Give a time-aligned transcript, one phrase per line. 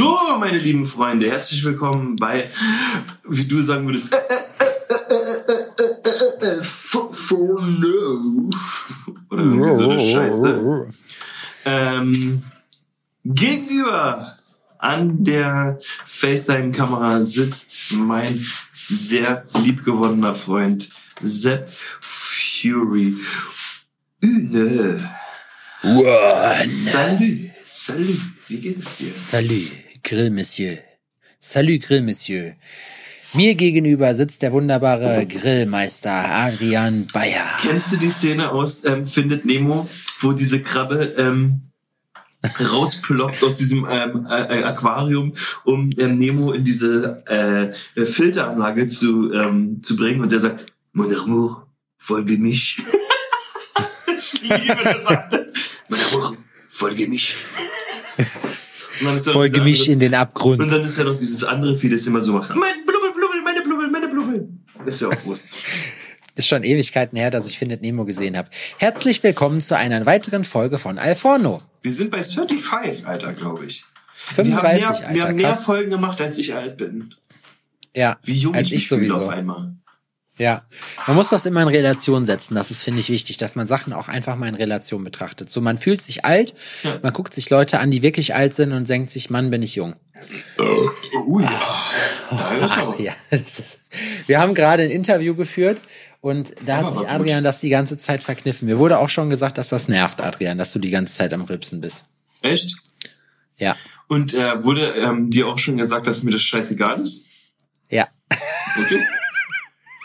[0.00, 2.48] So, meine lieben Freunde, herzlich willkommen bei,
[3.28, 4.16] wie du sagen würdest, äh,
[4.96, 8.48] äh, äh, for, for no.
[9.28, 10.88] Oder irgendwie so eine Scheiße.
[11.66, 12.42] Ähm,
[13.26, 14.38] gegenüber
[14.78, 18.46] an der FaceTime-Kamera sitzt mein
[18.88, 20.88] sehr liebgewonnener Freund
[21.20, 21.70] Sepp
[22.00, 23.18] Fury.
[24.22, 24.96] Üne.
[25.82, 26.66] One.
[26.66, 29.12] Salut, salut, wie geht es dir?
[29.14, 29.72] Salut,
[30.02, 30.78] Grill Monsieur.
[31.38, 32.54] Salut, Grill Monsieur.
[33.32, 37.46] Mir gegenüber sitzt der wunderbare Grillmeister Adrian Bayer.
[37.62, 39.88] Kennst du die Szene aus ähm, Findet Nemo,
[40.20, 41.70] wo diese Krabbe ähm,
[42.60, 49.80] rausploppt aus diesem ähm, äh, Aquarium, um ähm, Nemo in diese äh, Filteranlage zu, ähm,
[49.82, 52.78] zu bringen und der sagt, Mon amour, folge mich.
[54.18, 55.04] ich liebe das.
[55.88, 56.36] Mon amour,
[56.68, 57.36] folge mich.
[59.32, 60.62] Folge mich andere- in den Abgrund.
[60.62, 62.54] Und dann ist ja noch dieses andere Vieh, das immer so macht.
[62.54, 64.48] Mein Blubbel, Blubbel, meine Blubbel, meine Blubbel.
[64.84, 65.48] Das ist ja auch Wurst.
[66.36, 68.48] Ist schon Ewigkeiten her, dass ich Findet Nemo gesehen habe.
[68.78, 71.60] Herzlich willkommen zu einer weiteren Folge von Alforno.
[71.82, 73.84] Wir sind bei 35, Alter, glaube ich.
[74.32, 75.64] 35, wir haben mehr, Alter, Wir haben mehr krass.
[75.64, 77.14] Folgen gemacht, als ich alt bin.
[77.94, 79.24] Ja, Wie jung als ich, ich sowieso.
[79.24, 79.74] auf einmal.
[80.40, 80.62] Ja,
[81.06, 82.54] man muss das immer in Relation setzen.
[82.54, 85.50] Das ist, finde ich, wichtig, dass man Sachen auch einfach mal in Relation betrachtet.
[85.50, 86.98] So, man fühlt sich alt, Ja.
[87.02, 89.74] man guckt sich Leute an, die wirklich alt sind und denkt sich, Mann, bin ich
[89.74, 89.96] jung.
[90.58, 91.50] Oh ja.
[92.30, 93.12] Ist Ach, ja.
[94.26, 95.82] Wir haben gerade ein Interview geführt
[96.22, 97.06] und da hat sich.
[97.06, 98.66] Adrian das die ganze Zeit verkniffen.
[98.66, 101.42] Mir wurde auch schon gesagt, dass das nervt, Adrian, dass du die ganze Zeit am
[101.42, 102.04] Rülpsen bist.
[102.40, 102.76] Echt?
[103.58, 103.76] Ja,
[104.08, 107.26] Und äh, wurde ähm, dir auch schon gesagt, dass mir das scheißegal ist?
[107.90, 108.08] ja.
[108.82, 109.00] Okay.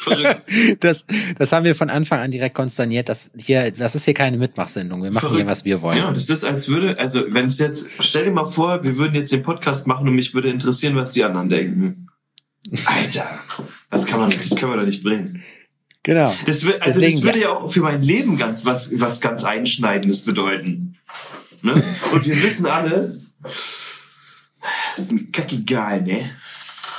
[0.06, 0.42] Verrückt.
[0.80, 1.06] Das,
[1.38, 3.10] das haben wir von Anfang an direkt konsterniert.
[3.10, 5.04] Das hier, das ist hier keine Mitmachsendung.
[5.04, 5.50] Wir machen hier, Verrückt.
[5.50, 5.98] was wir wollen.
[5.98, 9.16] Ja, das ist, als würde, also wenn es jetzt, stell dir mal vor, wir würden
[9.16, 12.08] jetzt den Podcast machen und mich würde interessieren, was die anderen denken.
[12.86, 13.28] Alter,
[13.90, 15.44] das kann man das können wir doch nicht bringen.
[16.04, 16.36] Genau.
[16.46, 20.22] Das, also Deswegen, das würde ja auch für mein Leben ganz was, was ganz Einschneidendes
[20.22, 20.98] bedeuten.
[21.62, 21.74] Ne?
[22.14, 26.30] Und wir wissen alle, das ist mir kackegal, ne?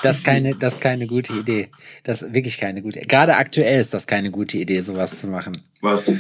[0.07, 1.69] Das ist keine, das ist keine gute Idee.
[2.05, 3.01] Das ist wirklich keine gute.
[3.01, 5.61] Gerade aktuell ist das keine gute Idee, sowas zu machen.
[5.81, 6.13] Was?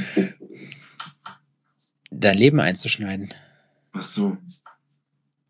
[2.10, 3.32] Dein Leben einzuschneiden.
[3.92, 4.36] Ach so.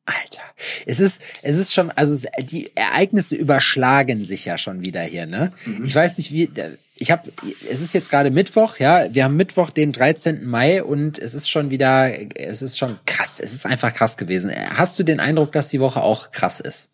[0.05, 0.43] Alter,
[0.85, 5.53] es ist, es ist schon, also die Ereignisse überschlagen sich ja schon wieder hier, ne?
[5.83, 6.49] Ich weiß nicht wie,
[6.95, 7.33] ich habe,
[7.69, 10.47] es ist jetzt gerade Mittwoch, ja, wir haben Mittwoch den 13.
[10.47, 14.53] Mai und es ist schon wieder, es ist schon krass, es ist einfach krass gewesen.
[14.75, 16.91] Hast du den Eindruck, dass die Woche auch krass ist?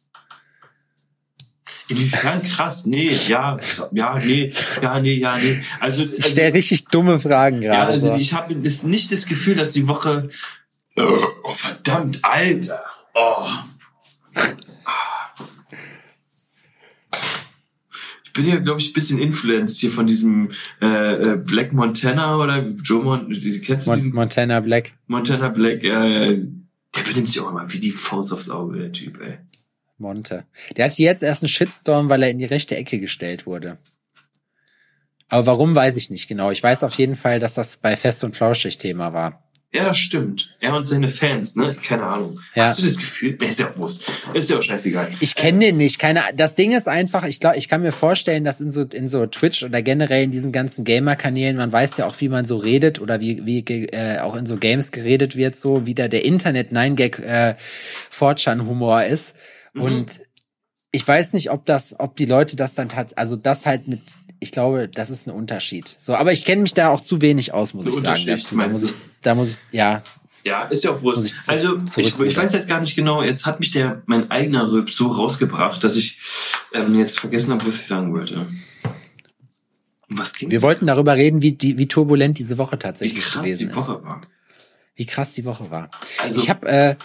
[1.88, 2.87] Inwiefern krass?
[2.87, 3.59] Nee, ja,
[3.93, 4.50] ja, nee,
[4.81, 5.62] ja, nee, ja, nee.
[5.81, 7.93] Also, Ich stelle richtig dumme Fragen ja, gerade.
[7.93, 8.15] also so.
[8.15, 10.28] ich habe nicht das Gefühl, dass die Woche.
[10.97, 12.82] Oh, verdammt, Alter.
[13.15, 13.48] Oh.
[18.25, 20.50] Ich bin ja, glaube ich, ein bisschen influenced hier von diesem
[20.81, 24.94] äh, äh, Black Montana oder Joe Mon diese kennst du diesen Montana Black.
[25.06, 25.84] Montana Black?
[25.84, 26.42] Äh,
[26.94, 29.38] der benimmt sich auch immer wie die Faust aufs Auge, der Typ, ey.
[30.03, 30.45] Monte.
[30.77, 33.79] Der hatte jetzt erst einen Shitstorm, weil er in die rechte Ecke gestellt wurde.
[35.29, 36.51] Aber warum, weiß ich nicht genau.
[36.51, 39.43] Ich weiß auf jeden Fall, dass das bei Fest und Flauschig Thema war.
[39.75, 40.55] Ja, das stimmt.
[40.61, 41.75] Er und seine Fans, ne?
[41.83, 42.41] Keine Ahnung.
[42.55, 42.67] Ja.
[42.67, 43.39] Hast du das Gefühl?
[43.41, 44.05] Nee, ist ja auch Wurst.
[44.35, 45.09] Ist ja auch scheißegal.
[45.21, 45.99] Ich kenne den nicht.
[45.99, 49.09] Keine, das Ding ist einfach, ich glaube, ich kann mir vorstellen, dass in so, in
[49.09, 52.59] so Twitch oder generell in diesen ganzen Gamer-Kanälen, man weiß ja auch, wie man so
[52.59, 56.27] redet oder wie, wie äh, auch in so Games geredet wird, so wie da der
[56.27, 57.55] Internet-9-Gag äh,
[58.13, 59.34] 4chan-Humor ist.
[59.75, 59.83] Mhm.
[59.83, 60.21] Und
[60.91, 64.00] ich weiß nicht, ob das, ob die Leute das dann hat, also das halt mit,
[64.41, 65.97] ich glaube, das ist ein Unterschied.
[65.99, 68.27] So, aber ich kenne mich da auch zu wenig aus, muss Ein ich sagen.
[68.27, 68.56] Dazu.
[68.56, 70.03] Da muss ich, da muss ich, ja,
[70.44, 71.25] Ja, ist ja auch Wurst.
[71.25, 74.71] ich Also, ich, ich weiß jetzt gar nicht genau, jetzt hat mich der, mein eigener
[74.71, 76.19] Rülp so rausgebracht, dass ich
[76.75, 78.47] ähm, jetzt vergessen habe, was ich sagen wollte.
[80.10, 80.53] Um was ging's?
[80.53, 83.75] wir wollten darüber reden, wie, die, wie turbulent diese Woche wie tatsächlich krass gewesen die
[83.75, 83.89] ist.
[83.89, 84.21] Woche war.
[84.94, 85.91] Wie krass die Woche war.
[86.22, 86.97] Also, ich habe äh,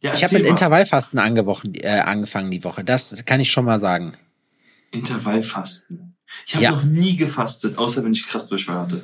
[0.00, 0.48] ja, ich hab erzähl mit.
[0.48, 2.84] Intervallfasten angewochen, äh, angefangen die Woche.
[2.84, 4.12] Das kann ich schon mal sagen.
[4.92, 6.16] Intervallfasten.
[6.46, 6.70] Ich habe Ja.
[6.72, 9.02] noch nie gefastet, außer wenn ich krass Durchfall hatte.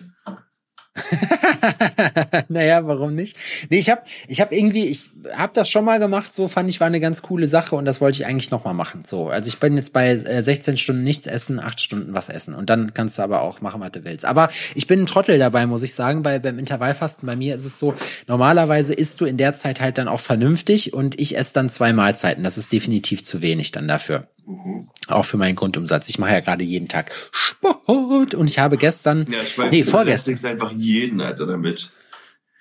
[2.48, 3.36] naja, warum nicht?
[3.68, 6.78] Nee, ich habe ich hab irgendwie, ich habe das schon mal gemacht, so fand ich,
[6.80, 9.02] war eine ganz coole Sache und das wollte ich eigentlich noch mal machen.
[9.04, 12.54] So, also ich bin jetzt bei äh, 16 Stunden nichts essen, 8 Stunden was essen
[12.54, 14.24] und dann kannst du aber auch machen, was du willst.
[14.24, 17.64] Aber ich bin ein Trottel dabei, muss ich sagen, weil beim Intervallfasten bei mir ist
[17.64, 17.94] es so,
[18.28, 21.92] normalerweise isst du in der Zeit halt dann auch vernünftig und ich esse dann zwei
[21.92, 22.44] Mahlzeiten.
[22.44, 24.28] Das ist definitiv zu wenig dann dafür.
[24.46, 24.88] Mhm.
[25.08, 26.08] Auch für meinen Grundumsatz.
[26.08, 29.82] Ich mache ja gerade jeden Tag Sport und ich habe gestern, Ja, ich weiß, nee,
[29.82, 31.90] du vorgestern, belästigst einfach jeden, Alter, damit.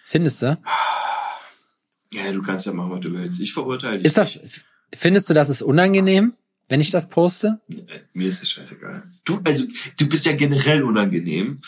[0.05, 0.57] findest du?
[2.11, 3.39] Ja, du kannst ja machen, was du willst.
[3.39, 4.05] Ich verurteile dich.
[4.05, 4.39] Ist das,
[4.93, 6.33] findest du, das ist unangenehm,
[6.69, 7.59] wenn ich das poste?
[7.67, 7.89] nicht.
[7.89, 9.03] Äh, Mir ist es scheißegal.
[9.25, 9.65] Du, also,
[9.97, 11.59] du bist ja generell unangenehm.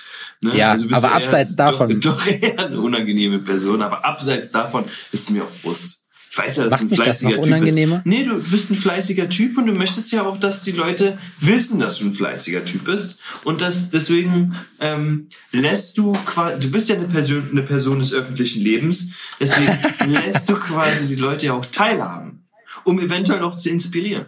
[0.41, 0.55] Ne?
[0.55, 4.85] Ja, also aber du abseits davon- Doch, doch eher eine unangenehme Person, aber abseits davon
[5.11, 6.03] ist mir auch bewusst.
[6.35, 7.95] Ich weiß ja, dass Macht du ein mich das noch Typ unangenehmer?
[7.95, 8.05] Bist.
[8.07, 11.79] Nee, du bist ein fleißiger Typ und du möchtest ja auch, dass die Leute wissen,
[11.79, 13.21] dass du ein fleißiger Typ bist.
[13.45, 18.11] Und das, deswegen ähm, lässt du quasi, du bist ja eine Person, eine Person des
[18.11, 22.43] öffentlichen Lebens, deswegen lässt du quasi die Leute ja auch teilhaben,
[22.83, 24.25] um eventuell auch zu inspirieren.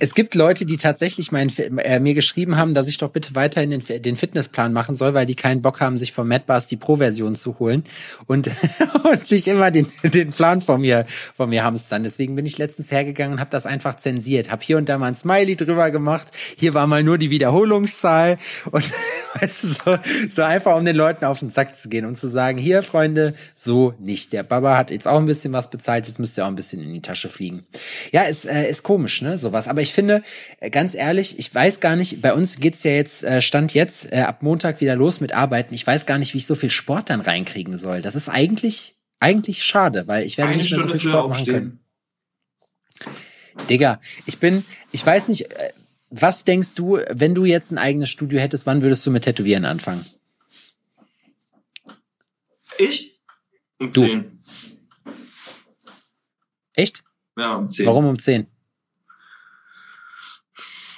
[0.00, 3.70] Es gibt Leute, die tatsächlich mein, äh, mir geschrieben haben, dass ich doch bitte weiterhin
[3.70, 7.36] den, den Fitnessplan machen soll, weil die keinen Bock haben, sich von Madbars die Pro-Version
[7.36, 7.84] zu holen
[8.26, 8.50] und,
[9.10, 11.06] und sich immer den, den Plan von mir,
[11.36, 12.02] von mir hamstern.
[12.02, 14.50] Deswegen bin ich letztens hergegangen und habe das einfach zensiert.
[14.50, 16.28] Hab hier und da mal ein Smiley drüber gemacht.
[16.56, 18.38] Hier war mal nur die Wiederholungszahl
[18.70, 18.84] und
[19.40, 19.98] weißt du, so,
[20.34, 23.34] so einfach, um den Leuten auf den Sack zu gehen und zu sagen, hier, Freunde,
[23.54, 24.32] so nicht.
[24.32, 26.82] Der Baba hat jetzt auch ein bisschen was bezahlt, jetzt müsst ihr auch ein bisschen
[26.82, 27.64] in die Tasche fliegen.
[28.12, 29.68] Ja, ist, äh, ist komisch, ne, sowas.
[29.68, 30.22] Aber ich finde,
[30.60, 34.12] äh, ganz ehrlich, ich weiß gar nicht, bei uns geht's ja jetzt, äh, Stand jetzt,
[34.12, 35.74] äh, ab Montag wieder los mit Arbeiten.
[35.74, 38.00] Ich weiß gar nicht, wie ich so viel Sport dann reinkriegen soll.
[38.00, 41.18] Das ist eigentlich, eigentlich schade, weil ich werde Eine nicht mehr so Stunde viel früher
[41.18, 41.78] Sport machen können.
[43.68, 45.46] Digga, ich bin, ich weiß nicht,
[46.10, 49.64] was denkst du, wenn du jetzt ein eigenes Studio hättest, wann würdest du mit Tätowieren
[49.64, 50.06] anfangen?
[52.78, 53.20] Ich?
[53.78, 54.02] Um Du.
[54.02, 54.38] 10.
[56.74, 57.04] Echt?
[57.36, 57.86] Ja, um 10.
[57.86, 58.46] Warum um 10?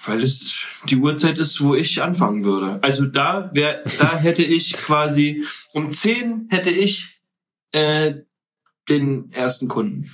[0.06, 0.54] Weil es
[0.88, 2.78] die Uhrzeit ist, wo ich anfangen würde.
[2.82, 7.08] Also da wär, da hätte ich quasi um 10 hätte ich
[7.72, 8.14] äh,
[8.88, 10.10] den ersten Kunden,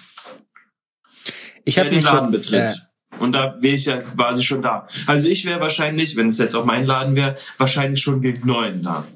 [1.65, 2.71] Ich habe den mich Laden jetzt, betritt.
[2.71, 4.87] äh, Und da wäre ich ja quasi schon da.
[5.07, 8.83] Also ich wäre wahrscheinlich, wenn es jetzt auch mein Laden wäre, wahrscheinlich schon gegen neun
[8.83, 9.07] da.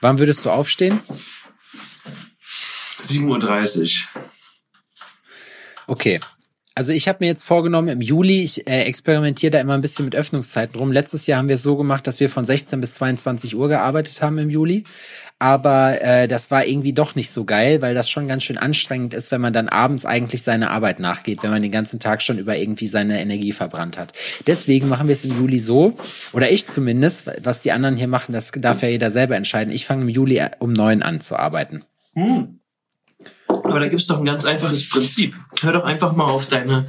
[0.00, 1.00] wann würdest du aufstehen?
[3.00, 4.22] 7.30 Uhr.
[5.86, 6.20] Okay.
[6.78, 10.04] Also ich habe mir jetzt vorgenommen, im Juli, ich äh, experimentiere da immer ein bisschen
[10.04, 10.92] mit Öffnungszeiten rum.
[10.92, 14.22] Letztes Jahr haben wir es so gemacht, dass wir von 16 bis 22 Uhr gearbeitet
[14.22, 14.84] haben im Juli.
[15.40, 19.12] Aber äh, das war irgendwie doch nicht so geil, weil das schon ganz schön anstrengend
[19.12, 22.38] ist, wenn man dann abends eigentlich seiner Arbeit nachgeht, wenn man den ganzen Tag schon
[22.38, 24.12] über irgendwie seine Energie verbrannt hat.
[24.46, 25.98] Deswegen machen wir es im Juli so,
[26.32, 29.74] oder ich zumindest, was die anderen hier machen, das darf ja jeder selber entscheiden.
[29.74, 31.82] Ich fange im Juli um neun an zu arbeiten.
[32.14, 32.60] Hm.
[33.48, 35.34] Aber da gibt es doch ein ganz einfaches Prinzip.
[35.60, 36.84] Hör doch einfach mal auf deine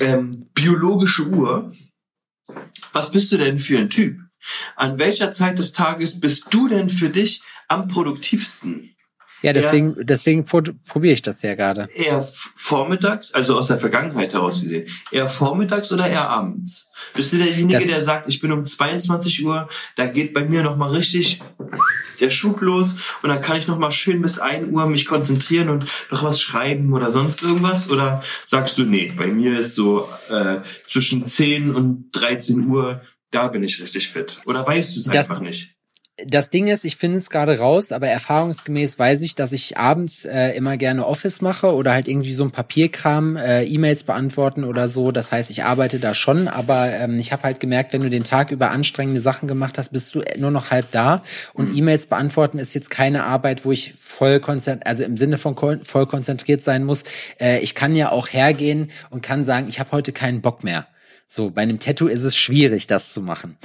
[0.00, 1.72] ähm, biologische Uhr.
[2.92, 4.18] Was bist du denn für ein Typ?
[4.74, 8.95] An welcher Zeit des Tages bist du denn für dich am produktivsten?
[9.46, 11.88] Ja, deswegen, deswegen pro probiere ich das ja gerade.
[11.94, 12.20] Eher
[12.56, 16.88] vormittags, also aus der Vergangenheit heraus gesehen, eher vormittags oder eher abends?
[17.14, 20.62] Bist du derjenige, Das- der sagt, ich bin um 22 Uhr, da geht bei mir
[20.62, 21.40] nochmal richtig
[22.20, 25.86] der Schub los und dann kann ich nochmal schön bis 1 Uhr mich konzentrieren und
[26.10, 27.90] noch was schreiben oder sonst irgendwas?
[27.90, 30.56] Oder sagst du, nee, bei mir ist so äh,
[30.88, 34.38] zwischen 10 und 13 Uhr, da bin ich richtig fit?
[34.46, 35.75] Oder weißt du es einfach nicht?
[36.24, 40.24] Das Ding ist, ich finde es gerade raus, aber erfahrungsgemäß weiß ich, dass ich abends
[40.24, 44.88] äh, immer gerne Office mache oder halt irgendwie so ein Papierkram, äh, E-Mails beantworten oder
[44.88, 45.12] so.
[45.12, 48.24] Das heißt, ich arbeite da schon, aber ähm, ich habe halt gemerkt, wenn du den
[48.24, 51.22] Tag über anstrengende Sachen gemacht hast, bist du nur noch halb da.
[51.52, 55.54] Und E-Mails beantworten ist jetzt keine Arbeit, wo ich voll konzentriert, also im Sinne von
[55.84, 57.04] voll konzentriert sein muss.
[57.38, 60.86] Äh, ich kann ja auch hergehen und kann sagen, ich habe heute keinen Bock mehr.
[61.28, 63.56] So, bei einem Tattoo ist es schwierig, das zu machen.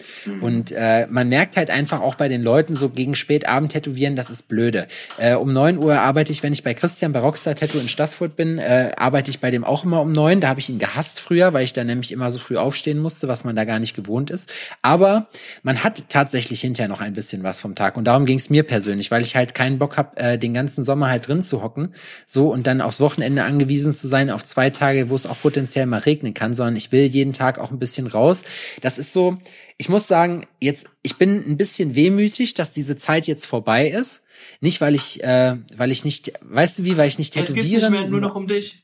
[0.41, 4.31] Und äh, man merkt halt einfach auch bei den Leuten so gegen Spätabend tätowieren, das
[4.31, 4.87] ist blöde.
[5.19, 8.35] Äh, um neun Uhr arbeite ich, wenn ich bei Christian bei Rockstar Tattoo in Stassfurt
[8.35, 10.41] bin, äh, arbeite ich bei dem auch immer um neun.
[10.41, 13.27] Da habe ich ihn gehasst früher, weil ich da nämlich immer so früh aufstehen musste,
[13.27, 14.51] was man da gar nicht gewohnt ist.
[14.81, 15.27] Aber
[15.61, 17.95] man hat tatsächlich hinterher noch ein bisschen was vom Tag.
[17.95, 20.83] Und darum ging es mir persönlich, weil ich halt keinen Bock habe, äh, den ganzen
[20.83, 21.89] Sommer halt drin zu hocken,
[22.25, 25.85] so und dann aufs Wochenende angewiesen zu sein, auf zwei Tage, wo es auch potenziell
[25.85, 28.43] mal regnen kann, sondern ich will jeden Tag auch ein bisschen raus.
[28.81, 29.37] Das ist so,
[29.77, 34.21] ich muss sagen, jetzt, ich bin ein bisschen wehmütig, dass diese Zeit jetzt vorbei ist.
[34.59, 37.69] Nicht, weil ich, äh, weil ich nicht, weißt du wie, weil ich nicht Jetzt geht's
[37.69, 38.83] nicht mehr nur noch um dich.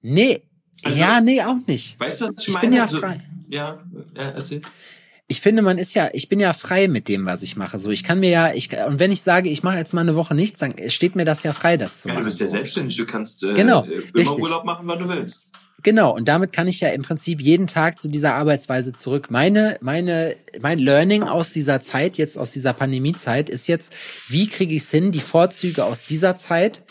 [0.00, 0.42] nee,
[0.82, 1.98] Also- ja, nee, auch nicht.
[1.98, 2.68] Weißt du, was ich, Ich meine?
[2.68, 3.18] bin ja Also- frei.
[3.48, 3.84] Ja,
[4.16, 4.60] ja, erzähl.
[5.26, 7.78] Ich finde, man ist ja, ich bin ja frei mit dem, was ich mache.
[7.78, 10.14] So, ich kann mir ja, ich und wenn ich sage, ich mache jetzt mal eine
[10.16, 12.24] Woche nichts, dann steht mir das ja frei, das zu Ja, machen.
[12.24, 12.52] du bist ja so.
[12.52, 14.38] selbstständig, du kannst äh, Genau, immer richtig.
[14.38, 15.50] Urlaub machen, wann du willst.
[15.84, 19.30] Genau, und damit kann ich ja im Prinzip jeden Tag zu dieser Arbeitsweise zurück.
[19.30, 23.92] Meine, meine, mein Learning aus dieser Zeit, jetzt aus dieser Pandemiezeit, ist jetzt,
[24.26, 26.82] wie kriege ich es hin, die Vorzüge aus dieser Zeit,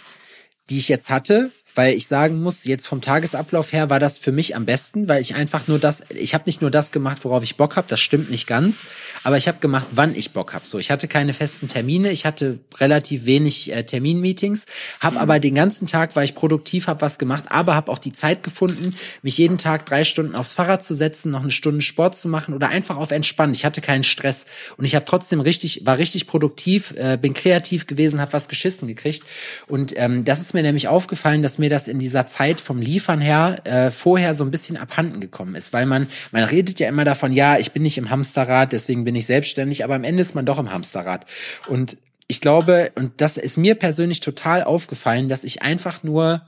[0.69, 4.31] die ich jetzt hatte, weil ich sagen muss, jetzt vom Tagesablauf her war das für
[4.31, 7.43] mich am besten, weil ich einfach nur das, ich habe nicht nur das gemacht, worauf
[7.43, 8.83] ich Bock habe, das stimmt nicht ganz,
[9.23, 10.67] aber ich habe gemacht, wann ich Bock habe.
[10.67, 14.65] So, ich hatte keine festen Termine, ich hatte relativ wenig äh, Terminmeetings,
[14.99, 15.21] habe mhm.
[15.21, 18.43] aber den ganzen Tag war ich produktiv, habe was gemacht, aber habe auch die Zeit
[18.43, 22.27] gefunden, mich jeden Tag drei Stunden aufs Fahrrad zu setzen, noch eine Stunde Sport zu
[22.27, 23.53] machen oder einfach auf entspannen.
[23.53, 24.45] Ich hatte keinen Stress
[24.77, 28.87] und ich habe trotzdem richtig, war richtig produktiv, äh, bin kreativ gewesen, habe was geschissen
[28.87, 29.23] gekriegt
[29.67, 33.21] und ähm, das ist mir nämlich aufgefallen, dass mir das in dieser Zeit vom Liefern
[33.21, 37.05] her äh, vorher so ein bisschen abhanden gekommen ist, weil man man redet ja immer
[37.05, 40.35] davon, ja, ich bin nicht im Hamsterrad, deswegen bin ich selbstständig, aber am Ende ist
[40.35, 41.25] man doch im Hamsterrad
[41.67, 46.41] und ich glaube, und das ist mir persönlich total aufgefallen, dass ich einfach nur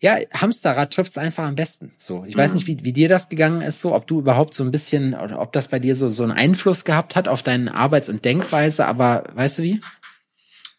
[0.00, 1.92] ja, Hamsterrad trifft's einfach am besten.
[1.96, 2.40] So, ich mhm.
[2.40, 5.14] weiß nicht, wie, wie dir das gegangen ist, so, ob du überhaupt so ein bisschen
[5.14, 8.24] oder ob das bei dir so so einen Einfluss gehabt hat auf deine Arbeits- und
[8.24, 8.86] Denkweise.
[8.86, 9.80] Aber weißt du wie?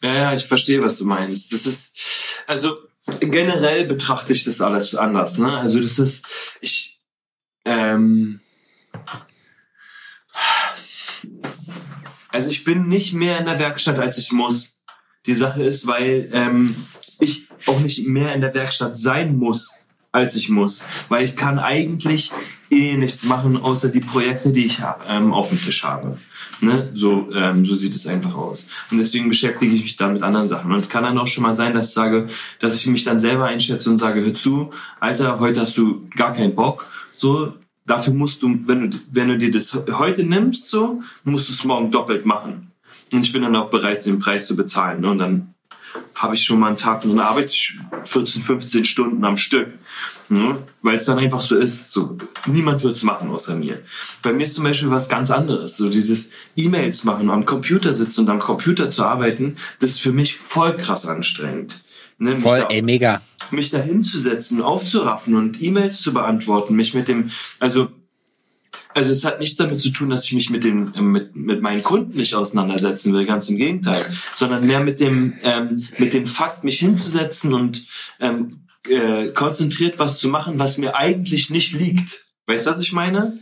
[0.04, 1.51] Ja, ja, ich verstehe, was du meinst.
[1.51, 1.98] Das ist
[2.46, 2.77] also
[3.20, 5.38] generell betrachte ich das alles anders.
[5.38, 5.58] Ne?
[5.58, 6.26] Also das ist
[6.62, 7.00] ich
[7.66, 8.40] ähm,
[12.30, 14.78] also ich bin nicht mehr in der Werkstatt, als ich muss.
[15.26, 16.76] Die Sache ist, weil ähm,
[17.20, 19.74] ich auch nicht mehr in der Werkstatt sein muss,
[20.17, 20.86] als ich muss.
[21.09, 22.31] Weil ich kann eigentlich
[22.69, 26.17] eh nichts machen, außer die Projekte, die ich ähm, auf dem Tisch habe.
[26.59, 26.89] Ne?
[26.93, 28.67] So, ähm, so sieht es einfach aus.
[28.91, 30.71] Und deswegen beschäftige ich mich dann mit anderen Sachen.
[30.71, 32.27] Und es kann dann auch schon mal sein, dass ich sage,
[32.59, 36.33] dass ich mich dann selber einschätze und sage, hör zu, Alter, heute hast du gar
[36.33, 36.88] keinen Bock.
[37.13, 37.53] So,
[37.86, 41.63] dafür musst du, wenn du, wenn du dir das heute nimmst, so, musst du es
[41.63, 42.71] morgen doppelt machen.
[43.12, 45.01] Und ich bin dann auch bereit, den Preis zu bezahlen.
[45.01, 45.12] Ne?
[45.12, 45.53] Und dann
[46.15, 49.74] habe ich schon mal einen Tag und dann arbeite ich 14, 15 Stunden am Stück.
[50.29, 50.58] Ne?
[50.82, 51.91] Weil es dann einfach so ist.
[51.91, 53.82] So, niemand wird es machen außer mir.
[54.22, 55.77] Bei mir ist zum Beispiel was ganz anderes.
[55.77, 60.12] So dieses E-Mails machen, am Computer sitzen und am Computer zu arbeiten, das ist für
[60.12, 61.82] mich voll krass anstrengend.
[62.20, 63.22] Ne, Voll, da, ey, mega.
[63.51, 67.29] Mich da hinzusetzen, aufzuraffen und E-Mails zu beantworten, mich mit dem,
[67.60, 67.89] also
[68.98, 71.62] also es hat nichts damit zu tun, dass ich mich mit dem äh, mit, mit
[71.62, 74.04] meinen Kunden nicht auseinandersetzen will, ganz im Gegenteil,
[74.36, 77.86] sondern mehr mit dem ähm, mit dem Fakt, mich hinzusetzen und
[78.20, 82.25] ähm, äh, konzentriert was zu machen, was mir eigentlich nicht liegt.
[82.48, 83.38] Weißt du, was ich meine?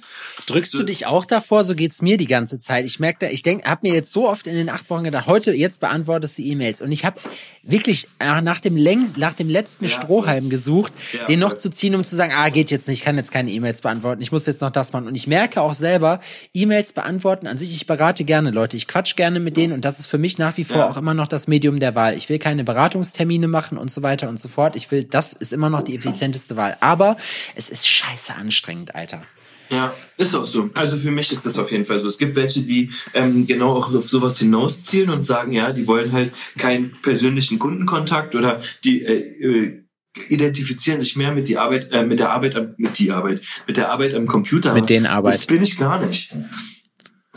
[0.47, 1.63] Drückst du dich auch davor?
[1.63, 2.85] So geht's mir die ganze Zeit.
[2.85, 5.53] Ich merke, ich denke, habe mir jetzt so oft in den acht Wochen gedacht, heute
[5.53, 7.19] jetzt beantwortest du E-Mails und ich habe
[7.63, 11.95] wirklich nach dem längst, nach dem letzten ja, Strohhalm gesucht, ja, den noch zu ziehen,
[11.95, 14.45] um zu sagen, ah geht jetzt nicht, ich kann jetzt keine E-Mails beantworten, ich muss
[14.45, 15.07] jetzt noch das machen.
[15.07, 16.19] Und ich merke auch selber,
[16.53, 19.99] E-Mails beantworten an sich, ich berate gerne Leute, ich quatsch gerne mit denen und das
[19.99, 20.89] ist für mich nach wie vor ja.
[20.89, 22.15] auch immer noch das Medium der Wahl.
[22.15, 24.75] Ich will keine Beratungstermine machen und so weiter und so fort.
[24.75, 26.77] Ich will, das ist immer noch die effizienteste Wahl.
[26.81, 27.17] Aber
[27.55, 29.23] es ist scheiße anstrengend, Alter.
[29.69, 30.69] Ja, ist auch so.
[30.73, 32.07] Also für mich ist das auf jeden Fall so.
[32.07, 36.11] Es gibt welche, die ähm, genau auch auf sowas hinauszielen und sagen, ja, die wollen
[36.11, 39.81] halt keinen persönlichen Kundenkontakt oder die äh, äh,
[40.29, 43.77] identifizieren sich mehr mit die Arbeit, äh, mit der Arbeit, am, mit die Arbeit, mit
[43.77, 44.73] der Arbeit am Computer.
[44.73, 45.33] Mit den Arbeit.
[45.33, 46.33] Das bin ich gar nicht.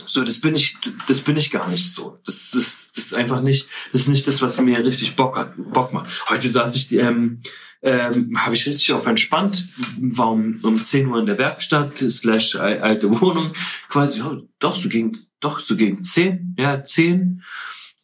[0.05, 0.75] So, das bin ich,
[1.07, 2.17] das bin ich gar nicht so.
[2.25, 5.53] Das, das, das ist einfach nicht, das ist nicht das, was mir richtig Bock hat,
[5.57, 6.09] Bock macht.
[6.29, 7.41] Heute saß ich ähm,
[7.81, 9.67] ähm, habe ich richtig auf entspannt,
[10.01, 13.53] war um, um 10 Uhr in der Werkstatt, slash alte Wohnung,
[13.87, 17.41] quasi, oh, doch, so gegen, doch, so gegen 10, ja, 10.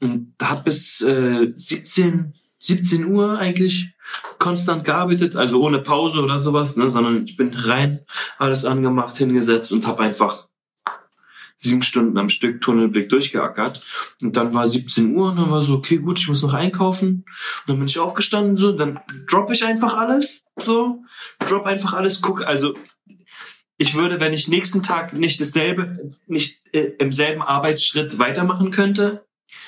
[0.01, 3.93] Und habe bis äh, 17, 17 Uhr eigentlich
[4.39, 8.01] konstant gearbeitet, also ohne Pause oder sowas, ne, sondern ich bin rein,
[8.37, 10.47] alles angemacht, hingesetzt und habe einfach
[11.57, 13.81] sieben Stunden am Stück Tunnelblick durchgeackert.
[14.21, 17.07] Und dann war 17 Uhr und dann war so, okay, gut, ich muss noch einkaufen.
[17.07, 21.03] Und dann bin ich aufgestanden, so, dann droppe ich einfach alles, so,
[21.39, 22.75] drop einfach alles, guck, also,
[23.77, 29.25] ich würde, wenn ich nächsten Tag nicht dasselbe, nicht äh, im selben Arbeitsschritt weitermachen könnte,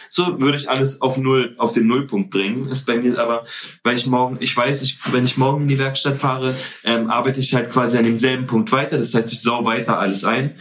[0.10, 2.70] so würde ich alles auf null, auf den Nullpunkt bringen.
[2.70, 3.46] Ist bei mir aber,
[3.84, 7.40] weil ich morgen, ich weiß, ich, wenn ich morgen in die Werkstatt fahre, ähm, arbeite
[7.40, 8.98] ich halt quasi an demselben Punkt weiter.
[8.98, 10.56] Das heißt, ich sau weiter alles ein.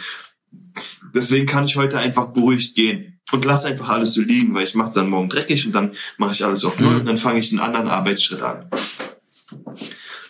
[1.16, 4.74] Deswegen kann ich heute einfach beruhigt gehen und lass einfach alles so liegen, weil ich
[4.74, 7.00] mache dann morgen dreckig und dann mache ich alles auf Null mhm.
[7.00, 8.68] und dann fange ich einen anderen Arbeitsschritt an.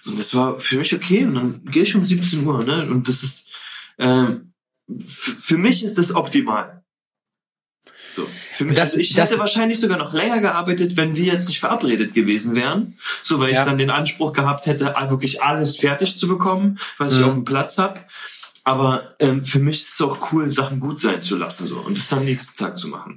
[0.07, 2.87] Und das war für mich okay und dann gehe ich um 17 Uhr ne?
[2.88, 3.50] und das ist
[3.99, 4.52] ähm,
[4.99, 6.85] für mich ist das optimal.
[8.12, 8.26] So.
[8.52, 11.49] Für mich, das, also ich das, hätte wahrscheinlich sogar noch länger gearbeitet, wenn wir jetzt
[11.49, 12.97] nicht verabredet gewesen wären.
[13.25, 13.59] So, weil ja.
[13.59, 17.19] ich dann den Anspruch gehabt hätte, wirklich alles fertig zu bekommen, was mhm.
[17.19, 18.00] ich auf dem Platz habe.
[18.67, 21.97] Aber ähm, für mich ist es auch cool, Sachen gut sein zu lassen so und
[21.97, 23.17] es dann nächsten Tag zu machen.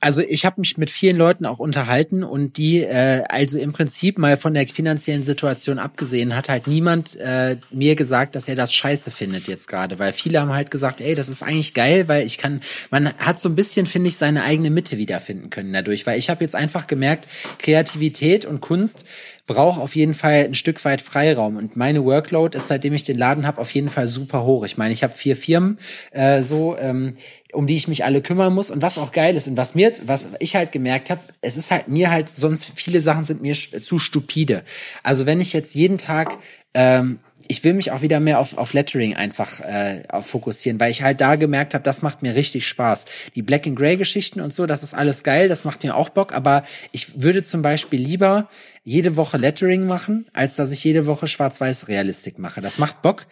[0.00, 4.18] Also ich habe mich mit vielen Leuten auch unterhalten und die, äh, also im Prinzip
[4.18, 8.72] mal von der finanziellen Situation abgesehen, hat halt niemand äh, mir gesagt, dass er das
[8.72, 12.26] scheiße findet jetzt gerade, weil viele haben halt gesagt, ey, das ist eigentlich geil, weil
[12.26, 12.60] ich kann,
[12.90, 16.28] man hat so ein bisschen, finde ich, seine eigene Mitte wiederfinden können dadurch, weil ich
[16.28, 17.26] habe jetzt einfach gemerkt,
[17.58, 19.04] Kreativität und Kunst
[19.46, 21.56] brauche auf jeden Fall ein Stück weit Freiraum.
[21.56, 24.64] Und meine Workload ist, seitdem ich den Laden habe, auf jeden Fall super hoch.
[24.64, 25.78] Ich meine, ich habe vier Firmen
[26.12, 27.14] äh, so, ähm,
[27.52, 28.70] um die ich mich alle kümmern muss.
[28.70, 31.70] Und was auch geil ist und was mir, was ich halt gemerkt habe, es ist
[31.70, 34.62] halt mir halt sonst viele Sachen sind mir zu stupide.
[35.02, 36.38] Also wenn ich jetzt jeden Tag
[36.72, 40.90] ähm, ich will mich auch wieder mehr auf, auf Lettering einfach äh, auf fokussieren, weil
[40.90, 43.04] ich halt da gemerkt habe, das macht mir richtig Spaß.
[43.34, 46.08] Die Black and Grey Geschichten und so, das ist alles geil, das macht mir auch
[46.08, 48.48] Bock, aber ich würde zum Beispiel lieber
[48.84, 52.60] jede Woche Lettering machen, als dass ich jede Woche Schwarz-Weiß Realistik mache.
[52.60, 53.26] Das macht Bock,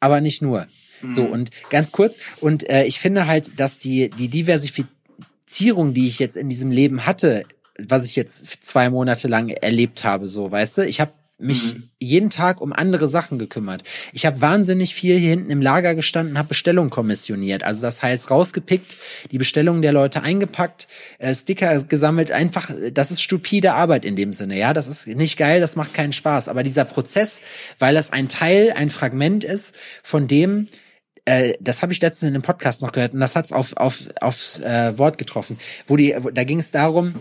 [0.00, 0.66] aber nicht nur.
[1.02, 1.10] Mhm.
[1.10, 6.18] So, und ganz kurz, und äh, ich finde halt, dass die, die Diversifizierung, die ich
[6.18, 7.44] jetzt in diesem Leben hatte,
[7.78, 11.90] was ich jetzt zwei Monate lang erlebt habe, so, weißt du, ich habe mich mhm.
[11.98, 13.82] jeden Tag um andere Sachen gekümmert.
[14.12, 17.64] Ich habe wahnsinnig viel hier hinten im Lager gestanden, habe Bestellungen kommissioniert.
[17.64, 18.96] Also das heißt rausgepickt,
[19.32, 20.86] die Bestellungen der Leute eingepackt,
[21.18, 22.30] äh, Sticker gesammelt.
[22.30, 24.56] Einfach, das ist stupide Arbeit in dem Sinne.
[24.56, 26.48] Ja, das ist nicht geil, das macht keinen Spaß.
[26.48, 27.40] Aber dieser Prozess,
[27.78, 29.74] weil das ein Teil, ein Fragment ist
[30.04, 30.66] von dem,
[31.24, 34.04] äh, das habe ich letztens in einem Podcast noch gehört und das hat's auf auf
[34.20, 35.58] aufs äh, Wort getroffen.
[35.86, 37.14] Wo die, wo, da ging es darum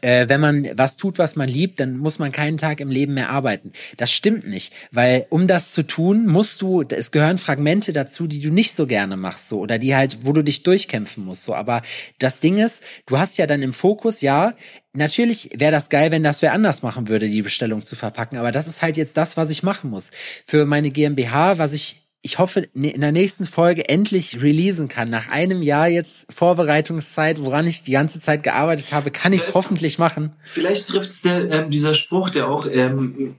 [0.00, 3.14] äh, wenn man was tut, was man liebt, dann muss man keinen Tag im Leben
[3.14, 3.72] mehr arbeiten.
[3.96, 8.40] Das stimmt nicht, weil um das zu tun, musst du, es gehören Fragmente dazu, die
[8.40, 11.54] du nicht so gerne machst, so oder die halt, wo du dich durchkämpfen musst, so.
[11.54, 11.82] Aber
[12.18, 14.54] das Ding ist, du hast ja dann im Fokus, ja,
[14.94, 18.36] Natürlich wäre das geil, wenn das wer anders machen würde, die Bestellung zu verpacken.
[18.36, 20.10] Aber das ist halt jetzt das, was ich machen muss.
[20.44, 25.10] Für meine GmbH, was ich ich hoffe, ne, in der nächsten Folge endlich releasen kann.
[25.10, 29.54] Nach einem Jahr jetzt Vorbereitungszeit, woran ich die ganze Zeit gearbeitet habe, kann ich es
[29.54, 30.32] hoffentlich machen.
[30.44, 33.34] Vielleicht trifft es ähm, dieser Spruch, der auch ähm,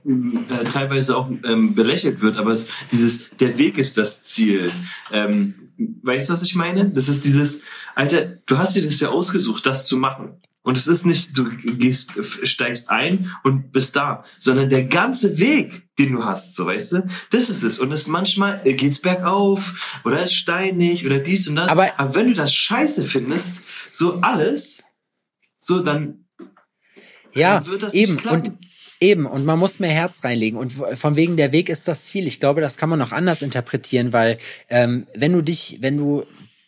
[0.50, 4.70] äh, teilweise auch ähm, belächelt wird, aber es, dieses, der Weg ist das Ziel.
[5.10, 5.54] Ähm,
[6.02, 6.90] weißt du, was ich meine?
[6.90, 7.62] Das ist dieses,
[7.94, 10.42] Alter, du hast dir das ja ausgesucht, das zu machen.
[10.64, 15.82] Und es ist nicht, du gehst, steigst ein und bist da, sondern der ganze Weg,
[15.98, 17.78] den du hast, so weißt du, das ist es.
[17.78, 21.70] Und es manchmal äh, geht's bergauf oder ist steinig oder dies und das.
[21.70, 23.60] Aber, Aber wenn du das scheiße findest,
[23.92, 24.82] so alles,
[25.58, 26.24] so dann,
[27.34, 28.52] ja, dann wird das eben und
[29.00, 30.58] Eben, und man muss mehr Herz reinlegen.
[30.58, 32.26] Und von wegen der Weg ist das Ziel.
[32.26, 34.38] Ich glaube, das kann man noch anders interpretieren, weil
[34.70, 36.24] ähm, wenn du dich, wenn du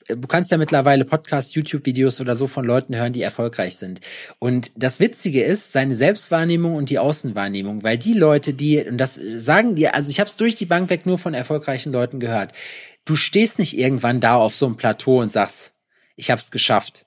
[0.08, 4.00] du kannst ja mittlerweile Podcasts, YouTube-Videos oder so von Leuten hören, die erfolgreich sind.
[4.38, 9.14] Und das Witzige ist seine Selbstwahrnehmung und die Außenwahrnehmung, weil die Leute, die, und das
[9.14, 12.52] sagen dir, also ich habe es durch die Bank weg nur von erfolgreichen Leuten gehört,
[13.04, 15.72] du stehst nicht irgendwann da auf so einem Plateau und sagst,
[16.16, 17.06] ich habe es geschafft.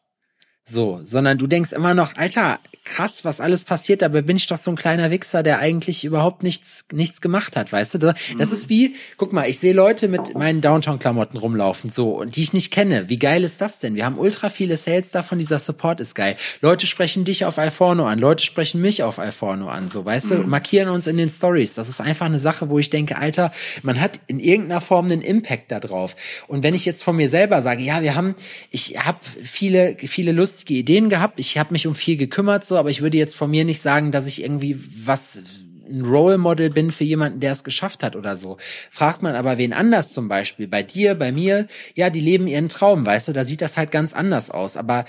[0.63, 4.57] So, sondern du denkst immer noch, Alter, krass, was alles passiert, aber bin ich doch
[4.57, 7.97] so ein kleiner Wichser, der eigentlich überhaupt nichts, nichts gemacht hat, weißt du?
[7.99, 12.35] Das, das ist wie, guck mal, ich sehe Leute mit meinen Downtown-Klamotten rumlaufen, so, und
[12.35, 13.07] die ich nicht kenne.
[13.07, 13.95] Wie geil ist das denn?
[13.95, 16.35] Wir haben ultra viele Sales davon, dieser Support ist geil.
[16.61, 20.35] Leute sprechen dich auf Alforno an, Leute sprechen mich auf Alforno an, so, weißt mhm.
[20.41, 20.47] du?
[20.47, 21.75] Markieren uns in den Stories.
[21.75, 23.51] Das ist einfach eine Sache, wo ich denke, Alter,
[23.83, 26.15] man hat in irgendeiner Form einen Impact da drauf.
[26.47, 28.35] Und wenn ich jetzt von mir selber sage, ja, wir haben,
[28.71, 32.89] ich habe viele, viele lustige Ideen gehabt, ich habe mich um viel gekümmert, so, aber
[32.89, 35.41] ich würde jetzt von mir nicht sagen, dass ich irgendwie was
[35.89, 38.57] ein Role Model bin für jemanden, der es geschafft hat oder so.
[38.91, 42.69] Fragt man aber wen anders zum Beispiel, bei dir, bei mir, ja, die leben ihren
[42.69, 44.77] Traum, weißt du, da sieht das halt ganz anders aus.
[44.77, 45.05] Aber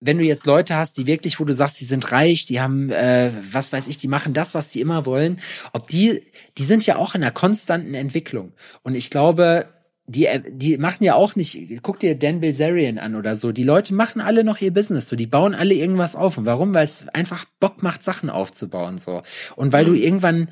[0.00, 2.90] wenn du jetzt Leute hast, die wirklich, wo du sagst, die sind reich, die haben,
[2.90, 5.40] äh, was weiß ich, die machen das, was die immer wollen,
[5.72, 6.22] ob die,
[6.58, 8.52] die sind ja auch in einer konstanten Entwicklung.
[8.82, 9.66] Und ich glaube,
[10.06, 13.52] die, äh, die machen ja auch nicht, guck dir Dan Bilzerian an oder so.
[13.52, 15.16] Die Leute machen alle noch ihr Business, so.
[15.16, 16.38] Die bauen alle irgendwas auf.
[16.38, 16.74] Und warum?
[16.74, 19.22] Weil es einfach Bock macht, Sachen aufzubauen, so.
[19.56, 19.88] Und weil mhm.
[19.88, 20.48] du irgendwann,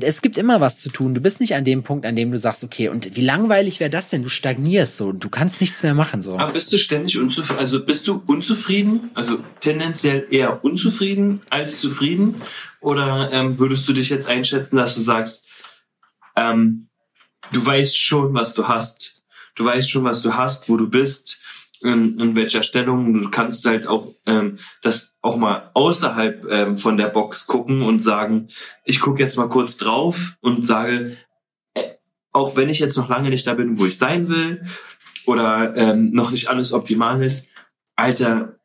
[0.00, 1.14] es gibt immer was zu tun.
[1.14, 3.90] Du bist nicht an dem Punkt, an dem du sagst, okay, und wie langweilig wäre
[3.90, 4.22] das denn?
[4.22, 6.36] Du stagnierst so und du kannst nichts mehr machen, so.
[6.38, 7.60] Aber bist du ständig unzufrieden?
[7.60, 9.10] Also bist du unzufrieden?
[9.14, 12.42] Also tendenziell eher unzufrieden als zufrieden?
[12.80, 15.44] Oder ähm, würdest du dich jetzt einschätzen, dass du sagst,
[16.36, 16.88] ähm,
[17.52, 19.14] du weißt schon, was du hast.
[19.54, 21.40] Du weißt schon, was du hast, wo du bist,
[21.82, 23.22] in, in welcher Stellung.
[23.22, 28.02] Du kannst halt auch ähm, das auch mal außerhalb ähm, von der Box gucken und
[28.02, 28.48] sagen,
[28.84, 31.16] ich gucke jetzt mal kurz drauf und sage,
[31.74, 31.90] äh,
[32.32, 34.64] auch wenn ich jetzt noch lange nicht da bin, wo ich sein will,
[35.26, 37.48] oder ähm, noch nicht alles optimal ist,
[37.96, 38.58] Alter,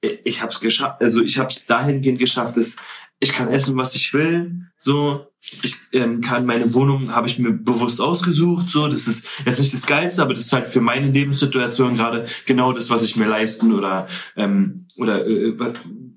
[0.00, 2.76] ich hab's geschafft, also ich hab's dahingehend geschafft, dass
[3.20, 5.26] ich kann essen, was ich will, so,
[5.62, 9.74] ich ähm, kann meine Wohnung, habe ich mir bewusst ausgesucht, so, das ist jetzt nicht
[9.74, 13.26] das Geilste, aber das ist halt für meine Lebenssituation gerade genau das, was ich mir
[13.26, 15.52] leisten oder, ähm, oder äh,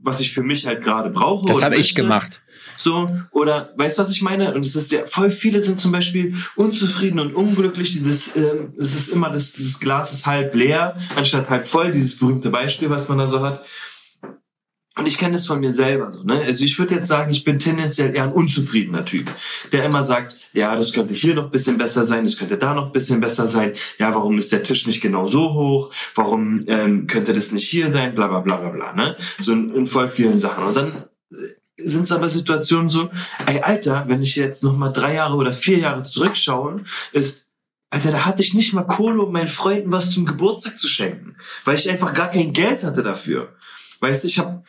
[0.03, 1.47] was ich für mich halt gerade brauche.
[1.47, 2.41] Das habe ich gemacht.
[2.77, 4.53] So, oder weißt du, was ich meine?
[4.53, 7.91] Und es ist ja, voll viele sind zum Beispiel unzufrieden und unglücklich.
[7.91, 12.17] Dieses, ähm, es ist immer das, das Glas ist halb leer, anstatt halb voll, dieses
[12.17, 13.63] berühmte Beispiel, was man da so hat
[14.97, 16.41] und ich kenne es von mir selber so, ne?
[16.45, 19.31] Also ich würde jetzt sagen, ich bin tendenziell eher ein unzufriedener Typ,
[19.71, 22.91] der immer sagt, ja, das könnte hier noch bisschen besser sein, das könnte da noch
[22.91, 23.73] bisschen besser sein.
[23.99, 25.93] Ja, warum ist der Tisch nicht genau so hoch?
[26.13, 28.15] Warum ähm, könnte das nicht hier sein?
[28.15, 29.15] Bla bla bla bla bla, ne?
[29.39, 30.65] So in, in voll vielen Sachen.
[30.65, 31.35] Und dann äh,
[31.77, 33.09] sind es aber Situationen so,
[33.45, 37.47] ey Alter, wenn ich jetzt noch mal drei Jahre oder vier Jahre zurückschaue, ist
[37.91, 41.37] Alter, da hatte ich nicht mal Kohle, um meinen Freunden was zum Geburtstag zu schenken,
[41.63, 43.55] weil ich einfach gar kein Geld hatte dafür.
[44.01, 44.63] Weißt du, ich habe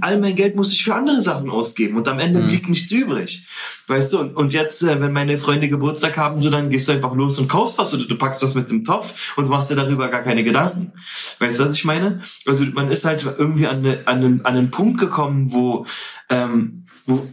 [0.00, 2.48] all mein Geld muss ich für andere Sachen ausgeben und am Ende mhm.
[2.48, 3.46] blieb nichts übrig.
[3.86, 6.92] Weißt du, und, und jetzt, äh, wenn meine Freunde Geburtstag haben, so dann gehst du
[6.92, 9.76] einfach los und kaufst was oder du packst was mit dem Topf und machst dir
[9.76, 10.92] darüber gar keine Gedanken.
[11.38, 12.22] Weißt du, was ich meine?
[12.46, 15.86] Also man ist halt irgendwie an, eine, an, einen, an einen Punkt gekommen, wo,
[16.28, 17.28] ähm, wo,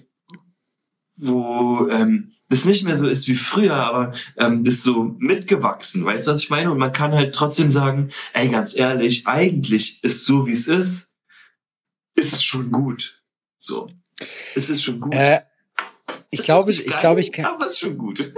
[1.17, 6.27] wo ähm, das nicht mehr so ist wie früher, aber ähm, das so mitgewachsen, weißt
[6.27, 6.71] du, was ich meine?
[6.71, 11.14] Und man kann halt trotzdem sagen, ey, ganz ehrlich, eigentlich ist so, wie es ist,
[12.15, 13.21] ist es schon gut.
[13.57, 13.89] So.
[14.55, 15.13] Es ist schon gut.
[15.13, 15.41] Äh,
[16.29, 17.45] ich glaube, ich glaube, ich kann.
[17.45, 18.33] Aber es ist schon gut.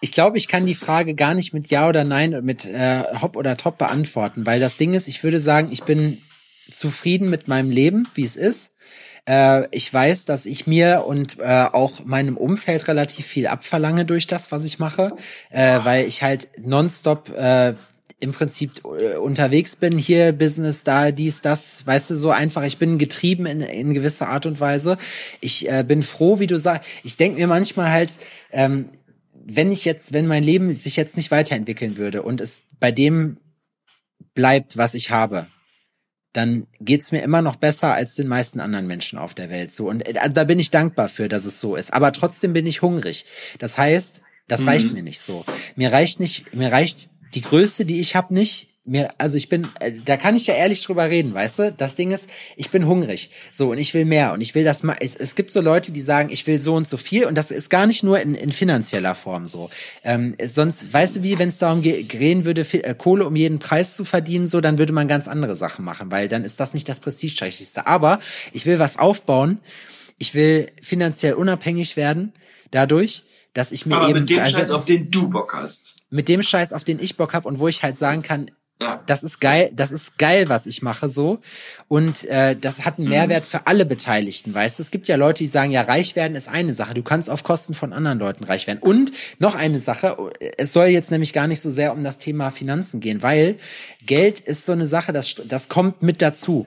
[0.00, 3.36] Ich glaube, ich kann die Frage gar nicht mit Ja oder Nein, mit äh, Hop
[3.36, 6.20] oder Top beantworten, weil das Ding ist, ich würde sagen, ich bin
[6.70, 8.72] zufrieden mit meinem Leben, wie es ist.
[9.28, 14.26] Äh, ich weiß, dass ich mir und äh, auch meinem Umfeld relativ viel abverlange durch
[14.26, 15.14] das, was ich mache,
[15.50, 17.74] äh, weil ich halt nonstop äh,
[18.22, 22.78] im Prinzip äh, unterwegs bin, hier Business, da, dies, das, weißt du, so einfach, ich
[22.78, 24.96] bin getrieben in, in gewisser Art und Weise.
[25.40, 28.10] Ich äh, bin froh, wie du sagst, ich denke mir manchmal halt,
[28.52, 28.90] ähm,
[29.44, 33.38] wenn ich jetzt, wenn mein Leben sich jetzt nicht weiterentwickeln würde und es bei dem
[34.34, 35.48] bleibt, was ich habe,
[36.32, 39.72] dann geht's mir immer noch besser als den meisten anderen Menschen auf der Welt.
[39.72, 41.92] So und äh, da bin ich dankbar für, dass es so ist.
[41.92, 43.26] Aber trotzdem bin ich hungrig.
[43.58, 44.68] Das heißt, das mhm.
[44.68, 45.44] reicht mir nicht so.
[45.74, 48.68] Mir reicht nicht, mir reicht die Größe, die ich habe, nicht.
[48.84, 51.72] Mir, also ich bin, äh, da kann ich ja ehrlich drüber reden, weißt du?
[51.72, 54.82] Das Ding ist, ich bin hungrig, so und ich will mehr und ich will das
[54.82, 54.96] mal.
[54.98, 57.52] Es, es gibt so Leute, die sagen, ich will so und so viel und das
[57.52, 59.70] ist gar nicht nur in, in finanzieller Form so.
[60.02, 63.94] Ähm, sonst, weißt du, wie wenn es darum gehen würde, äh, Kohle um jeden Preis
[63.94, 66.88] zu verdienen, so dann würde man ganz andere Sachen machen, weil dann ist das nicht
[66.88, 67.86] das prestigeträchtigste.
[67.86, 68.18] Aber
[68.52, 69.60] ich will was aufbauen.
[70.18, 72.32] Ich will finanziell unabhängig werden
[72.72, 73.22] dadurch,
[73.54, 76.28] dass ich mir Aber eben mit dem also, Scheiß, auf den du Bock hast mit
[76.28, 79.02] dem Scheiß, auf den ich Bock habe und wo ich halt sagen kann, ja.
[79.06, 81.38] das ist geil, das ist geil, was ich mache so.
[81.88, 83.14] Und äh, das hat einen mhm.
[83.14, 84.82] Mehrwert für alle Beteiligten, weißt du?
[84.82, 86.94] Es gibt ja Leute, die sagen, ja, reich werden ist eine Sache.
[86.94, 88.80] Du kannst auf Kosten von anderen Leuten reich werden.
[88.80, 90.16] Und noch eine Sache,
[90.58, 93.56] es soll jetzt nämlich gar nicht so sehr um das Thema Finanzen gehen, weil
[94.04, 96.66] Geld ist so eine Sache, das, das kommt mit dazu.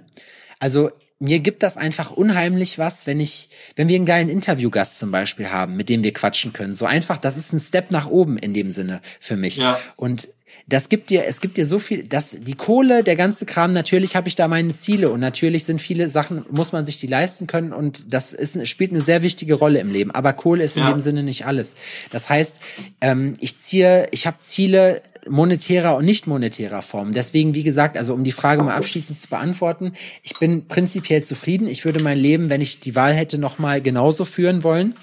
[0.59, 5.11] Also mir gibt das einfach unheimlich was, wenn ich, wenn wir einen geilen Interviewgast zum
[5.11, 6.75] Beispiel haben, mit dem wir quatschen können.
[6.75, 9.57] So einfach, das ist ein Step nach oben in dem Sinne für mich.
[9.57, 9.79] Ja.
[9.95, 10.27] Und
[10.67, 14.15] das gibt dir, es gibt dir so viel, das, die Kohle, der ganze Kram, natürlich
[14.15, 17.45] habe ich da meine Ziele und natürlich sind viele Sachen, muss man sich die leisten
[17.45, 20.11] können und das ist, spielt eine sehr wichtige Rolle im Leben.
[20.11, 20.91] Aber Kohle ist in ja.
[20.91, 21.75] dem Sinne nicht alles.
[22.09, 22.57] Das heißt,
[23.01, 27.13] ähm, ich ziehe, ich habe Ziele, monetärer und nicht monetärer Form.
[27.13, 31.67] Deswegen, wie gesagt, also um die Frage mal abschließend zu beantworten, ich bin prinzipiell zufrieden.
[31.67, 34.95] Ich würde mein Leben, wenn ich die Wahl hätte, noch mal genauso führen wollen.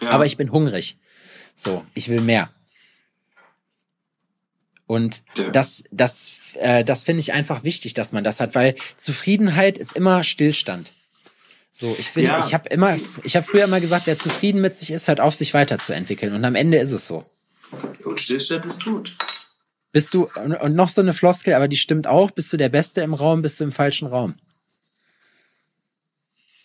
[0.00, 0.10] Ja.
[0.10, 0.98] Aber ich bin hungrig.
[1.54, 2.50] So, ich will mehr.
[4.86, 9.78] Und das, das, äh, das finde ich einfach wichtig, dass man das hat, weil Zufriedenheit
[9.78, 10.92] ist immer Stillstand.
[11.72, 12.46] So, ich finde, ja.
[12.46, 15.34] ich habe immer, ich habe früher immer gesagt, wer zufrieden mit sich ist, hört auf,
[15.34, 16.34] sich weiterzuentwickeln.
[16.34, 17.24] Und am Ende ist es so.
[18.04, 19.12] Und Stillstand ist tot.
[19.92, 23.02] Bist du, und noch so eine Floskel, aber die stimmt auch, bist du der Beste
[23.02, 24.34] im Raum, bist du im falschen Raum.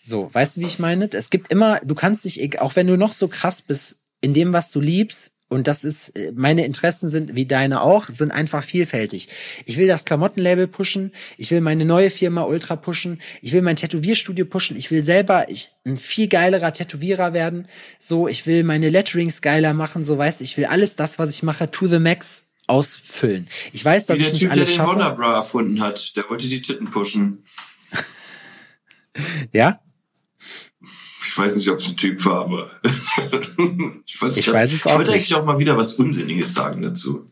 [0.03, 1.09] So, weißt du, wie ich meine?
[1.11, 4.53] Es gibt immer, du kannst dich, auch wenn du noch so krass bist in dem,
[4.53, 8.63] was du liebst, und das ist, äh, meine Interessen sind, wie deine auch, sind einfach
[8.63, 9.29] vielfältig.
[9.65, 13.77] Ich will das Klamottenlabel pushen, ich will meine neue Firma Ultra pushen, ich will mein
[13.77, 18.89] Tätowierstudio pushen, ich will selber ich, ein viel geilerer Tätowierer werden, so, ich will meine
[18.89, 22.46] Letterings geiler machen, so weißt ich will alles das, was ich mache, to the max
[22.67, 23.47] ausfüllen.
[23.73, 24.97] Ich weiß, dass wie ich nicht typ, alles schaffe.
[24.97, 27.43] Der den Bra erfunden hat, der wollte die Titten pushen.
[29.53, 29.79] ja?
[31.25, 32.71] Ich weiß nicht, ob es ein Typ war, aber
[34.05, 35.09] ich, ich weiß es auch Ich wollte nicht.
[35.09, 37.25] eigentlich auch mal wieder was Unsinniges sagen dazu.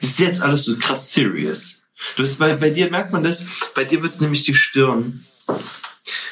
[0.00, 1.82] Das ist jetzt alles so krass serious.
[2.16, 5.24] Du bist, bei, bei dir merkt man das, bei dir wird nämlich die Stirn,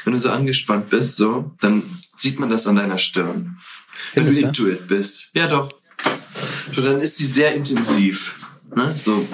[0.05, 1.83] wenn du so angespannt bist, so, dann
[2.17, 3.59] sieht man das an deiner Stirn.
[4.13, 5.31] Findest wenn du into it bist.
[5.35, 5.73] Ja, doch.
[6.75, 8.35] So, dann ist sie sehr intensiv.
[8.75, 8.93] Ne?
[8.97, 9.27] So.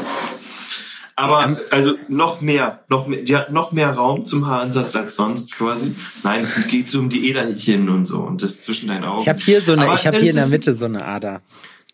[1.18, 5.16] Aber ähm, also noch mehr, noch mehr, die hat noch mehr Raum zum Haaransatz als
[5.16, 5.94] sonst quasi.
[6.22, 9.22] Nein, es geht so um die Äderchen und so und das zwischen deinen Augen.
[9.22, 11.40] Ich habe hier so eine, Aber ich habe hier in der Mitte so eine Ader.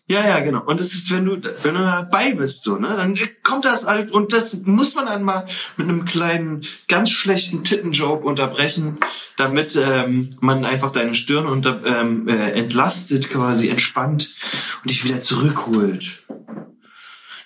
[0.05, 0.61] Ja, ja, genau.
[0.65, 4.11] Und das ist, wenn du, wenn du dabei bist, so, ne, dann kommt das halt,
[4.11, 5.45] und das muss man dann mal
[5.77, 8.97] mit einem kleinen, ganz schlechten Tittenjoke unterbrechen,
[9.37, 14.35] damit ähm, man einfach deine Stirn unter, ähm, äh, entlastet, quasi entspannt
[14.81, 16.23] und dich wieder zurückholt.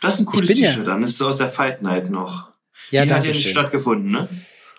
[0.01, 0.83] Das ist ein cooles T-Shirt, ja.
[0.83, 2.51] dann ist es aus der Fight Night noch.
[2.91, 4.29] Ja, die hat ja nicht stattgefunden, ne?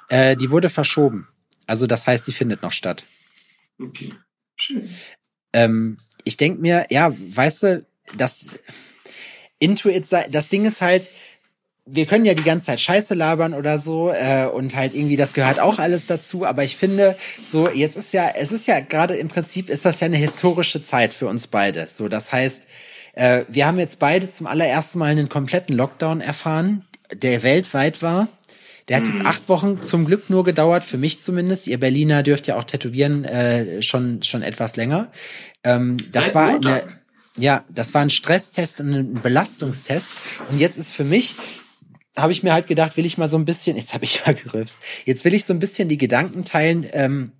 [0.09, 1.26] Äh, die wurde verschoben.
[1.66, 3.04] Also das heißt, die findet noch statt.
[3.81, 4.12] Okay.
[4.57, 4.88] Schön.
[5.52, 8.59] Ähm, ich denk mir, ja, weißt du, das
[9.59, 11.11] Intuit, das Ding ist halt,
[11.90, 15.33] wir können ja die ganze Zeit Scheiße labern oder so äh, und halt irgendwie das
[15.33, 16.44] gehört auch alles dazu.
[16.44, 20.00] Aber ich finde, so jetzt ist ja, es ist ja gerade im Prinzip ist das
[20.00, 21.87] ja eine historische Zeit für uns beide.
[21.87, 22.66] So, das heißt,
[23.18, 28.28] äh, wir haben jetzt beide zum allerersten Mal einen kompletten Lockdown erfahren, der weltweit war.
[28.88, 29.26] Der hat jetzt mhm.
[29.26, 31.66] acht Wochen zum Glück nur gedauert, für mich zumindest.
[31.66, 35.11] Ihr Berliner dürft ja auch tätowieren äh, schon schon etwas länger.
[35.64, 36.85] Ähm, das Seit war eine,
[37.37, 40.12] ja, das war ein Stresstest und ein Belastungstest.
[40.48, 41.35] Und jetzt ist für mich
[42.16, 44.35] habe ich mir halt gedacht, will ich mal so ein bisschen, jetzt habe ich mal
[44.35, 47.33] gerülpst, jetzt will ich so ein bisschen die Gedanken teilen ähm,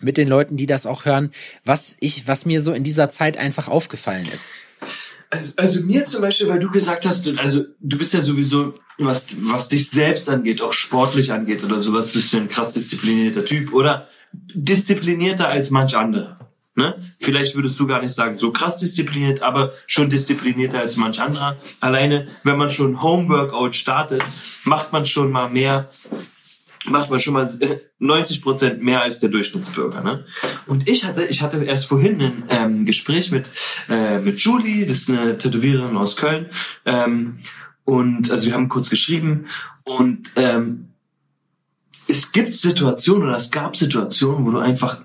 [0.00, 1.30] mit den Leuten, die das auch hören,
[1.64, 4.46] was ich, was mir so in dieser Zeit einfach aufgefallen ist.
[5.30, 9.26] Also, also mir zum Beispiel, weil du gesagt hast, also du bist ja sowieso, was,
[9.40, 13.72] was dich selbst angeht, auch sportlich angeht oder sowas, bist du ein krass disziplinierter Typ
[13.72, 16.36] oder disziplinierter als manch andere.
[16.76, 16.94] Ne?
[17.20, 21.56] Vielleicht würdest du gar nicht sagen, so krass diszipliniert, aber schon disziplinierter als manch anderer.
[21.80, 24.22] Alleine, wenn man schon Homeworkout startet,
[24.64, 25.88] macht man schon mal mehr
[26.84, 27.48] macht man schon mal
[27.98, 30.02] 90 Prozent mehr als der Durchschnittsbürger.
[30.02, 30.24] Ne?
[30.66, 33.50] Und ich hatte, ich hatte erst vorhin ein ähm, Gespräch mit
[33.88, 36.46] äh, mit Julie, das ist eine Tätowiererin aus Köln,
[36.84, 37.40] ähm,
[37.84, 39.46] und also wir haben kurz geschrieben
[39.84, 40.88] und ähm,
[42.08, 45.02] es gibt Situationen oder es gab Situationen, wo du einfach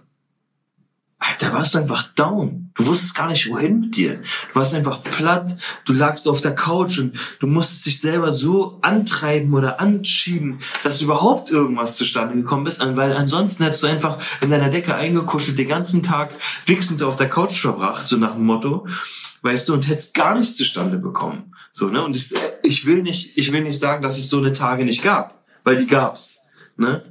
[1.40, 2.69] da warst du einfach down.
[2.80, 4.22] Du wusstest gar nicht, wohin mit dir.
[4.54, 5.54] Du warst einfach platt.
[5.84, 11.02] Du lagst auf der Couch und du musstest dich selber so antreiben oder anschieben, dass
[11.02, 15.68] überhaupt irgendwas zustande gekommen ist, weil ansonsten hättest du einfach in deiner Decke eingekuschelt den
[15.68, 16.34] ganzen Tag
[16.68, 18.88] wichsend auf der Couch verbracht, so nach dem Motto,
[19.42, 21.54] weißt du, und hättest gar nichts zustande bekommen.
[21.74, 22.02] So, ne?
[22.02, 25.04] Und ich, ich will nicht, ich will nicht sagen, dass es so eine Tage nicht
[25.04, 26.40] gab, weil die gab's,
[26.78, 27.04] ne?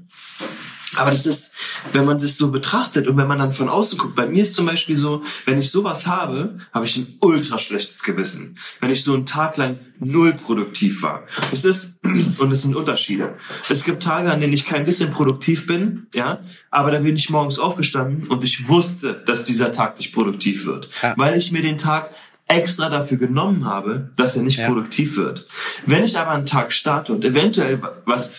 [0.98, 1.52] Aber das ist,
[1.92, 4.54] wenn man das so betrachtet und wenn man dann von außen guckt, bei mir ist
[4.54, 8.58] zum Beispiel so, wenn ich sowas habe, habe ich ein ultra schlechtes Gewissen.
[8.80, 11.22] Wenn ich so einen Tag lang null produktiv war.
[11.50, 11.94] Das ist,
[12.38, 13.36] und es sind Unterschiede.
[13.68, 17.30] Es gibt Tage, an denen ich kein bisschen produktiv bin, ja, aber da bin ich
[17.30, 20.88] morgens aufgestanden und ich wusste, dass dieser Tag nicht produktiv wird.
[21.02, 21.14] Ja.
[21.16, 22.10] Weil ich mir den Tag
[22.48, 24.66] extra dafür genommen habe, dass er nicht ja.
[24.66, 25.46] produktiv wird.
[25.84, 28.34] Wenn ich aber einen Tag starte und eventuell was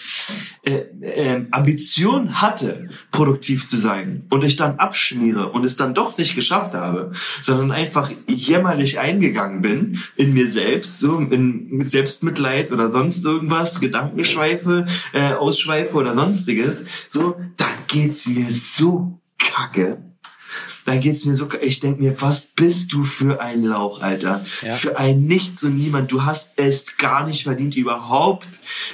[0.64, 6.18] äh, äh, Ambition hatte, produktiv zu sein und ich dann abschmiere und es dann doch
[6.18, 12.72] nicht geschafft habe, sondern einfach jämmerlich eingegangen bin in mir selbst, so in mit Selbstmitleid
[12.72, 20.00] oder sonst irgendwas, Gedankenschweife, äh, Ausschweife oder sonstiges, so, dann geht's mir so kacke
[20.90, 24.44] dann geht's mir so, ich denk mir, was bist du für ein Lauch, Alter?
[24.64, 24.74] Ja.
[24.74, 26.12] Für ein Nichts und Niemand.
[26.12, 28.48] Du hast es gar nicht verdient, überhaupt,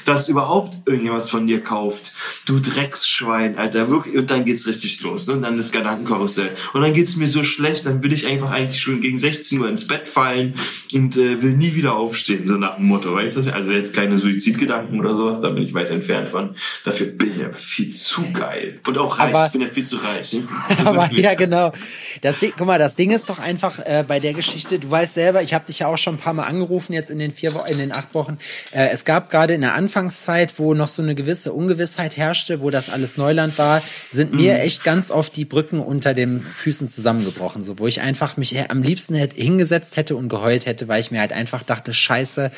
[0.04, 2.12] dass überhaupt irgendjemand von dir kauft.
[2.46, 3.90] Du Drecksschwein, Alter.
[3.90, 4.18] Wirklich.
[4.18, 5.28] Und dann geht's richtig los.
[5.28, 5.36] Ne?
[5.36, 6.50] Und dann das Gedankenkarussell.
[6.74, 9.70] Und dann geht's mir so schlecht, dann will ich einfach eigentlich schon gegen 16 Uhr
[9.70, 10.56] ins Bett fallen
[10.94, 13.16] und äh, will nie wieder aufstehen, so nach dem Motto.
[13.16, 13.54] Weißt du?
[13.54, 16.56] Also jetzt keine Suizidgedanken oder sowas, da bin ich weit entfernt von.
[16.84, 18.82] Dafür bin ich aber viel zu geil.
[18.86, 19.34] Und auch reich.
[19.34, 20.34] Aber, ich bin ja viel zu reich.
[20.34, 20.48] Ne?
[20.84, 21.72] Aber ja, genau.
[22.22, 25.14] Das Ding, guck mal, das Ding ist doch einfach äh, bei der Geschichte, du weißt
[25.14, 27.54] selber, ich habe dich ja auch schon ein paar Mal angerufen jetzt in den vier
[27.54, 28.38] Wochen, in den acht Wochen.
[28.72, 32.70] Äh, es gab gerade in der Anfangszeit, wo noch so eine gewisse Ungewissheit herrschte, wo
[32.70, 34.42] das alles Neuland war, sind mhm.
[34.42, 38.70] mir echt ganz oft die Brücken unter den Füßen zusammengebrochen, so wo ich einfach mich
[38.70, 42.52] am liebsten hätte, hingesetzt hätte und geheult hätte, weil ich mir halt einfach dachte, scheiße,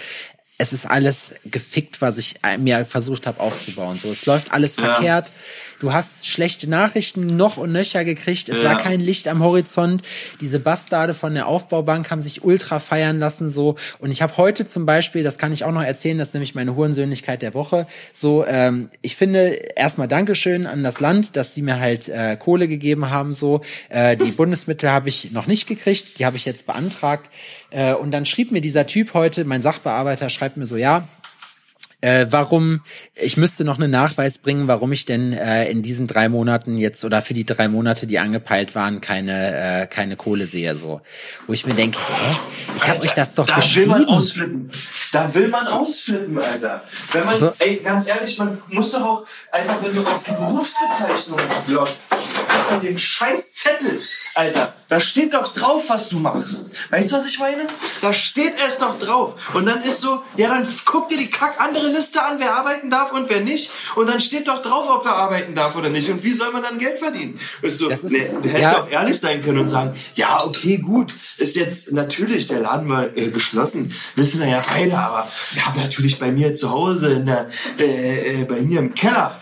[0.58, 4.00] es ist alles gefickt, was ich mir versucht habe aufzubauen.
[4.00, 4.86] So, es läuft alles ja.
[4.86, 5.32] verkehrt.
[5.80, 8.50] Du hast schlechte Nachrichten noch und nöcher gekriegt.
[8.50, 8.70] Es ja.
[8.70, 10.02] war kein Licht am Horizont.
[10.42, 13.76] Diese Bastarde von der Aufbaubank haben sich ultra feiern lassen so.
[14.00, 16.56] Und ich habe heute zum Beispiel, das kann ich auch noch erzählen, das ist nämlich
[16.56, 17.86] meine Hurensöhnlichkeit der Woche.
[18.14, 22.68] So, ähm, ich finde erstmal Dankeschön an das Land, dass die mir halt äh, Kohle
[22.68, 23.34] gegeben haben.
[23.34, 27.30] So, äh, die Bundesmittel habe ich noch nicht gekriegt, die habe ich jetzt beantragt.
[27.70, 31.08] Äh, und dann schrieb mir dieser Typ heute, mein Sachbearbeiter schreibt mir so, ja,
[32.02, 32.82] äh, warum,
[33.16, 37.04] ich müsste noch einen Nachweis bringen, warum ich denn äh, in diesen drei Monaten jetzt
[37.04, 40.76] oder für die drei Monate, die angepeilt waren, keine, äh, keine Kohle sehe.
[40.76, 41.02] So.
[41.48, 42.36] Wo ich mir denke, hä?
[42.76, 43.92] Ich habe euch das doch da geschrieben.
[43.92, 44.72] Da will man ausflippen.
[45.12, 46.84] Da will man ausflippen, Alter.
[47.12, 47.54] Wenn man, so.
[47.58, 52.16] ey, ganz ehrlich, man muss doch auch einfach, wenn du auf die Berufsbezeichnung glotzt,
[52.70, 54.02] von dem scheiß Zettel
[54.38, 56.72] Alter, da steht doch drauf, was du machst.
[56.92, 57.68] Weißt du, was ich meine?
[58.02, 59.34] Da steht es doch drauf.
[59.54, 62.90] Und dann ist so, ja, dann guck dir die kack andere Liste an, wer arbeiten
[62.90, 63.72] darf und wer nicht.
[63.96, 66.10] Und dann steht doch drauf, ob er arbeiten darf oder nicht.
[66.10, 67.40] Und wie soll man dann Geld verdienen?
[67.62, 68.82] Weißt du, Das ist- nee, du hättest ja.
[68.84, 73.06] auch ehrlich sein können und sagen, ja, okay, gut, ist jetzt natürlich der Laden war
[73.18, 77.26] äh, geschlossen, wissen wir ja beide, aber wir haben natürlich bei mir zu Hause in
[77.26, 79.40] der, äh, äh, bei mir im Keller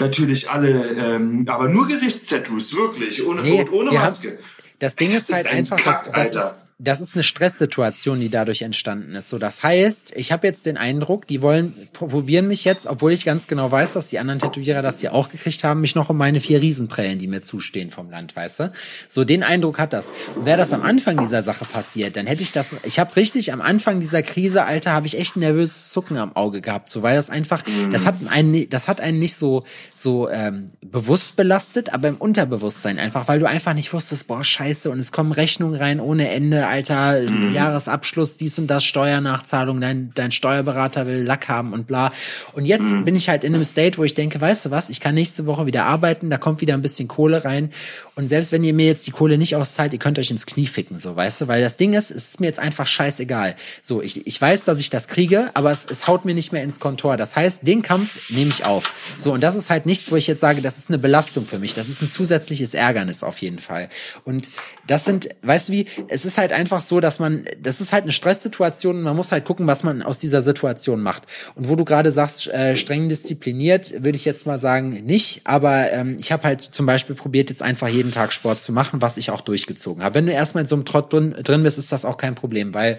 [0.00, 4.38] natürlich alle, ähm, aber nur Gesichtstattoos, wirklich, ohne, Nee, ohne wir haben- Maske.
[4.78, 6.66] Das Ding ist Das halt ist ein einfach, das, Kack, das, ist, Alter.
[6.84, 9.28] Das ist eine Stresssituation, die dadurch entstanden ist.
[9.28, 13.12] So, das heißt, ich habe jetzt den Eindruck, die wollen pro- probieren mich jetzt, obwohl
[13.12, 16.10] ich ganz genau weiß, dass die anderen Tätowierer das hier auch gekriegt haben, mich noch
[16.10, 18.72] um meine vier Riesenprellen, die mir zustehen vom Land, weißt du?
[19.06, 20.10] So, den Eindruck hat das.
[20.42, 23.60] Wäre das am Anfang dieser Sache passiert, dann hätte ich das, ich habe richtig am
[23.60, 27.14] Anfang dieser Krise, Alter, habe ich echt ein nervöses Zucken am Auge gehabt, so, weil
[27.14, 29.62] das einfach, das hat einen, das hat einen nicht so,
[29.94, 34.90] so ähm, bewusst belastet, aber im Unterbewusstsein einfach, weil du einfach nicht wusstest, boah, scheiße,
[34.90, 40.30] und es kommen Rechnungen rein ohne Ende, Alter, Jahresabschluss, dies und das, Steuernachzahlung, dein, dein
[40.30, 42.12] Steuerberater will Lack haben und bla.
[42.54, 44.98] Und jetzt bin ich halt in einem State, wo ich denke, weißt du was, ich
[44.98, 47.70] kann nächste Woche wieder arbeiten, da kommt wieder ein bisschen Kohle rein.
[48.14, 50.66] Und selbst wenn ihr mir jetzt die Kohle nicht auszahlt, ihr könnt euch ins Knie
[50.66, 53.56] ficken, so, weißt du, weil das Ding ist, es ist mir jetzt einfach scheißegal.
[53.80, 56.62] So, ich, ich weiß, dass ich das kriege, aber es, es haut mir nicht mehr
[56.62, 57.16] ins Kontor.
[57.16, 58.92] Das heißt, den Kampf nehme ich auf.
[59.18, 61.58] So, und das ist halt nichts, wo ich jetzt sage, das ist eine Belastung für
[61.58, 61.72] mich.
[61.72, 63.88] Das ist ein zusätzliches Ärgernis auf jeden Fall.
[64.24, 64.50] Und
[64.86, 68.02] das sind, weißt du wie, es ist halt einfach so, dass man, das ist halt
[68.02, 71.22] eine Stresssituation und man muss halt gucken, was man aus dieser Situation macht.
[71.54, 75.40] Und wo du gerade sagst, äh, streng diszipliniert, würde ich jetzt mal sagen, nicht.
[75.44, 79.00] Aber ähm, ich habe halt zum Beispiel probiert, jetzt einfach jeden Tag Sport zu machen,
[79.00, 80.16] was ich auch durchgezogen habe.
[80.16, 82.74] Wenn du erstmal in so einem Trott drin, drin bist, ist das auch kein Problem,
[82.74, 82.96] weil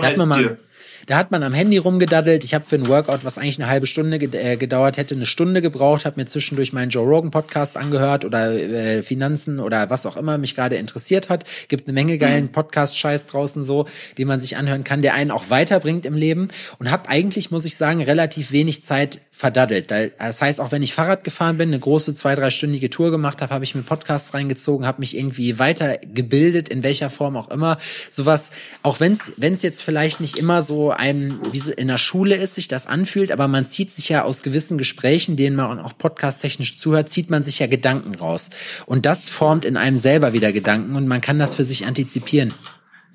[0.00, 0.58] da hat man mal,
[1.06, 2.42] da hat man am Handy rumgedaddelt.
[2.42, 5.62] Ich habe für ein Workout, was eigentlich eine halbe Stunde äh, gedauert hätte, eine Stunde
[5.62, 10.16] gebraucht, habe mir zwischendurch meinen Joe Rogan Podcast angehört oder äh, Finanzen oder was auch
[10.16, 11.44] immer mich gerade interessiert hat.
[11.68, 13.86] Gibt eine Menge geilen Podcast-Scheiß draußen so,
[14.18, 16.48] den man sich anhören kann, der einen auch weiterbringt im Leben.
[16.80, 19.90] Und habe eigentlich, muss ich sagen, relativ wenig Zeit verdaddelt.
[19.90, 23.42] Da- Das heißt, auch wenn ich Fahrrad gefahren bin, eine große zwei, dreistündige Tour gemacht
[23.42, 27.78] habe, habe ich mir Podcasts reingezogen, habe mich irgendwie weitergebildet, in welcher Form auch immer.
[28.10, 28.50] Sowas,
[28.82, 32.54] auch wenn es jetzt vielleicht nicht immer so einem, wie so in der Schule ist,
[32.54, 36.78] sich das anfühlt, aber man zieht sich ja aus gewissen Gesprächen, denen man auch podcast-technisch
[36.78, 38.50] zuhört, zieht man sich ja Gedanken raus.
[38.86, 42.54] Und das formt in einem selber wieder Gedanken und man kann das für sich antizipieren.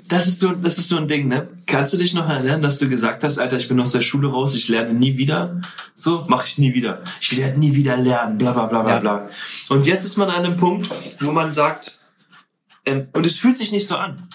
[0.09, 1.47] Das ist so, das ist so ein Ding, ne?
[1.67, 4.27] Kannst du dich noch erinnern, dass du gesagt hast, Alter, ich bin aus der Schule
[4.29, 5.61] raus, ich lerne nie wieder?
[5.93, 7.03] So, mache ich nie wieder.
[7.21, 8.99] Ich werde nie wieder lernen, bla bla bla bla Ja.
[8.99, 9.29] bla.
[9.69, 10.89] Und jetzt ist man an einem Punkt,
[11.21, 11.97] wo man sagt,
[12.85, 14.27] ähm, und es fühlt sich nicht so an.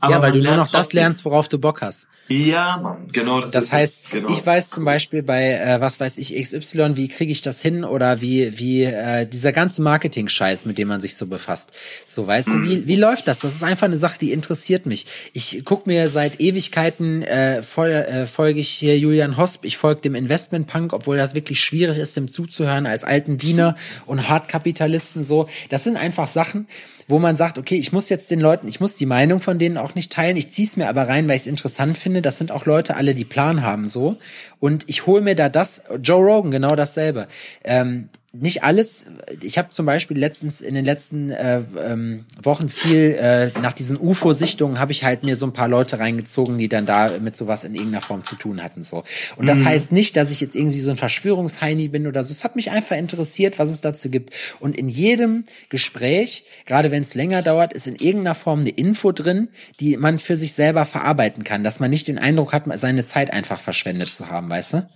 [0.00, 0.98] Aber ja, weil du nur noch das trotzdem.
[1.00, 2.06] lernst, worauf du Bock hast.
[2.28, 3.40] Ja, Mann, genau.
[3.40, 4.30] Das, Das ist heißt, es, genau.
[4.30, 7.84] ich weiß zum Beispiel bei, äh, was weiß ich, XY, wie kriege ich das hin
[7.84, 11.72] oder wie, wie äh, dieser ganze Marketing-Scheiß, mit dem man sich so befasst.
[12.06, 13.40] So, weißt du, wie, wie läuft das?
[13.40, 15.06] Das ist einfach eine Sache, die interessiert mich.
[15.32, 20.00] Ich guck mir seit Ewigkeiten, äh, voll, äh, folge ich hier Julian Hosp, ich folge
[20.00, 23.74] dem Investment-Punk, obwohl das wirklich schwierig ist, dem zuzuhören als alten Diener
[24.06, 25.48] und Hartkapitalisten so.
[25.68, 26.66] Das sind einfach Sachen,
[27.12, 29.76] wo man sagt, okay, ich muss jetzt den Leuten, ich muss die Meinung von denen
[29.76, 32.22] auch nicht teilen, ich zieh's mir aber rein, weil ich es interessant finde.
[32.22, 34.16] Das sind auch Leute alle, die Plan haben so.
[34.62, 37.26] Und ich hole mir da das, Joe Rogan, genau dasselbe.
[37.64, 39.04] Ähm, nicht alles.
[39.42, 43.98] Ich habe zum Beispiel letztens in den letzten äh, ähm, Wochen viel äh, nach diesen
[43.98, 47.64] UFO-Sichtungen habe ich halt mir so ein paar Leute reingezogen, die dann da mit sowas
[47.64, 49.04] in irgendeiner Form zu tun hatten so.
[49.36, 52.32] Und das heißt nicht, dass ich jetzt irgendwie so ein Verschwörungsheini bin oder so.
[52.32, 54.32] Es hat mich einfach interessiert, was es dazu gibt.
[54.60, 59.12] Und in jedem Gespräch, gerade wenn es länger dauert, ist in irgendeiner Form eine Info
[59.12, 59.48] drin,
[59.78, 63.30] die man für sich selber verarbeiten kann, dass man nicht den Eindruck hat, seine Zeit
[63.30, 64.88] einfach verschwendet zu haben, weißt du?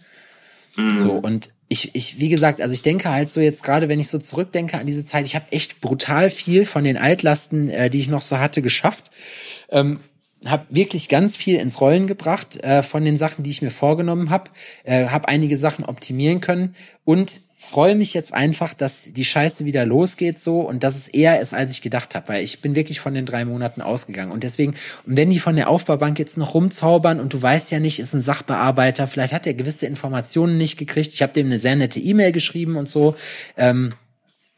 [0.95, 4.09] So, und ich, ich, wie gesagt, also ich denke halt so jetzt gerade, wenn ich
[4.09, 7.99] so zurückdenke an diese Zeit, ich habe echt brutal viel von den Altlasten, äh, die
[7.99, 9.11] ich noch so hatte, geschafft.
[9.71, 10.01] Ähm,
[10.45, 14.31] habe wirklich ganz viel ins Rollen gebracht äh, von den Sachen, die ich mir vorgenommen
[14.31, 14.51] habe.
[14.85, 19.87] Äh, habe einige Sachen optimieren können und freue mich jetzt einfach, dass die Scheiße wieder
[19.87, 23.01] losgeht so und dass es eher ist, als ich gedacht habe, weil ich bin wirklich
[23.01, 24.75] von den drei Monaten ausgegangen und deswegen,
[25.07, 28.15] und wenn die von der Aufbaubank jetzt noch rumzaubern und du weißt ja nicht, ist
[28.15, 31.99] ein Sachbearbeiter, vielleicht hat er gewisse Informationen nicht gekriegt, ich habe dem eine sehr nette
[31.99, 33.17] E-Mail geschrieben und so,
[33.57, 33.95] ähm,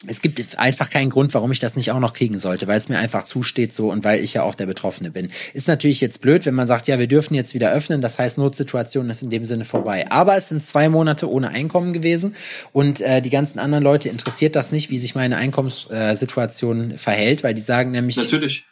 [0.07, 2.89] es gibt einfach keinen Grund, warum ich das nicht auch noch kriegen sollte, weil es
[2.89, 5.31] mir einfach zusteht so und weil ich ja auch der Betroffene bin.
[5.55, 8.39] Ist natürlich jetzt blöd, wenn man sagt, ja, wir dürfen jetzt wieder öffnen, das heißt,
[8.39, 10.09] Notsituation ist in dem Sinne vorbei.
[10.09, 12.37] Aber es sind zwei Monate ohne Einkommen gewesen
[12.73, 17.55] und äh, die ganzen anderen Leute interessiert das nicht, wie sich meine Einkommenssituation verhält, weil
[17.55, 18.67] die sagen nämlich, Natürlich.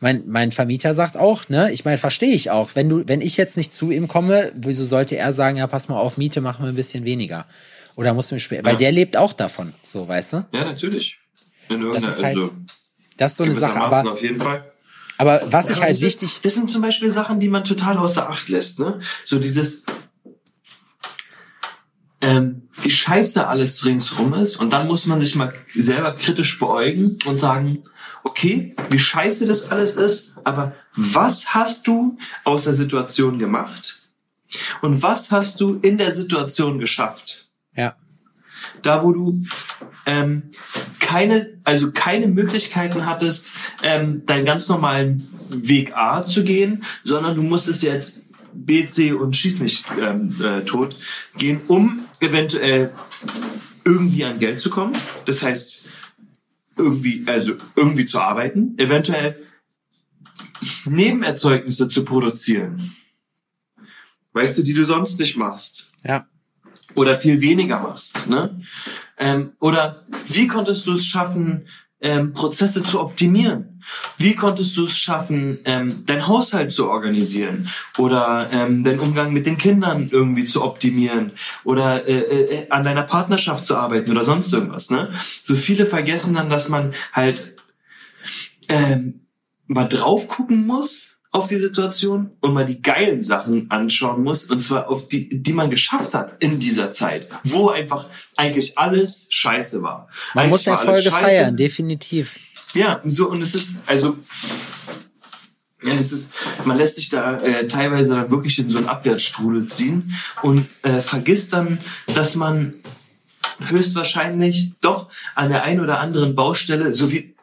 [0.00, 2.72] mein, mein Vermieter sagt auch, ne, ich meine, verstehe ich auch.
[2.74, 5.88] Wenn du, wenn ich jetzt nicht zu ihm komme, wieso sollte er sagen, ja, pass
[5.88, 7.46] mal auf, Miete machen wir ein bisschen weniger?
[7.96, 8.78] Oder musst du mir später, weil Ja.
[8.78, 10.46] der lebt auch davon, so, weißt du?
[10.52, 11.18] Ja, natürlich.
[11.68, 12.52] In Das ist halt- also,
[13.16, 14.72] Das ist so eine Sache, aber auf jeden Fall.
[15.16, 17.62] Aber was ich Aber halt das wichtig, Ist, das sind zum Beispiel Sachen, die man
[17.62, 18.80] total außer Acht lässt.
[18.80, 19.00] Ne?
[19.24, 19.84] So dieses,
[22.20, 24.56] ähm, wie scheiße alles ringsrum ist.
[24.56, 27.84] Und dann muss man sich mal selber kritisch beäugen und sagen,
[28.24, 34.00] okay, wie scheiße das alles ist, aber was hast du aus der Situation gemacht?
[34.82, 37.43] Und was hast du in der Situation geschafft?
[37.74, 37.96] Ja,
[38.82, 39.42] da wo du
[40.06, 40.50] ähm,
[41.00, 43.52] keine, also keine Möglichkeiten hattest,
[43.82, 48.22] ähm, deinen ganz normalen Weg A zu gehen, sondern du musstest jetzt
[48.52, 50.96] B, C und schieß mich ähm, äh, tot
[51.36, 52.92] gehen, um eventuell
[53.84, 54.96] irgendwie an Geld zu kommen.
[55.26, 55.82] Das heißt,
[56.76, 59.42] irgendwie, also irgendwie zu arbeiten, eventuell
[60.84, 62.94] Nebenerzeugnisse zu produzieren.
[64.32, 66.26] Weißt du, die du sonst nicht machst ja,
[66.94, 68.28] oder viel weniger machst.
[68.28, 68.58] Ne?
[69.18, 71.66] Ähm, oder wie konntest du es schaffen,
[72.00, 73.82] ähm, Prozesse zu optimieren?
[74.16, 77.68] Wie konntest du es schaffen, ähm, dein Haushalt zu organisieren
[77.98, 81.32] oder ähm, deinen Umgang mit den Kindern irgendwie zu optimieren
[81.64, 84.90] oder äh, äh, an deiner Partnerschaft zu arbeiten oder sonst irgendwas?
[84.90, 85.10] Ne?
[85.42, 87.56] So viele vergessen dann, dass man halt
[88.68, 89.26] ähm,
[89.66, 94.60] mal drauf gucken muss auf die Situation und mal die geilen Sachen anschauen muss und
[94.60, 98.06] zwar auf die, die man geschafft hat in dieser Zeit, wo einfach
[98.36, 100.08] eigentlich alles scheiße war.
[100.32, 102.38] man Eigentlich muss Erfolge feiern, definitiv.
[102.74, 104.16] Ja, so und es ist also
[105.82, 106.32] ja, das ist,
[106.64, 111.00] man lässt sich da äh, teilweise dann wirklich in so einen Abwärtsstrudel ziehen und äh,
[111.00, 111.78] vergisst dann,
[112.14, 112.74] dass man
[113.58, 117.34] höchstwahrscheinlich doch an der einen oder anderen Baustelle, so wie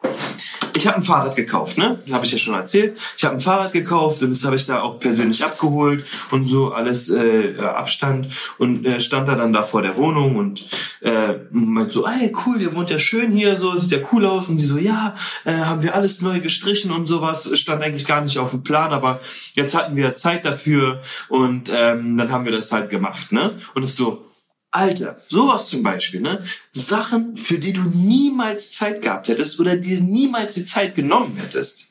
[0.74, 1.98] ich habe ein Fahrrad gekauft, ne?
[2.10, 2.98] Habe ich ja schon erzählt.
[3.16, 6.72] Ich habe ein Fahrrad gekauft und das habe ich da auch persönlich abgeholt und so
[6.72, 10.66] alles äh, Abstand und äh, stand da dann da vor der Wohnung und
[11.00, 14.48] äh, meint so, ey cool, ihr wohnt ja schön hier, so sieht ja cool aus
[14.48, 15.14] und die so, ja,
[15.44, 17.50] äh, haben wir alles neu gestrichen und sowas.
[17.58, 19.20] Stand eigentlich gar nicht auf dem Plan, aber
[19.54, 23.52] jetzt hatten wir Zeit dafür und ähm, dann haben wir das halt gemacht, ne?
[23.74, 24.24] Und es so,
[24.72, 26.42] Alter, sowas zum Beispiel, ne?
[26.72, 31.86] Sachen, für die du niemals Zeit gehabt hättest oder dir niemals die Zeit genommen hättest.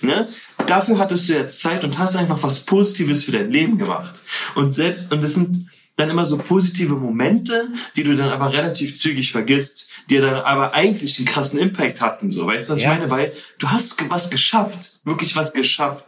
[0.00, 0.28] Ne?
[0.66, 4.14] Dafür hattest du jetzt Zeit und hast einfach was Positives für dein Leben gemacht.
[4.54, 9.00] Und selbst, und das sind dann immer so positive Momente, die du dann aber relativ
[9.00, 12.46] zügig vergisst, die dann aber eigentlich einen krassen Impact hatten, so.
[12.46, 12.92] Weißt du, was Ja.
[12.92, 13.10] ich meine?
[13.10, 15.00] Weil du hast was geschafft.
[15.04, 16.04] Wirklich was geschafft.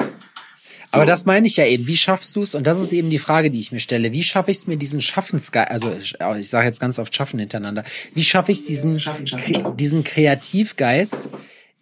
[0.91, 0.97] So.
[0.97, 1.87] Aber das meine ich ja eben.
[1.87, 2.57] Wie schaffst du es?
[2.57, 4.11] Und das ist eben die Frage, die ich mir stelle.
[4.11, 7.39] Wie schaffe ich es mir diesen Schaffensgeist, also ich, ich sage jetzt ganz oft Schaffen
[7.39, 7.85] hintereinander.
[8.13, 9.25] Wie schaffe ich es diesen, Schaffen,
[9.77, 11.29] diesen Kreativgeist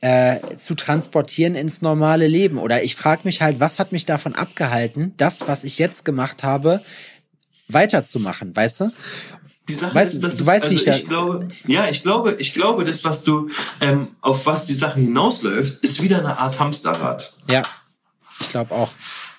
[0.02, 2.58] äh, zu transportieren ins normale Leben?
[2.58, 6.42] Oder ich frage mich halt, was hat mich davon abgehalten, das, was ich jetzt gemacht
[6.44, 6.82] habe,
[7.68, 8.92] weiterzumachen, weißt du?
[9.68, 12.02] Die Sache Weißt ist, du, dass du es- weißt, also ich ich glaube, ja, ich
[12.02, 13.50] glaube, ich glaube, das, was du,
[13.82, 17.34] ähm, auf was die Sache hinausläuft, ist wieder eine Art Hamsterrad.
[17.50, 17.64] Ja,
[18.40, 18.90] ich glaube auch.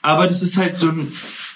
[0.01, 1.11] Aber das ist halt so ein,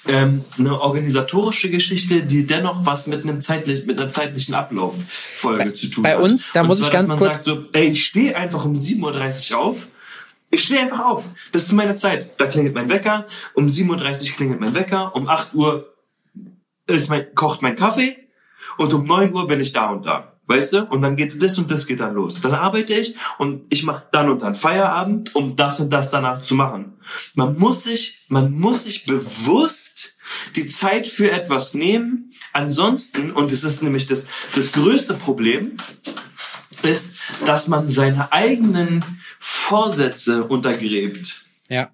[0.07, 5.71] ähm, eine organisatorische Geschichte, die dennoch was mit einem zeitlich, mit einer zeitlichen Ablauffolge Bei-
[5.71, 6.19] zu tun bei hat.
[6.21, 8.75] uns, da Und muss zwar, ich ganz kurz- Sagt so, ey, ich stehe einfach um
[8.75, 9.87] 7.30 Uhr auf.
[10.51, 11.23] Ich stehe einfach auf.
[11.51, 12.31] Das ist meine Zeit.
[12.39, 13.25] Da klingelt mein Wecker.
[13.55, 15.15] Um 7.30 Uhr klingelt mein Wecker.
[15.15, 15.93] Um 8 Uhr
[16.85, 18.17] ist mein, kocht mein Kaffee.
[18.77, 20.32] Und um 9 Uhr bin ich da und da.
[20.45, 20.83] Weißt du?
[20.83, 22.41] Und dann geht das und das geht dann los.
[22.41, 26.41] Dann arbeite ich und ich mache dann und dann Feierabend, um das und das danach
[26.41, 26.93] zu machen.
[27.33, 30.15] Man muss sich, man muss sich bewusst
[30.55, 32.33] die Zeit für etwas nehmen.
[32.51, 35.77] Ansonsten, und es ist nämlich das, das größte Problem,
[36.83, 37.15] ist,
[37.45, 39.03] dass man seine eigenen
[39.39, 41.89] Vorsätze untergräbt Ja.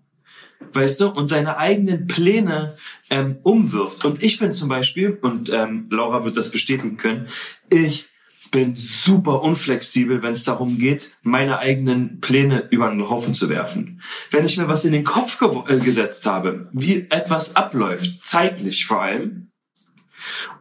[0.73, 2.75] weißt du, und seine eigenen Pläne
[3.11, 4.05] ähm, umwirft.
[4.05, 7.27] Und ich bin zum Beispiel, und ähm, Laura wird das bestätigen können,
[7.69, 8.07] ich
[8.51, 14.01] bin super unflexibel, wenn es darum geht, meine eigenen Pläne über den Haufen zu werfen.
[14.31, 18.85] Wenn ich mir was in den Kopf gewo- äh, gesetzt habe, wie etwas abläuft, zeitlich
[18.85, 19.51] vor allem,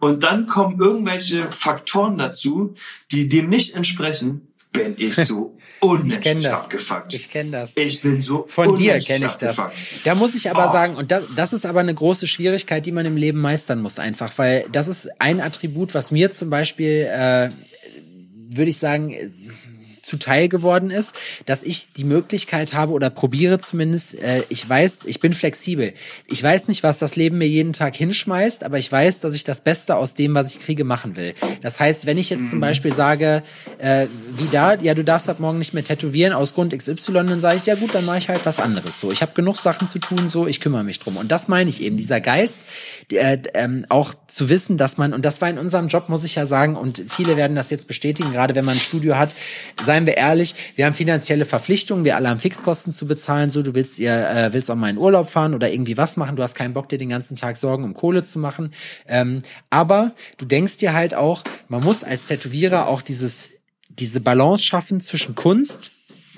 [0.01, 2.75] und dann kommen irgendwelche Faktoren dazu,
[3.11, 6.53] die dem nicht entsprechen, bin ich so Ich unmenschlich das.
[6.65, 7.15] abgefuckt.
[7.15, 7.77] Ich kenne das.
[7.77, 9.59] Ich bin so Von dir kenne ich das.
[9.59, 10.05] abgefuckt.
[10.05, 10.73] Da muss ich aber Oh.
[10.73, 13.99] sagen, und das, das ist aber eine große Schwierigkeit, die man im Leben meistern muss
[13.99, 17.51] einfach, weil das ist ein Attribut, was mir zum Beispiel, äh,
[18.49, 19.31] würde ich sagen, äh,
[20.09, 21.13] zuteil geworden ist,
[21.47, 25.93] dass ich die Möglichkeit habe oder probiere zumindest, äh, ich weiß, ich bin flexibel.
[26.27, 29.45] Ich weiß nicht, was das Leben mir jeden Tag hinschmeißt, aber ich weiß, dass ich
[29.45, 31.35] das Beste aus dem, was ich kriege, machen will.
[31.63, 33.43] Das heißt, wenn ich jetzt zum Beispiel sage,
[33.79, 37.41] äh, wie da, ja, du darfst ab morgen nicht mehr tätowieren aus Grund XY, dann
[37.41, 39.01] sage ich, ja gut, dann mache ich halt was anderes.
[39.01, 41.17] So, ich habe genug Sachen zu tun, so, ich kümmere mich drum.
[41.17, 42.59] Und das meine ich eben, dieser Geist,
[43.13, 46.35] äh, ähm, auch zu wissen, dass man, und das war in unserem Job, muss ich
[46.35, 49.35] ja sagen, und viele werden das jetzt bestätigen, gerade wenn man ein Studio hat,
[49.85, 53.63] sei seien wir ehrlich, wir haben finanzielle Verpflichtungen, wir alle haben Fixkosten zu bezahlen, so
[53.63, 56.43] du willst ihr äh, willst auch mal in Urlaub fahren oder irgendwie was machen, du
[56.43, 58.73] hast keinen Bock dir den ganzen Tag Sorgen um Kohle zu machen,
[59.09, 63.51] ähm, aber du denkst dir halt auch, man muss als Tätowierer auch dieses
[63.89, 65.91] diese Balance schaffen zwischen Kunst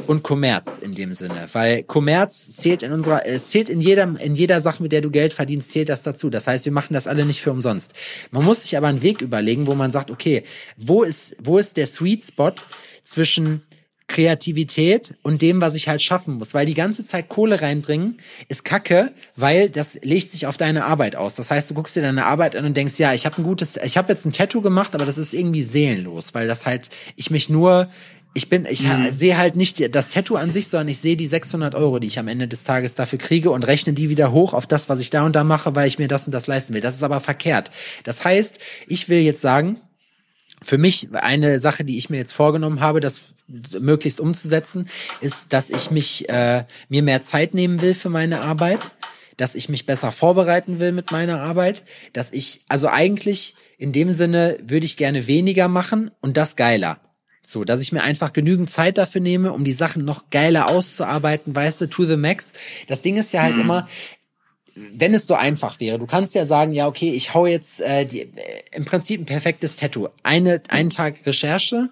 [0.07, 4.35] und Kommerz in dem Sinne, weil Kommerz zählt in unserer, es zählt in jeder, in
[4.35, 6.31] jeder Sache, mit der du Geld verdienst, zählt das dazu.
[6.31, 7.93] Das heißt, wir machen das alle nicht für umsonst.
[8.31, 10.45] Man muss sich aber einen Weg überlegen, wo man sagt, okay,
[10.77, 12.53] wo ist, wo ist der Sweet Spot
[13.11, 13.63] zwischen
[14.11, 16.53] Kreativität und dem, was ich halt schaffen muss.
[16.53, 21.15] Weil die ganze Zeit Kohle reinbringen ist Kacke, weil das legt sich auf deine Arbeit
[21.15, 21.37] aus.
[21.37, 23.77] Das heißt, du guckst dir deine Arbeit an und denkst, ja, ich habe ein gutes,
[23.77, 27.31] ich habe jetzt ein Tattoo gemacht, aber das ist irgendwie seelenlos, weil das halt, ich
[27.31, 27.89] mich nur
[28.33, 29.11] ich bin, ich mhm.
[29.11, 32.19] sehe halt nicht das Tattoo an sich, sondern ich sehe die 600 Euro, die ich
[32.19, 35.11] am Ende des Tages dafür kriege und rechne die wieder hoch auf das, was ich
[35.11, 36.81] da und da mache, weil ich mir das und das leisten will.
[36.81, 37.73] Das ist aber verkehrt.
[38.05, 39.81] Das heißt, ich will jetzt sagen,
[40.63, 43.23] für mich eine Sache, die ich mir jetzt vorgenommen habe, das
[43.79, 44.89] möglichst umzusetzen,
[45.21, 48.91] ist, dass ich mich äh, mir mehr Zeit nehmen will für meine Arbeit,
[49.37, 51.83] dass ich mich besser vorbereiten will mit meiner Arbeit,
[52.13, 57.01] dass ich also eigentlich in dem Sinne würde ich gerne weniger machen und das geiler.
[57.43, 61.55] So, dass ich mir einfach genügend Zeit dafür nehme, um die Sachen noch geiler auszuarbeiten,
[61.55, 62.53] weißt du, to the max.
[62.87, 63.63] Das Ding ist ja halt mhm.
[63.63, 63.89] immer,
[64.75, 68.07] wenn es so einfach wäre, du kannst ja sagen, ja, okay, ich hau jetzt äh,
[68.07, 68.29] die, äh,
[68.73, 70.09] im Prinzip ein perfektes Tattoo.
[70.23, 71.91] Eine, einen Tag Recherche,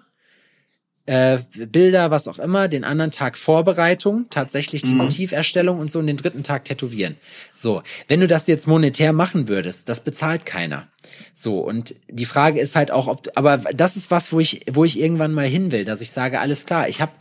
[1.09, 4.97] äh, Bilder, was auch immer, den anderen Tag Vorbereitung, tatsächlich die mhm.
[4.97, 7.17] Motiverstellung und so und den dritten Tag Tätowieren.
[7.51, 10.87] So, wenn du das jetzt monetär machen würdest, das bezahlt keiner.
[11.33, 14.85] So, und die Frage ist halt auch, ob, aber das ist was, wo ich, wo
[14.85, 17.13] ich irgendwann mal hin will, dass ich sage, alles klar, ich habe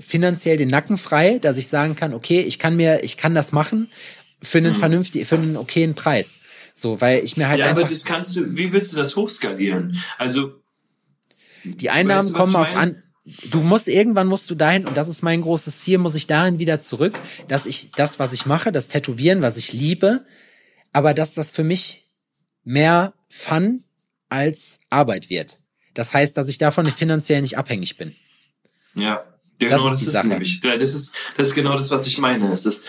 [0.00, 3.52] finanziell den Nacken frei, dass ich sagen kann, okay, ich kann mir, ich kann das
[3.52, 3.90] machen
[4.44, 4.78] für einen mhm.
[4.78, 6.38] vernünftigen, für einen okayen Preis.
[6.74, 7.82] So, weil ich mir halt ja, einfach.
[7.82, 10.00] aber das kannst du, wie willst du das hochskalieren?
[10.18, 10.60] Also.
[11.64, 13.02] Die Einnahmen weißt du, kommen aus an,
[13.50, 16.58] du musst irgendwann musst du dahin und das ist mein großes Ziel, muss ich dahin
[16.58, 17.18] wieder zurück,
[17.48, 20.24] dass ich das, was ich mache, das Tätowieren, was ich liebe,
[20.92, 22.04] aber dass das für mich
[22.64, 23.84] mehr Fun
[24.28, 25.60] als Arbeit wird.
[25.94, 28.14] Das heißt, dass ich davon finanziell nicht abhängig bin.
[28.94, 29.24] Ja.
[29.62, 32.18] Ja, genau, das, ist, das ist nämlich, das ist, das ist genau das, was ich
[32.18, 32.52] meine.
[32.52, 32.86] Es ist,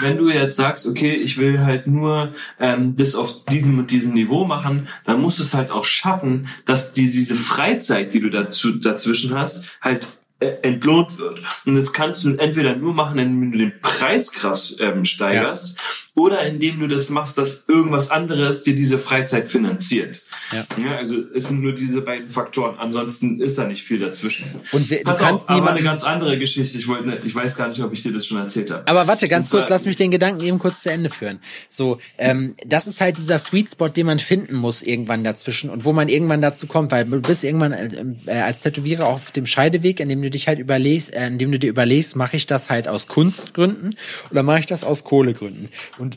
[0.00, 4.12] wenn du jetzt sagst, okay, ich will halt nur ähm, das auf diesem und diesem
[4.12, 8.30] Niveau machen, dann musst du es halt auch schaffen, dass die, diese Freizeit, die du
[8.30, 10.06] dazu, dazwischen hast, halt
[10.40, 11.40] äh, entlohnt wird.
[11.66, 15.82] Und das kannst du entweder nur machen, indem du den Preis krass ähm, steigerst, ja.
[16.18, 20.22] Oder indem du das machst, dass irgendwas anderes dir diese Freizeit finanziert.
[20.52, 20.66] Ja.
[20.82, 20.96] ja.
[20.96, 22.78] also es sind nur diese beiden Faktoren.
[22.78, 24.46] Ansonsten ist da nicht viel dazwischen.
[24.72, 26.78] Und du Pass kannst auf, aber eine ganz andere Geschichte.
[26.78, 28.86] Ich wollte, ich weiß gar nicht, ob ich dir das schon erzählt habe.
[28.86, 31.40] Aber warte, ganz kurz, lass mich den Gedanken eben kurz zu Ende führen.
[31.68, 35.84] So, ähm, das ist halt dieser Sweet Spot, den man finden muss irgendwann dazwischen und
[35.84, 39.46] wo man irgendwann dazu kommt, weil du bist irgendwann als, äh, als Tätowierer auf dem
[39.46, 42.46] Scheideweg, in dem du du dich halt überlegst, äh, indem du dir überlegst, mache ich
[42.46, 43.96] das halt aus Kunstgründen
[44.30, 45.68] oder mache ich das aus Kohlegründen?
[45.98, 46.07] Und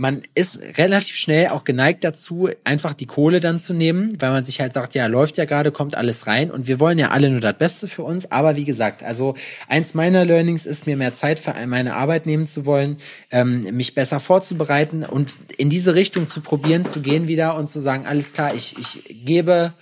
[0.00, 4.44] man ist relativ schnell auch geneigt dazu, einfach die Kohle dann zu nehmen, weil man
[4.44, 7.30] sich halt sagt, ja, läuft ja gerade, kommt alles rein und wir wollen ja alle
[7.30, 8.30] nur das Beste für uns.
[8.30, 9.34] Aber wie gesagt, also
[9.66, 12.98] eins meiner Learnings ist, mir mehr Zeit für meine Arbeit nehmen zu wollen,
[13.32, 17.80] ähm, mich besser vorzubereiten und in diese Richtung zu probieren zu gehen wieder und zu
[17.80, 19.72] sagen, alles klar, ich, ich gebe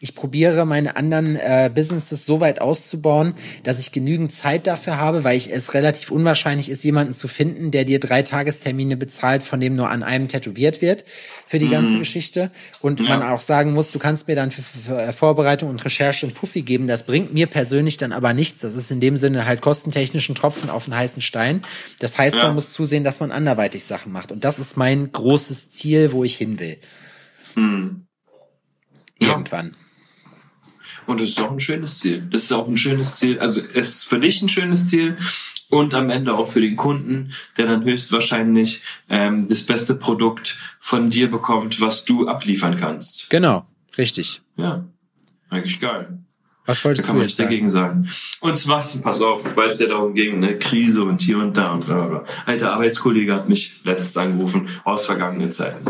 [0.00, 5.24] ich probiere meine anderen äh, Businesses so weit auszubauen, dass ich genügend Zeit dafür habe,
[5.24, 9.60] weil ich es relativ unwahrscheinlich ist, jemanden zu finden, der dir drei Tagestermine bezahlt, von
[9.60, 11.04] dem nur an einem tätowiert wird
[11.46, 11.70] für die mhm.
[11.70, 12.50] ganze Geschichte.
[12.80, 13.08] Und ja.
[13.08, 16.34] man auch sagen muss, du kannst mir dann für, für äh, Vorbereitung und Recherche einen
[16.34, 16.86] Puffi geben.
[16.86, 18.60] Das bringt mir persönlich dann aber nichts.
[18.60, 21.62] Das ist in dem Sinne halt kostentechnischen Tropfen auf einen heißen Stein.
[21.98, 22.44] Das heißt, ja.
[22.44, 24.32] man muss zusehen, dass man anderweitig Sachen macht.
[24.32, 26.78] Und das ist mein großes Ziel, wo ich hin will.
[27.54, 28.06] Mhm.
[29.18, 29.68] Irgendwann.
[29.68, 29.85] Ja.
[31.06, 32.26] Und das ist auch ein schönes Ziel.
[32.30, 33.38] Das ist auch ein schönes Ziel.
[33.38, 35.16] Also es ist für dich ein schönes Ziel
[35.68, 41.10] und am Ende auch für den Kunden, der dann höchstwahrscheinlich ähm, das beste Produkt von
[41.10, 43.30] dir bekommt, was du abliefern kannst.
[43.30, 43.64] Genau,
[43.98, 44.40] richtig.
[44.56, 44.84] Ja,
[45.50, 46.18] eigentlich geil.
[46.66, 48.10] Was wolltest da kann du jetzt dagegen sagen?
[48.40, 51.72] Und zwar, pass auf, weil es ja darum ging, eine Krise und hier und da
[51.72, 52.24] und bla bla.
[52.44, 55.84] Alter Arbeitskollege hat mich letztens angerufen aus vergangenen Zeiten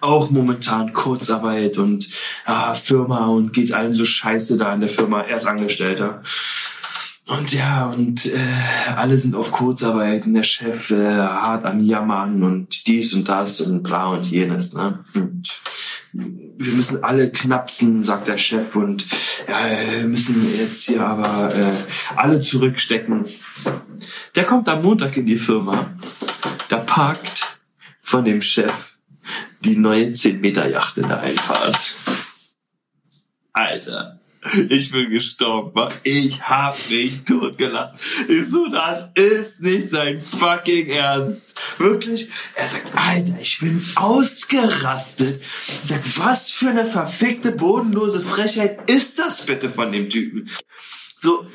[0.00, 2.08] auch momentan Kurzarbeit und
[2.44, 6.22] ah, Firma und geht allen so scheiße da in der Firma, er ist Angestellter.
[7.26, 8.40] Und ja, und äh,
[8.96, 13.60] alle sind auf Kurzarbeit und der Chef äh, hart am Jammern und dies und das
[13.60, 14.74] und bla und jenes.
[14.74, 14.98] Ne?
[15.14, 15.48] Und
[16.12, 19.06] wir müssen alle knapsen, sagt der Chef, und
[19.46, 21.72] wir müssen jetzt hier aber äh,
[22.16, 23.26] alle zurückstecken.
[24.34, 25.92] Der kommt am Montag in die Firma,
[26.68, 27.58] da parkt
[28.00, 28.96] von dem Chef
[29.60, 31.94] die neue 10-Meter-Yacht in der Einfahrt.
[33.52, 34.20] Alter.
[34.70, 35.92] Ich bin gestorben.
[36.02, 38.00] Ich hab mich totgelacht.
[38.26, 41.60] Ich so, das ist nicht sein fucking Ernst.
[41.76, 42.30] Wirklich.
[42.54, 45.42] Er sagt, Alter, ich bin ausgerastet.
[45.68, 50.48] Ich sag, was für eine verfickte, bodenlose Frechheit ist das bitte von dem Typen?
[51.16, 51.46] So,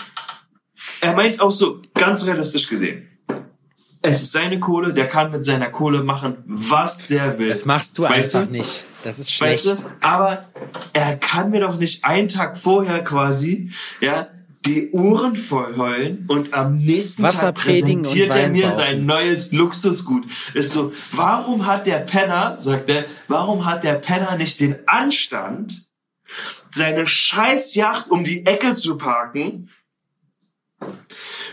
[1.02, 3.15] er meint auch so, ganz realistisch gesehen.
[4.06, 7.50] Es ist seine Kohle, der kann mit seiner Kohle machen, was der will.
[7.50, 8.52] Das machst du Weißt einfach du?
[8.52, 8.86] nicht.
[9.04, 9.66] Das ist schlecht.
[9.66, 9.88] Weißt du?
[10.02, 10.46] Aber
[10.94, 14.28] er kann mir doch nicht einen Tag vorher quasi, ja,
[14.66, 20.26] die Uhren voll heulen und am nächsten Wasser Tag präsentiert er mir sein neues Luxusgut.
[20.54, 25.88] Ist so, warum hat der Penner, sagt er, warum hat der Penner nicht den Anstand,
[26.72, 29.70] seine Scheißjacht um die Ecke zu parken?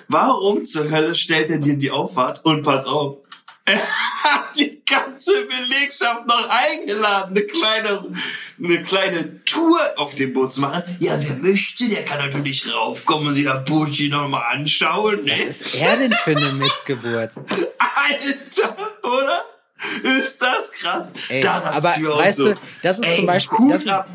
[0.08, 2.44] Warum zur Hölle stellt er dir in die Auffahrt?
[2.44, 3.18] Und pass auf,
[3.64, 8.14] er hat die ganze Belegschaft noch eingeladen, eine kleine,
[8.58, 10.82] eine kleine Tour auf dem Boot zu machen.
[10.98, 15.24] Ja, wer möchte, der kann natürlich raufkommen und sich das Bootchen noch mal anschauen.
[15.24, 15.32] Ne?
[15.32, 17.30] Was ist er denn für eine Missgeburt?
[17.78, 19.44] Alter, oder?
[20.02, 21.12] Ist das krass?
[21.28, 24.08] Ey, aber weißt so, du, das ist ey, zum Beispiel- Hut das ist- ab,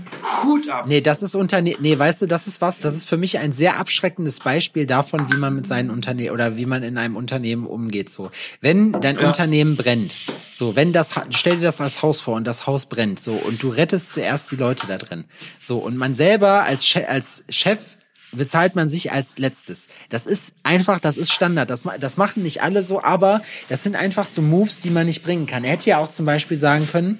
[0.43, 0.85] Hut ab.
[0.87, 3.51] Nee, das ist Unterne nee, weißt du, das ist was, das ist für mich ein
[3.53, 7.65] sehr abschreckendes Beispiel davon, wie man mit seinen Unternehmen oder wie man in einem Unternehmen
[7.65, 8.31] umgeht so.
[8.61, 9.27] Wenn dein Ja.
[9.27, 10.15] Unternehmen brennt,
[10.53, 13.61] so, wenn das stell dir das als Haus vor und das Haus brennt, so und
[13.61, 15.25] du rettest zuerst die Leute da drin.
[15.61, 17.96] So und man selber als Che als Chef
[18.31, 19.87] bezahlt man sich als letztes.
[20.09, 21.69] Das ist einfach, das ist Standard.
[21.69, 25.23] Das, das machen nicht alle so, aber das sind einfach so Moves, die man nicht
[25.23, 25.63] bringen kann.
[25.63, 27.19] Er hätte ja auch zum Beispiel sagen können,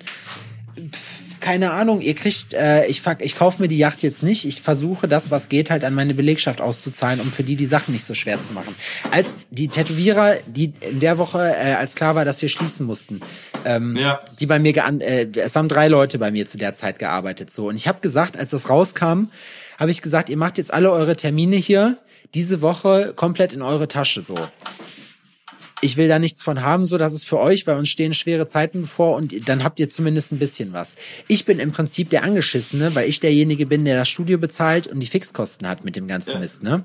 [1.39, 4.45] keine Ahnung, ihr kriegt, äh, ich, ich kaufe mir die Yacht jetzt nicht.
[4.45, 7.93] Ich versuche das, was geht, halt an meine Belegschaft auszuzahlen, um für die die Sachen
[7.93, 8.75] nicht so schwer zu machen.
[9.11, 13.21] Als die Tätowierer, die in der Woche, äh, als klar war, dass wir schließen mussten,
[13.65, 14.19] ähm, Ja.
[14.39, 17.51] die bei mir, gean äh, es haben drei Leute bei mir zu der Zeit gearbeitet,
[17.51, 17.67] so.
[17.69, 19.27] Und ich habe gesagt, als das rauskam,
[19.77, 21.97] habe ich gesagt, ihr macht jetzt alle eure Termine hier
[22.33, 24.37] diese Woche komplett in eure Tasche, so
[25.81, 28.47] ich will da nichts von haben, so dass es für euch, weil uns stehen schwere
[28.47, 30.95] Zeiten bevor und dann habt ihr zumindest ein bisschen was.
[31.27, 34.99] Ich bin im Prinzip der Angeschissene, weil ich derjenige bin, der das Studio bezahlt und
[34.99, 36.39] die Fixkosten hat mit dem ganzen Ja.
[36.39, 36.83] Mist, ne?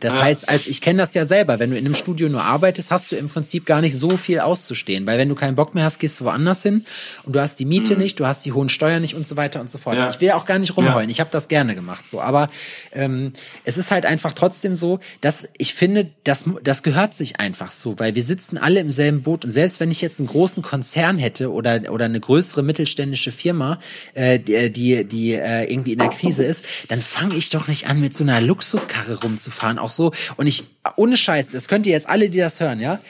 [0.00, 0.22] Das Ja.
[0.22, 3.12] heißt, als ich kenne das ja selber, wenn du in einem Studio nur arbeitest, hast
[3.12, 5.98] du im Prinzip gar nicht so viel auszustehen, weil wenn du keinen Bock mehr hast,
[5.98, 6.84] gehst du woanders hin
[7.24, 9.60] und du hast die Miete nicht, du hast die hohen Steuern nicht und so weiter
[9.60, 9.96] und so fort.
[9.96, 10.02] Mhm.
[10.02, 10.10] Ja.
[10.10, 11.12] Ich will auch gar nicht rumheulen, Ja.
[11.12, 12.48] ich habe das gerne gemacht, so, aber
[12.92, 13.32] ähm,
[13.64, 17.98] es ist halt einfach trotzdem so, dass ich finde, das das gehört sich einfach so,
[17.98, 21.18] weil wir sitzen alle im selben Boot und selbst wenn ich jetzt einen großen Konzern
[21.18, 23.78] hätte oder oder eine größere mittelständische Firma,
[24.14, 27.88] äh, die die, die äh, irgendwie in der Krise ist, dann fange ich doch nicht
[27.88, 30.12] an mit so einer Luxuskarre rumzufahren, auch so.
[30.36, 30.64] Und ich
[30.96, 33.00] ohne Scheiß, das könnt ihr jetzt alle, die das hören, ja,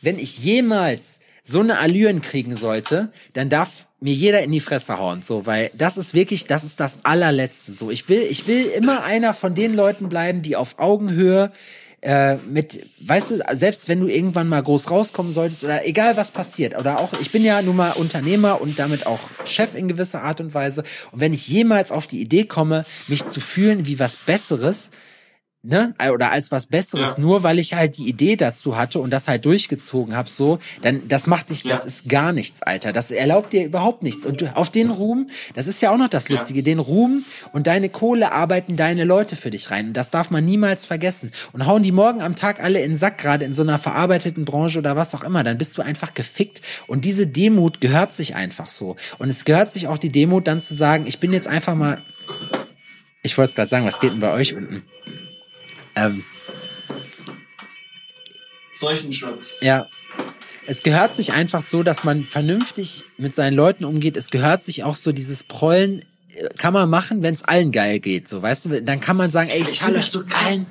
[0.00, 3.70] wenn ich jemals so eine Allüren kriegen sollte, dann darf
[4.00, 7.72] mir jeder in die Fresse hauen, so, weil das ist wirklich, das ist das allerletzte,
[7.72, 7.90] so.
[7.90, 11.50] Ich will, ich will immer einer von den Leuten bleiben, die auf Augenhöhe
[12.00, 16.30] äh, mit, weißt du, selbst wenn du irgendwann mal groß rauskommen solltest oder egal was
[16.30, 20.22] passiert oder auch, ich bin ja nun mal Unternehmer und damit auch Chef in gewisser
[20.22, 20.84] Art und Weise.
[21.10, 24.92] Und wenn ich jemals auf die Idee komme, mich zu fühlen wie was Besseres,
[25.62, 27.20] ne, oder als was Besseres, Ja.
[27.20, 31.08] nur weil ich halt die Idee dazu hatte und das halt durchgezogen habe, so, dann
[31.08, 31.86] das macht dich, das Ja.
[31.86, 32.92] ist gar nichts, Alter.
[32.92, 34.24] Das erlaubt dir überhaupt nichts.
[34.24, 37.66] Und du, auf den Ruhm, das ist ja auch noch das Lustige, den Ruhm und
[37.66, 39.88] deine Kohle arbeiten deine Leute für dich rein.
[39.88, 41.32] Und das darf man niemals vergessen.
[41.52, 44.44] Und hauen die morgen am Tag alle in den Sack, gerade in so einer verarbeiteten
[44.44, 46.62] Branche oder was auch immer, dann bist du einfach gefickt.
[46.86, 48.96] Und diese Demut gehört sich einfach so.
[49.18, 52.00] Und es gehört sich auch die Demut, dann zu sagen, ich bin jetzt einfach mal.
[53.22, 54.82] Ich wollte es gerade sagen, was geht denn bei euch unten?
[55.98, 56.24] Ähm,
[58.78, 59.54] Seuchenschutz.
[59.60, 59.88] Ja.
[60.66, 64.16] Es gehört sich einfach so, dass man vernünftig mit seinen Leuten umgeht.
[64.16, 66.02] Es gehört sich auch so dieses Prollen,
[66.34, 68.28] äh, kann man machen, wenn es allen geil geht.
[68.28, 70.66] So, weißt du, dann kann man sagen, ey, ich Ich das so allen.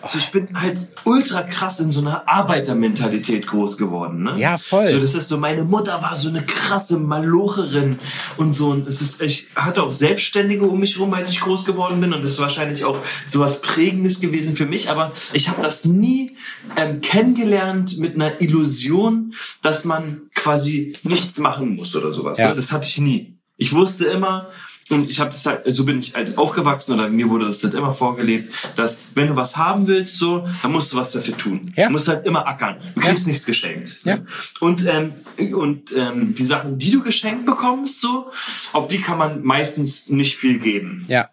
[0.00, 4.34] Also ich bin halt ultra krass in so einer Arbeitermentalität groß geworden, ne?
[4.36, 4.88] Ja, voll.
[4.88, 7.98] So, das ist so, meine Mutter war so eine krasse Malocherin
[8.36, 8.70] und so.
[8.70, 12.12] Und es ist, ich hatte auch Selbstständige um mich rum, als ich groß geworden bin.
[12.12, 14.90] Und das ist wahrscheinlich auch sowas Prägendes gewesen für mich.
[14.90, 16.36] Aber ich habe das nie
[16.76, 22.38] ähm, kennengelernt mit einer Illusion, dass man quasi nichts machen muss oder sowas.
[22.38, 22.48] Ja.
[22.48, 22.54] Ne?
[22.54, 23.38] Das hatte ich nie.
[23.56, 24.48] Ich wusste immer,
[24.92, 27.74] und ich habe das halt, so bin ich halt aufgewachsen oder mir wurde das halt
[27.74, 31.72] immer vorgelebt, dass wenn du was haben willst, so, dann musst du was dafür tun.
[31.76, 31.86] Ja.
[31.86, 32.76] Du musst halt immer ackern.
[32.94, 33.08] Du Ja.
[33.08, 33.98] kriegst nichts geschenkt.
[34.04, 34.18] Ja.
[34.60, 35.14] Und, ähm,
[35.54, 38.30] und ähm, die Sachen, die du geschenkt bekommst, so,
[38.72, 41.04] auf die kann man meistens nicht viel geben.
[41.08, 41.28] Ja,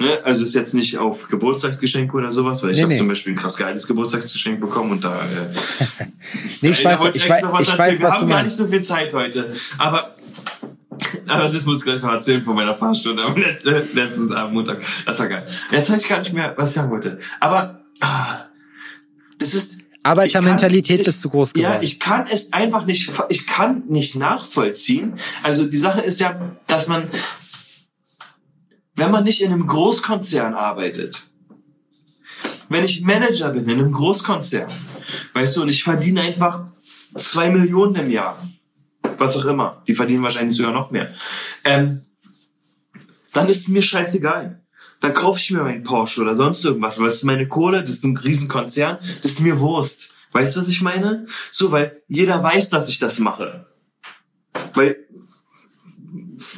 [0.00, 0.20] Ne?
[0.22, 2.98] Also ist jetzt nicht auf Geburtstagsgeschenke oder sowas, weil ich Nee, habe nee.
[3.00, 5.16] zum Beispiel ein krass geiles Geburtstagsgeschenk bekommen und da.
[5.16, 6.04] Äh,
[6.60, 7.78] nee, ich weiß, ich weiß, noch was ich erzählen.
[7.90, 8.60] weiß, Wir was haben du gar meinst.
[8.60, 9.52] nicht so viel Zeit heute.
[9.76, 10.14] Aber
[11.26, 14.82] aber das muss ich gleich noch erzählen von meiner Fahrstunde am letzten, letztens am Montag.
[15.06, 15.46] Das war geil.
[15.70, 17.18] Jetzt weiß ich gar nicht mehr, was ich sagen wollte.
[17.40, 18.44] Aber ah,
[19.38, 21.74] das ist Arbeitermentalität bist du groß geworden.
[21.74, 25.14] Ja, ich kann es einfach nicht, ich kann nicht nachvollziehen.
[25.42, 27.08] Also die Sache ist ja, dass man,
[28.94, 31.28] wenn man nicht in einem Großkonzern arbeitet,
[32.68, 34.70] wenn ich Manager bin in einem Großkonzern,
[35.32, 36.66] weißt du, und ich verdiene einfach
[37.16, 38.38] zwei Millionen im Jahr,
[39.18, 41.12] was auch immer, die verdienen wahrscheinlich sogar noch mehr,
[41.64, 42.02] ähm,
[43.32, 44.60] dann ist es mir scheißegal.
[45.00, 47.96] Dann kaufe ich mir meinen Porsche oder sonst irgendwas, weil es ist meine Kohle, das
[47.96, 50.08] ist ein Riesenkonzern, das ist mir Wurst.
[50.32, 51.26] Weißt du, was ich meine?
[51.52, 53.66] So, weil jeder weiß, dass ich das mache.
[54.74, 54.96] Weil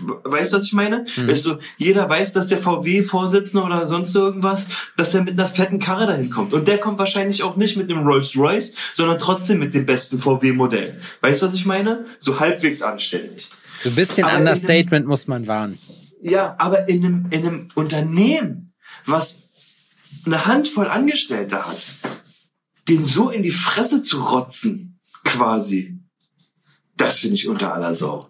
[0.00, 1.04] weißt du, was ich meine?
[1.16, 1.28] Mhm.
[1.28, 5.78] Weißt du, jeder weiß, dass der VW-Vorsitzende oder sonst irgendwas, dass er mit einer fetten
[5.78, 6.52] Karre dahin kommt.
[6.52, 11.00] Und der kommt wahrscheinlich auch nicht mit einem Rolls-Royce, sondern trotzdem mit dem besten VW-Modell.
[11.20, 12.06] Weißt du, was ich meine?
[12.18, 13.48] So halbwegs anständig.
[13.80, 15.78] So ein bisschen aber Understatement einem, muss man wahren.
[16.22, 18.74] Ja, aber in einem, in einem Unternehmen,
[19.06, 19.50] was
[20.26, 21.82] eine Handvoll Angestellte hat,
[22.88, 25.98] den so in die Fresse zu rotzen, quasi,
[26.96, 28.29] das finde ich unter aller Sau.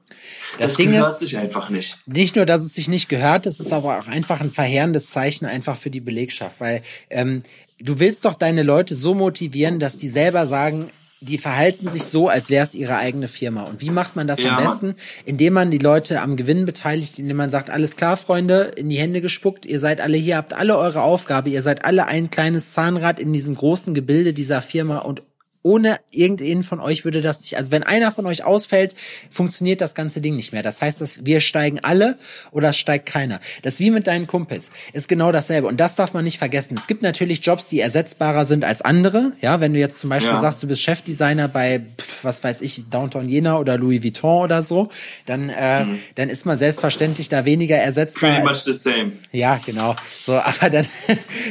[0.59, 1.99] Das, das Ding gehört ist, sich einfach nicht.
[2.07, 5.47] Nicht nur, dass es sich nicht gehört, es ist aber auch einfach ein verheerendes Zeichen
[5.47, 7.43] einfach für die Belegschaft, weil ähm,
[7.81, 10.91] du willst doch deine Leute so motivieren, dass die selber sagen,
[11.23, 13.64] die verhalten sich so, als wäre es ihre eigene Firma.
[13.64, 14.57] Und wie macht man das ja.
[14.57, 14.95] am besten?
[15.27, 18.99] Indem man die Leute am Gewinn beteiligt, indem man sagt, alles klar, Freunde, in die
[18.99, 22.73] Hände gespuckt, ihr seid alle hier, habt alle eure Aufgabe, ihr seid alle ein kleines
[22.73, 25.23] Zahnrad in diesem großen Gebilde dieser Firma und
[25.63, 28.95] ohne irgendeinen von euch würde das nicht, also wenn einer von euch ausfällt,
[29.31, 30.63] funktioniert das ganze Ding nicht mehr.
[30.63, 32.19] Das heißt, dass wir steigen alle
[32.51, 33.41] oder es steigt keiner.
[33.63, 34.71] Das wie mit deinen Kumpels.
[34.95, 35.67] Ist genau dasselbe.
[35.69, 36.79] Und das darf man nicht vergessen.
[36.79, 39.33] Es gibt natürlich Jobs, die ersetzbarer sind als andere.
[39.43, 40.41] Ja, wenn du jetzt zum Beispiel ja.
[40.41, 41.83] sagst, du bist Chefdesigner bei,
[42.23, 44.89] was weiß ich, Downtown Jena oder Louis Vuitton oder so,
[45.27, 45.99] dann, äh, mhm.
[46.15, 48.41] dann ist man selbstverständlich da weniger ersetzbar.
[48.41, 49.13] Pretty much the same.
[49.33, 49.95] Ja, genau.
[50.25, 50.87] So, aber dann,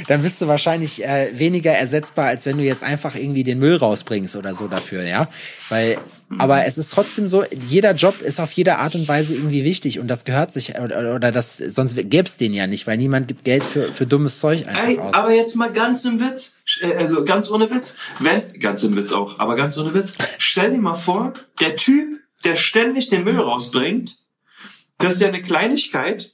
[0.08, 3.76] dann bist du wahrscheinlich äh, weniger ersetzbar, als wenn du jetzt einfach irgendwie den Müll
[3.76, 5.28] raus rausbringst oder so dafür, ja.
[5.70, 5.98] Weil,
[6.38, 10.00] aber es ist trotzdem so, jeder Job ist auf jede Art und Weise irgendwie wichtig
[10.00, 13.28] und das gehört sich, oder, oder das, sonst gäbe es den ja nicht, weil niemand
[13.28, 15.14] gibt Geld für, für dummes Zeug einfach Ey, aus.
[15.14, 19.12] Aber jetzt mal ganz im Witz, äh, also ganz ohne Witz, wenn, ganz im Witz
[19.12, 23.40] auch, aber ganz ohne Witz, stell dir mal vor, der Typ, der ständig den Müll
[23.40, 24.18] rausbringt,
[24.98, 26.32] das ist ja eine Kleinigkeit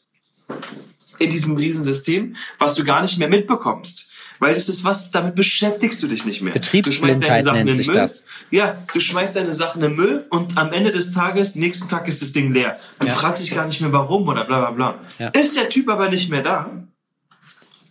[1.19, 4.04] in diesem Riesensystem, was du gar nicht mehr mitbekommst.
[4.39, 6.53] Weil das ist was, damit beschäftigst du dich nicht mehr.
[6.53, 7.95] Betriebsblindheit nennt sich Müll.
[7.95, 8.23] das.
[8.51, 12.07] Ja, du schmeißt deine Sachen in den Müll und am Ende des Tages, nächsten Tag
[12.07, 12.77] ist das Ding leer.
[12.99, 13.13] Du ja.
[13.13, 14.99] fragst dich gar nicht mehr warum oder bla bla bla.
[15.19, 15.29] Ja.
[15.29, 16.69] Ist der Typ aber nicht mehr da,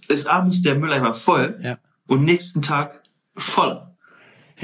[0.09, 1.79] ist abends der Mülleimer voll ja.
[2.07, 3.01] und nächsten Tag
[3.37, 3.94] voller.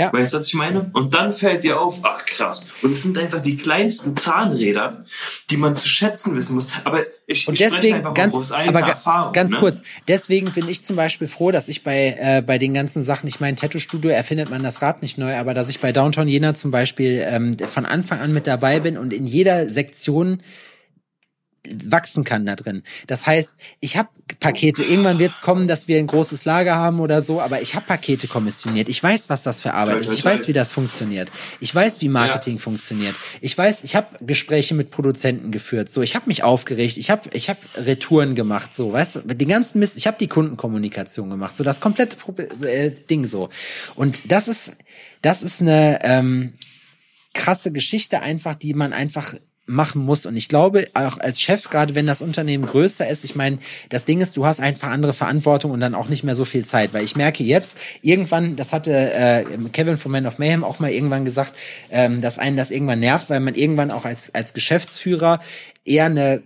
[0.00, 0.10] Ja.
[0.14, 0.90] Weißt du, was ich meine?
[0.94, 2.64] Und dann fällt dir auf, ach krass.
[2.80, 5.04] Und es sind einfach die kleinsten Zahnräder,
[5.50, 6.68] die man zu schätzen wissen muss.
[6.84, 9.58] Aber ich, und ich deswegen ganz, aber Erfahrung, ganz ne?
[9.58, 9.82] kurz.
[10.08, 13.40] Deswegen bin ich zum Beispiel froh, dass ich bei äh, bei den ganzen Sachen, ich
[13.40, 16.54] meine, Tattoo Studio erfindet man das Rad nicht neu, aber dass ich bei Downtown Jena
[16.54, 20.42] zum Beispiel ähm, von Anfang an mit dabei bin und in jeder Sektion
[21.84, 22.82] wachsen kann da drin.
[23.06, 24.08] Das heißt, ich habe
[24.38, 24.82] Pakete.
[24.84, 27.84] Irgendwann wird es kommen, dass wir ein großes Lager haben oder so, aber ich habe
[27.86, 28.88] Pakete kommissioniert.
[28.88, 30.12] Ich weiß, was das für Arbeit ist.
[30.12, 31.30] Ich weiß, wie das funktioniert.
[31.58, 32.60] Ich weiß, wie Marketing ja.
[32.60, 33.14] funktioniert.
[33.40, 35.88] Ich weiß, ich habe Gespräche mit Produzenten geführt.
[35.88, 36.96] So, ich habe mich aufgeregt.
[36.96, 38.72] Ich habe ich hab Retouren gemacht.
[38.72, 39.96] So, weißt du, den ganzen Mist.
[39.96, 41.56] Ich habe die Kundenkommunikation gemacht.
[41.56, 42.16] So, das komplette
[42.62, 43.48] äh, Ding so.
[43.96, 44.72] Und das ist
[45.22, 46.54] das ist eine ähm,
[47.34, 49.34] krasse Geschichte einfach, die man einfach
[49.70, 50.26] machen muss.
[50.26, 53.58] Und ich glaube, auch als Chef, gerade wenn das Unternehmen größer ist, ich meine,
[53.88, 56.64] das Ding ist, du hast einfach andere Verantwortung und dann auch nicht mehr so viel
[56.64, 56.92] Zeit.
[56.92, 60.90] Weil ich merke jetzt, irgendwann, das hatte äh, Kevin von Man of Mayhem auch mal
[60.90, 61.54] irgendwann gesagt,
[61.90, 65.40] ähm, dass einen das irgendwann nervt, weil man irgendwann auch als, als Geschäftsführer
[65.84, 66.42] eher eine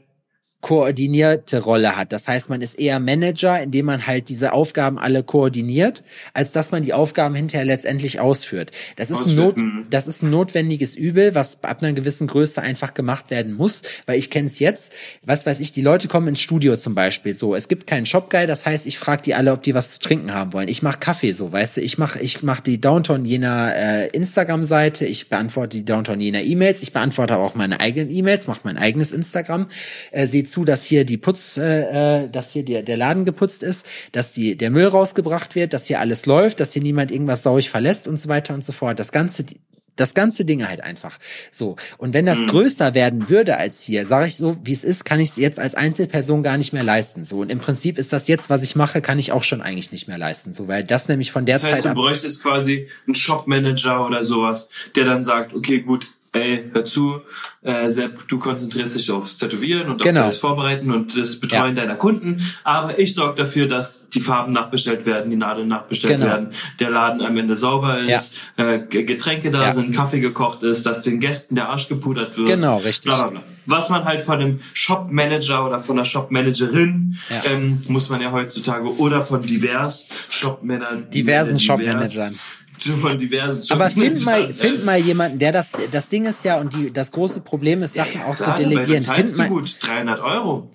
[0.65, 2.11] koordinierte Rolle hat.
[2.15, 6.03] Das heißt, man ist eher Manager, indem man halt diese Aufgaben alle koordiniert,
[6.33, 8.71] als dass man die Aufgaben hinterher letztendlich ausführt.
[8.97, 9.85] Das ist ein, Not, mhm.
[9.91, 14.19] das ist ein notwendiges Übel, was ab einer gewissen Größe einfach gemacht werden muss, weil
[14.19, 14.91] ich kenne es jetzt,
[15.23, 18.47] was weiß ich, die Leute kommen ins Studio zum Beispiel so, es gibt keinen Shopguy,
[18.47, 20.69] das heißt, ich frage die alle, ob die was zu trinken haben wollen.
[20.69, 25.05] Ich mache Kaffee so, weißt du, ich mache ich mach die Downtown jener äh, Instagram-Seite,
[25.05, 29.13] ich beantworte die Downtown jener E-Mails, ich beantworte auch meine eigenen E-Mails, mache mein eigenes
[29.13, 29.67] Instagram,
[30.11, 33.65] äh, sehe zu, dass hier die Putz, äh, äh, dass hier der, der Laden geputzt
[33.65, 37.43] ist, dass die, der Müll rausgebracht wird, dass hier alles läuft, dass hier niemand irgendwas
[37.43, 39.01] sauig verlässt und so weiter und so fort.
[39.01, 39.45] Das ganze,
[39.97, 41.19] das ganze Ding halt einfach.
[41.51, 41.75] So.
[41.99, 42.47] Und wenn das mhm.
[42.47, 45.59] größer werden würde als hier, sage ich so, wie es ist, kann ich es jetzt
[45.59, 47.25] als Einzelperson gar nicht mehr leisten.
[47.25, 47.39] So.
[47.41, 50.07] Und im Prinzip ist das jetzt, was ich mache, kann ich auch schon eigentlich nicht
[50.07, 50.53] mehr leisten.
[50.53, 51.97] So, weil das nämlich von der das heißt, Zeit.
[51.97, 57.21] Du bräuchtest quasi einen Shopmanager oder sowas, der dann sagt, okay, gut, ey, hör zu,
[57.63, 60.27] äh, Sepp, du konzentrierst dich aufs Tätowieren und auf Genau.
[60.27, 65.07] das Vorbereiten und das Betreuen deiner Kunden, aber ich sorge dafür, dass die Farben nachbestellt
[65.07, 66.27] werden, die Nadeln nachbestellt Genau.
[66.27, 66.49] werden,
[66.81, 69.75] der Laden am Ende sauber ist, äh, G- Getränke da Ja.
[69.75, 72.49] sind, Kaffee gekocht ist, dass den Gästen der Arsch gepudert wird.
[72.49, 73.05] Genau, richtig.
[73.13, 73.43] Bla, bla, bla.
[73.67, 77.51] Was man halt von einem Shop-Manager oder von einer Shop-Managerin, Ja.
[77.51, 82.35] ähm, muss man ja heutzutage, oder von divers Shop-Männer, Diversen äh, divers-
[82.79, 83.11] Shop-Managern.
[83.11, 86.75] Von diversen Aber find mal, find mal jemanden, der das, das Ding ist ja, und
[86.75, 89.03] die, das große Problem ist, Sachen auch klar, zu delegieren.
[89.03, 90.71] Find mal, gut, 300 Euro.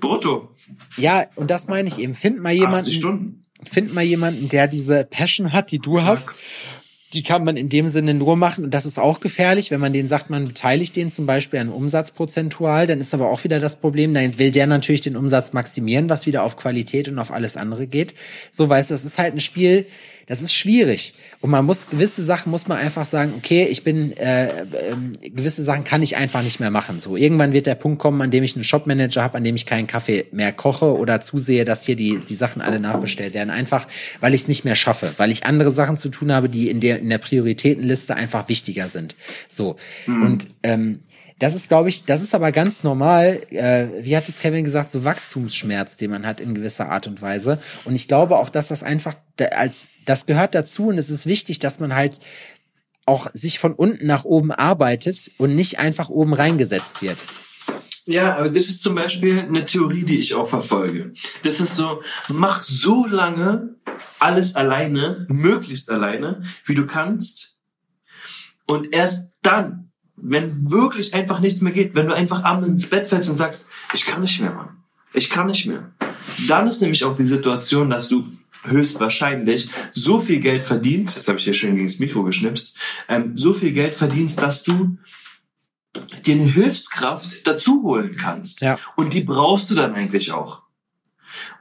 [0.00, 0.54] Brutto.
[0.96, 2.14] ja, und das meine ich eben.
[2.14, 3.46] Find mal 80 jemanden, Stunden.
[3.62, 6.30] find mal jemanden, der diese Passion hat, die du hast.
[7.14, 9.94] Die kann man in dem Sinne nur machen und das ist auch gefährlich, wenn man
[9.94, 13.60] den sagt, man beteiligt den zum Beispiel an Umsatz prozentual, dann ist aber auch wieder
[13.60, 17.32] das Problem, dann will der natürlich den Umsatz maximieren, was wieder auf Qualität und auf
[17.32, 18.14] alles andere geht.
[18.52, 19.86] So weißt du, das ist halt ein Spiel,
[20.28, 24.16] das ist schwierig und man muss gewisse Sachen muss man einfach sagen, okay, ich bin
[24.16, 24.48] äh,
[24.90, 27.00] ähm, gewisse Sachen kann ich einfach nicht mehr machen.
[27.00, 29.66] So irgendwann wird der Punkt kommen, an dem ich einen Shopmanager habe, an dem ich
[29.66, 33.86] keinen Kaffee mehr koche oder zusehe, dass hier die die Sachen alle nachbestellt werden, einfach
[34.20, 36.80] weil ich es nicht mehr schaffe, weil ich andere Sachen zu tun habe, die in
[36.80, 39.16] der in der Prioritätenliste einfach wichtiger sind.
[39.48, 39.76] So
[40.06, 41.00] und ähm,
[41.38, 43.40] das ist, glaube ich, das ist aber ganz normal.
[43.50, 47.22] Äh, wie hat es Kevin gesagt, so Wachstumsschmerz, den man hat in gewisser Art und
[47.22, 47.60] Weise.
[47.84, 49.14] Und ich glaube auch, dass das einfach
[49.52, 52.18] als das gehört dazu und es ist wichtig, dass man halt
[53.06, 57.24] auch sich von unten nach oben arbeitet und nicht einfach oben reingesetzt wird.
[58.04, 61.12] Ja, aber das ist zum Beispiel eine Theorie, die ich auch verfolge.
[61.42, 63.76] Das ist so, mach so lange
[64.18, 67.56] alles alleine, möglichst alleine, wie du kannst.
[68.66, 69.87] Und erst dann,
[70.20, 73.68] wenn wirklich einfach nichts mehr geht, wenn du einfach abends ins Bett fällst und sagst,
[73.94, 74.68] ich kann nicht mehr, Mann.
[75.14, 75.90] Ich kann nicht mehr.
[76.48, 78.26] Dann ist nämlich auch die Situation, dass du
[78.64, 82.76] höchstwahrscheinlich so viel Geld verdienst, jetzt habe ich hier schön gegen das Mikro geschnipst,
[83.08, 84.98] ähm, so viel Geld verdienst, dass du
[86.26, 88.60] dir eine Hilfskraft dazu holen kannst.
[88.60, 88.78] Ja.
[88.96, 90.62] Und die brauchst du dann eigentlich auch.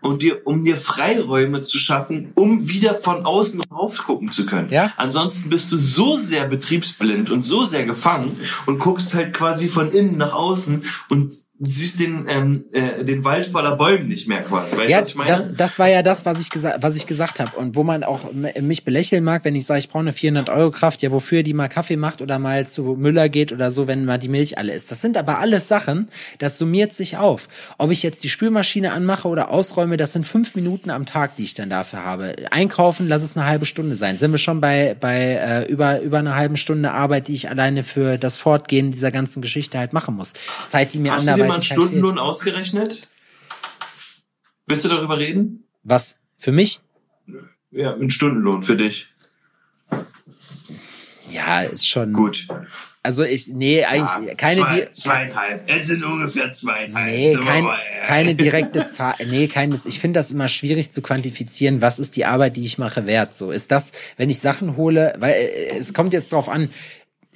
[0.01, 4.69] Und dir, um dir Freiräume zu schaffen, um wieder von außen rauf gucken zu können.
[4.69, 4.91] Ja.
[4.97, 9.91] Ansonsten bist du so sehr betriebsblind und so sehr gefangen und guckst halt quasi von
[9.91, 14.77] innen nach außen und siehst den, ähm, äh, den Wald voller Bäumen nicht mehr quasi.
[14.77, 15.29] Weißt du, Ja, was ich meine?
[15.29, 17.57] das, das war ja das, was ich, gesagt was ich gesagt habe.
[17.57, 21.11] Und wo man auch mich belächeln mag, wenn ich sage, ich brauche eine 400-Euro-Kraft, ja,
[21.11, 24.29] wofür die mal Kaffee macht oder mal zu Müller geht oder so, wenn mal die
[24.29, 24.91] Milch alle ist.
[24.91, 27.47] Das sind aber alles Sachen, das summiert sich auf.
[27.79, 31.43] Ob ich jetzt die Spülmaschine anmache oder ausräume, das sind fünf Minuten am Tag, die
[31.43, 32.35] ich dann dafür habe.
[32.51, 34.17] Einkaufen, lass es eine halbe Stunde sein.
[34.17, 37.83] Sind wir schon bei, bei äh, über, über einer halben Stunde Arbeit, die ich alleine
[37.83, 40.33] für das Fortgehen dieser ganzen Geschichte halt machen muss.
[40.67, 41.89] Zeit, die mir Hast anderweitig halt fehlt.
[41.89, 43.07] Stundenlohn ausgerechnet?
[44.65, 45.63] Willst du darüber reden?
[45.83, 46.15] Was?
[46.37, 46.81] Für mich?
[47.71, 49.07] Ja, ein Stundenlohn für dich.
[51.29, 52.13] Ja, ist schon.
[52.13, 52.47] Gut.
[53.03, 55.63] Also ich, nee, eigentlich Ja, keine, zwei, zweieinhalb.
[55.69, 57.05] Es sind ungefähr zweieinhalb.
[57.07, 59.85] nee, wir kein, mal- keine direkte Zahl, nee, keines.
[59.85, 61.81] Ich finde das immer schwierig zu quantifizieren.
[61.81, 63.33] Was ist die Arbeit, die ich mache, wert?
[63.35, 66.69] So ist das, wenn ich Sachen hole, weil äh, es kommt jetzt drauf an,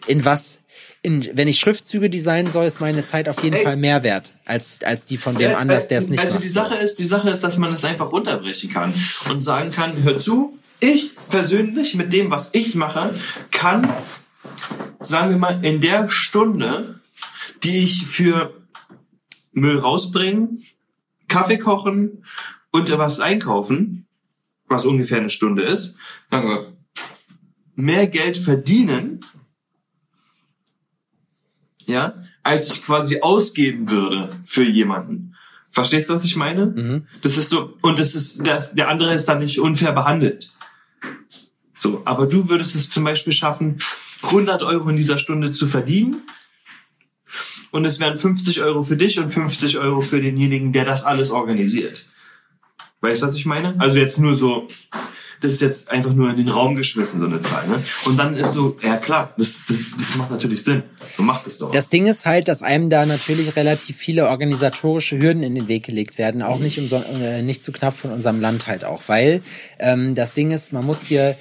[0.07, 0.57] in was.
[1.04, 3.64] In, wenn ich Schriftzüge designen soll, ist meine Zeit auf jeden Ey.
[3.64, 6.43] Fall mehr wert als als die von dem Ja, anders, der es nicht also macht.
[6.43, 8.93] die Sache ist, die Sache ist, dass man es einfach runterbrechen kann
[9.30, 13.14] und sagen kann, hör zu, ich persönlich mit dem, was ich mache,
[13.49, 13.91] kann,
[14.99, 16.99] sagen wir mal, in der Stunde,
[17.64, 18.54] die ich für
[19.54, 20.64] Müll rausbringen,
[21.28, 22.24] Kaffee kochen
[22.72, 24.06] und was einkaufen,
[24.68, 25.95] was ungefähr eine Stunde ist,
[26.30, 26.74] sagen wir,
[27.76, 29.22] mehr Geld verdienen,
[31.91, 35.35] ja, als ich quasi ausgeben würde für jemanden.
[35.71, 36.67] Verstehst du, was ich meine?
[36.67, 37.07] Mhm.
[37.21, 40.51] Das ist so, und das ist, das, der andere ist dann nicht unfair behandelt.
[41.73, 43.79] So, aber du würdest es zum Beispiel schaffen,
[44.23, 46.21] 100 Euro in dieser Stunde zu verdienen.
[47.71, 51.31] Und es wären 50 Euro für dich und 50 Euro für denjenigen, der das alles
[51.31, 52.11] organisiert.
[52.99, 53.75] Weißt du, was ich meine?
[53.79, 54.67] Also jetzt nur so,
[55.41, 57.67] das ist jetzt einfach nur in den Raum geschmissen, so eine Zahl.
[57.67, 57.83] Ne?
[58.05, 60.83] Und dann ist so, ja klar, das, das, das macht natürlich Sinn.
[61.17, 61.71] So macht es doch.
[61.71, 65.83] Das Ding ist halt, dass einem da natürlich relativ viele organisatorische Hürden in den Weg
[65.83, 69.41] gelegt werden, auch nicht, umso, äh, nicht zu knapp von unserem Land halt auch, weil
[69.79, 71.35] ähm, das Ding ist, man muss hier,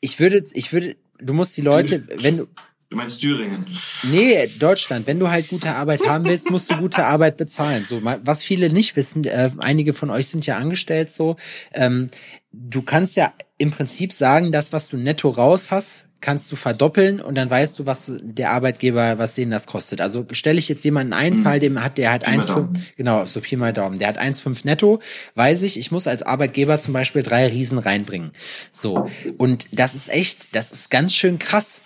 [0.00, 2.46] ich würde, ich würde, du musst die Leute, wenn du,
[2.92, 3.66] du meinst Thüringen.
[4.02, 5.06] Nee, Deutschland.
[5.06, 7.84] Wenn du halt gute Arbeit haben willst, musst du gute Arbeit bezahlen.
[7.84, 11.36] So, was viele nicht wissen, äh, einige von euch sind ja angestellt so.
[11.72, 12.08] Ähm,
[12.52, 17.20] du kannst ja im Prinzip sagen, das, was du netto raus hast, kannst du verdoppeln
[17.20, 20.00] und dann weißt du, was der Arbeitgeber, was denen das kostet.
[20.00, 22.86] Also stelle ich jetzt jemanden ein, zahl dem hat der hat Pi mal 1,5, Daumen.
[22.96, 25.00] genau, so Pi mal Daumen, der hat 1,5 netto,
[25.34, 28.30] weiß ich, ich muss als Arbeitgeber zum Beispiel drei Riesen reinbringen.
[28.70, 29.08] So.
[29.36, 31.82] Und das ist echt, das ist ganz schön krass.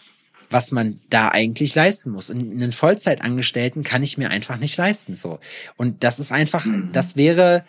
[0.50, 2.30] Was man da eigentlich leisten muss.
[2.30, 5.38] Und einen Vollzeitangestellten kann ich mir einfach nicht leisten, so.
[5.76, 6.90] Und das ist einfach, mhm.
[6.92, 7.64] das wäre,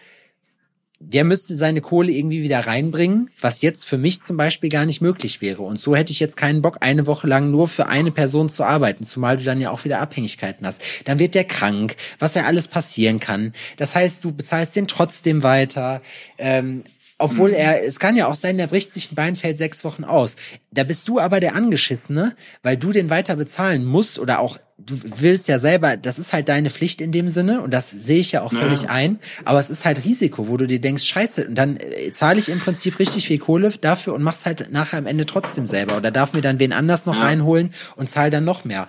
[0.99, 5.01] der müsste seine Kohle irgendwie wieder reinbringen, was jetzt für mich zum Beispiel gar nicht
[5.01, 5.61] möglich wäre.
[5.61, 8.63] Und so hätte ich jetzt keinen Bock, eine Woche lang nur für eine Person zu
[8.63, 10.81] arbeiten, zumal du dann ja auch wieder Abhängigkeiten hast.
[11.05, 13.53] Dann wird der krank, was ja alles passieren kann.
[13.77, 16.01] Das heißt, du bezahlst den trotzdem weiter.
[16.39, 16.83] Ähm,
[17.19, 17.55] obwohl mhm.
[17.55, 20.35] er, es kann ja auch sein, der bricht sich ein Bein, fällt sechs Wochen aus.
[20.71, 24.95] Da bist du aber der Angeschissene, weil du den weiter bezahlen musst oder auch, du
[25.17, 28.33] willst ja selber, das ist halt deine Pflicht in dem Sinne und das sehe ich
[28.33, 28.89] ja auch völlig ja.
[28.89, 32.37] ein, aber es ist halt Risiko, wo du dir denkst, scheiße, und dann äh, zahle
[32.37, 35.97] ich im Prinzip richtig viel Kohle dafür und mach's halt nachher am Ende trotzdem selber
[35.97, 37.23] oder darf mir dann wen anders noch ja.
[37.23, 38.87] reinholen und zahl dann noch mehr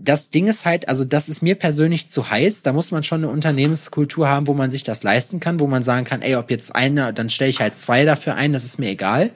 [0.00, 2.62] das Ding ist halt, also das ist mir persönlich zu heiß.
[2.62, 5.82] Da muss man schon eine Unternehmenskultur haben, wo man sich das leisten kann, wo man
[5.82, 8.78] sagen kann, ey, ob jetzt einer, dann stelle ich halt zwei dafür ein, das ist
[8.78, 9.30] mir egal.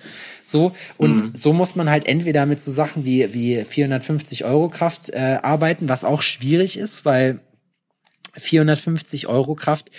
[0.45, 1.35] So und mhm.
[1.35, 5.89] so muss man halt entweder mit so Sachen wie wie 450 Euro Kraft äh, arbeiten,
[5.89, 7.41] was auch schwierig ist, weil
[8.37, 9.91] 450 Euro Kraft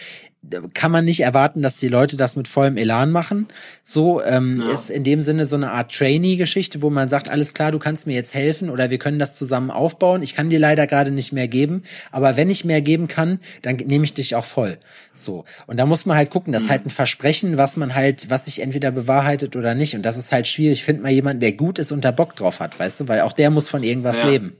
[0.74, 3.48] kann man nicht erwarten, dass die Leute das mit vollem Elan machen.
[3.82, 4.72] So ähm, ja.
[4.72, 8.08] ist in dem Sinne so eine Art Trainee-Geschichte, wo man sagt, alles klar, du kannst
[8.08, 10.22] mir jetzt helfen oder wir können das zusammen aufbauen.
[10.22, 13.78] Ich kann dir leider gerade nicht mehr geben, aber wenn ich mehr geben kann, dann
[13.78, 14.78] nehme ich dich auch voll.
[15.14, 18.30] So und da muss man halt gucken, das ist halt ein Versprechen, was man halt,
[18.30, 19.96] was sich entweder bewahrheitet oder nicht.
[19.96, 20.84] Und das ist halt schwierig.
[20.84, 23.34] Find mal jemanden, der gut ist und da Bock drauf hat, weißt du, weil auch
[23.34, 24.30] der muss von irgendwas ja.
[24.30, 24.54] leben.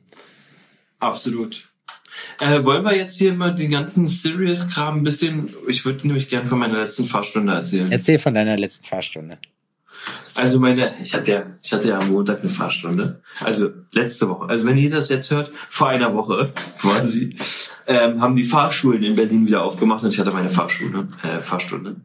[1.00, 1.73] Absolut.
[2.40, 5.50] Äh, wollen wir jetzt hier mal den ganzen Serious-Kram ein bisschen.
[5.68, 7.92] Ich würde nämlich gerne von meiner letzten Fahrstunde erzählen.
[7.92, 9.38] Erzähl von deiner letzten Fahrstunde.
[10.36, 13.22] Also meine, ich hatte ja, ich hatte ja am Montag eine Fahrstunde.
[13.44, 14.50] Also letzte Woche.
[14.50, 16.52] Also wenn ihr das jetzt hört, vor einer Woche
[16.82, 17.36] quasi,
[17.86, 21.98] ähm, haben die Fahrschulen in Berlin wieder aufgemacht und ich hatte meine Fahrschule, äh, Fahrstunde.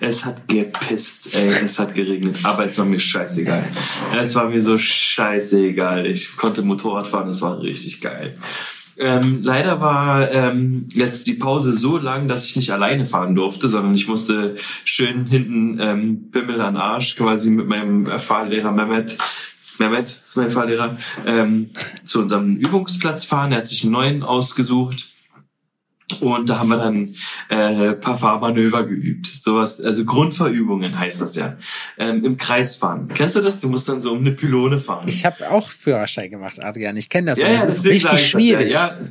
[0.00, 3.64] Es hat gepisst, ey, es hat geregnet, aber es war mir scheißegal.
[4.18, 6.06] Es war mir so scheißegal.
[6.06, 8.38] Ich konnte Motorrad fahren, es war richtig geil.
[8.98, 13.68] Ähm, leider war ähm, jetzt die Pause so lang, dass ich nicht alleine fahren durfte,
[13.68, 19.16] sondern ich musste schön hinten ähm, Bimmel an Arsch quasi mit meinem Fahrlehrer Mehmet
[19.78, 20.96] Mehmet ist mein Fahrlehrer,
[21.26, 21.70] ähm,
[22.04, 23.52] zu unserem Übungsplatz fahren.
[23.52, 25.08] Er hat sich einen neuen ausgesucht.
[26.20, 27.14] Und da haben wir dann
[27.48, 29.26] äh, paar Fahrmanöver geübt.
[29.26, 31.56] Sowas, also Grundverübungen heißt das ja.
[31.98, 33.08] Ähm, Im Kreis fahren.
[33.14, 33.60] Kennst du das?
[33.60, 35.06] Du musst dann so um eine Pylone fahren.
[35.06, 36.96] Ich habe auch Führerschein gemacht, Adrian.
[36.96, 37.40] Ich kenne das.
[37.40, 38.72] Ja, das ja, ist richtig schwierig.
[38.72, 39.06] Das, ja, ja.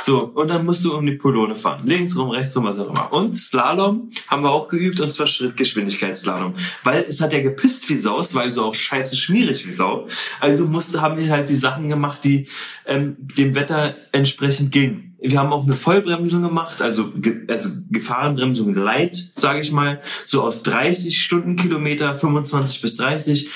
[0.00, 1.86] So, und dann musst du um die Pylone fahren.
[1.86, 3.12] Links rum, rechts rum, was auch immer.
[3.12, 6.54] Und Slalom haben wir auch geübt, und zwar Schrittgeschwindigkeitsslalom.
[6.84, 10.06] Weil es hat ja gepisst wie Sau, weil so auch scheiße schmierig wie Sau.
[10.40, 12.48] Also musste, haben wir halt die Sachen gemacht, die
[12.86, 15.11] ähm, dem Wetter entsprechend gingen.
[15.22, 17.12] Wir haben auch eine Vollbremsung gemacht, also,
[17.48, 23.50] also Gefahrenbremsung light, sage ich mal, so aus 30 Stundenkilometer, 25 bis 30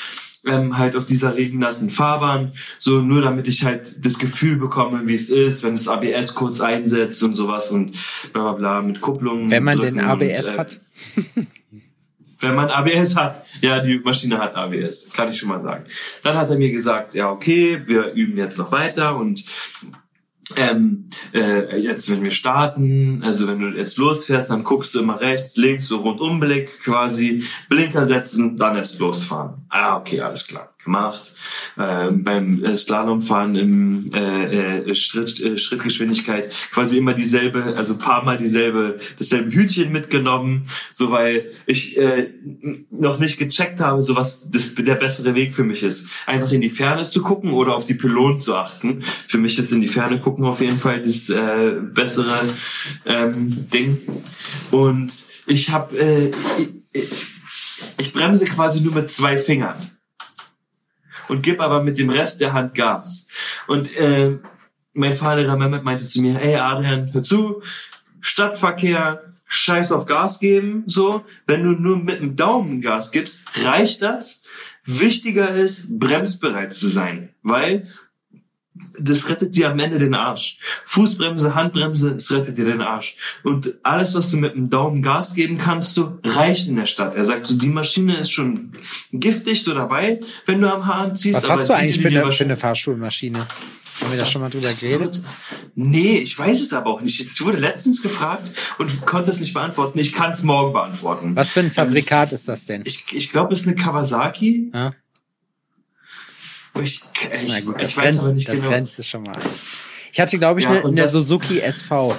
[0.46, 5.14] ähm, halt auf dieser regennassen Fahrbahn, so nur damit ich halt das Gefühl bekomme, wie
[5.14, 7.96] es ist, wenn das ABS kurz einsetzt und sowas und
[8.32, 9.50] bla bla bla mit Kupplungen.
[9.50, 10.80] Wenn man den ABS und, äh, hat.
[12.40, 13.44] wenn man ABS hat.
[13.60, 15.84] Ja, die Maschine hat ABS, kann ich schon mal sagen.
[16.22, 19.44] Dann hat er mir gesagt, ja okay, wir üben jetzt noch weiter und
[20.54, 25.20] ähm, äh, jetzt wenn wir starten, also wenn du jetzt losfährst, dann guckst du immer
[25.20, 29.66] rechts, links, so Rundumblick quasi, Blinker setzen, dann erst losfahren.
[29.68, 31.32] Ah, okay, alles klar gemacht.
[31.76, 38.38] Äh, beim Slalomfahren im äh, äh, Schritt, äh, Schrittgeschwindigkeit quasi immer dieselbe, also paar Mal
[38.38, 42.30] dieselbe, dasselbe Hütchen mitgenommen, so weil ich äh,
[42.90, 46.08] noch nicht gecheckt habe, so was das, der bessere Weg für mich ist.
[46.24, 49.02] Einfach in die Ferne zu gucken oder auf die Pylonen zu achten.
[49.26, 52.40] Für mich ist in die Ferne gucken auf jeden Fall das äh, bessere
[53.04, 53.98] ähm, Ding.
[54.70, 56.30] Und ich habe äh,
[56.92, 57.08] ich,
[57.98, 59.95] ich bremse quasi nur mit zwei Fingern
[61.28, 63.26] und gib aber mit dem Rest der Hand Gas.
[63.66, 64.38] Und äh,
[64.92, 67.62] mein Fahrlehrer Mehmet meinte zu mir, hey Adrian, hör zu,
[68.20, 71.24] Stadtverkehr, scheiß auf Gas geben, so.
[71.46, 74.42] Wenn du nur mit dem Daumen Gas gibst, reicht das.
[74.84, 77.86] Wichtiger ist, bremsbereit zu sein, weil
[78.98, 80.58] das rettet dir am Ende den Arsch.
[80.84, 83.16] Fußbremse, Handbremse, es rettet dir den Arsch.
[83.42, 87.14] Und alles, was du mit dem Daumen Gas geben kannst, du, reicht in der Stadt.
[87.14, 88.72] Er sagt so, die Maschine ist schon
[89.12, 91.42] giftig so dabei, wenn du am Hahn ziehst.
[91.42, 93.46] Was hast du eigentlich für eine, für eine Fahrschulmaschine?
[94.00, 95.22] Haben wir da schon mal drüber geredet?
[95.74, 97.20] Nee, ich weiß es aber auch nicht.
[97.20, 99.98] Ich wurde letztens gefragt und konnte es nicht beantworten.
[99.98, 101.34] Ich kann es morgen beantworten.
[101.34, 102.82] Was für ein Fabrikat ist das denn?
[102.84, 104.70] Ich, ich glaube, es ist eine Kawasaki.
[104.74, 104.92] Ja.
[106.82, 107.02] Ich,
[107.42, 108.68] ich, Na gut, das, ich grenzt, das genau.
[108.68, 109.36] grenzt es schon mal.
[110.12, 112.16] Ich hatte, glaube ich, ja, eine, eine Suzuki SV.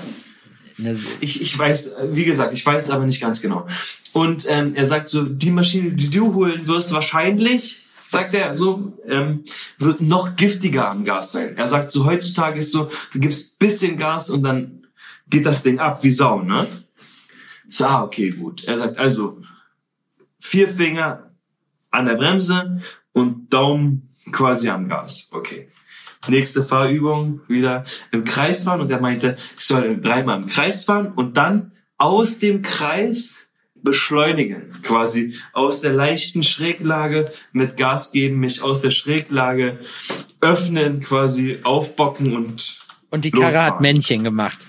[0.78, 3.68] Eine ich, ich weiß, wie gesagt, ich weiß es aber nicht ganz genau.
[4.14, 8.94] Und ähm, er sagt so, die Maschine, die du holen wirst, wahrscheinlich sagt er, so
[9.06, 9.44] ähm,
[9.78, 11.58] wird noch giftiger am Gas sein.
[11.58, 14.88] Er sagt, so heutzutage ist so, du gibst bisschen Gas und dann
[15.30, 16.68] geht das Ding ab wie Sau, ne?
[17.68, 18.64] So, ah, okay, gut.
[18.64, 19.42] Er sagt also,
[20.40, 21.32] vier Finger
[21.92, 22.80] an der Bremse
[23.12, 25.28] und Daumen quasi am Gas.
[25.32, 25.68] Okay.
[26.28, 31.14] Nächste Fahrübung wieder im Kreis fahren und er meinte, ich soll dreimal im Kreis fahren
[31.16, 33.36] und dann aus dem Kreis
[33.76, 39.80] beschleunigen, quasi aus der leichten Schräglage mit Gas geben, mich aus der Schräglage
[40.42, 42.78] öffnen, quasi aufbocken und
[43.10, 44.66] und die Karre hat Männchen gemacht.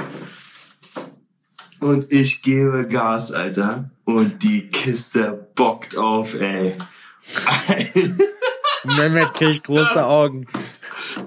[1.80, 3.90] Und ich gebe Gas, Alter.
[4.04, 6.74] Und die Kiste bockt auf, ey.
[8.96, 10.46] Mehmet kriegt große das, Augen.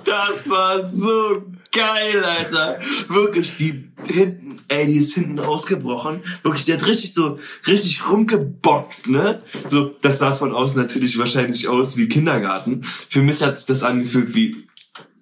[0.05, 2.79] Das war so geil, Alter.
[3.07, 6.21] Wirklich, die hinten, ey, die ist hinten ausgebrochen.
[6.43, 9.41] Wirklich, die hat richtig so, richtig rumgebockt, ne?
[9.67, 12.83] So, das sah von außen natürlich wahrscheinlich aus wie Kindergarten.
[12.83, 14.67] Für mich hat sich das angefühlt wie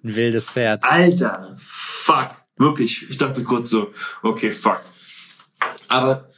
[0.02, 0.84] ein wildes Pferd.
[0.84, 2.28] Alter, fuck.
[2.56, 3.08] Wirklich.
[3.08, 4.80] Ich dachte kurz so, okay, fuck.
[5.88, 6.28] Aber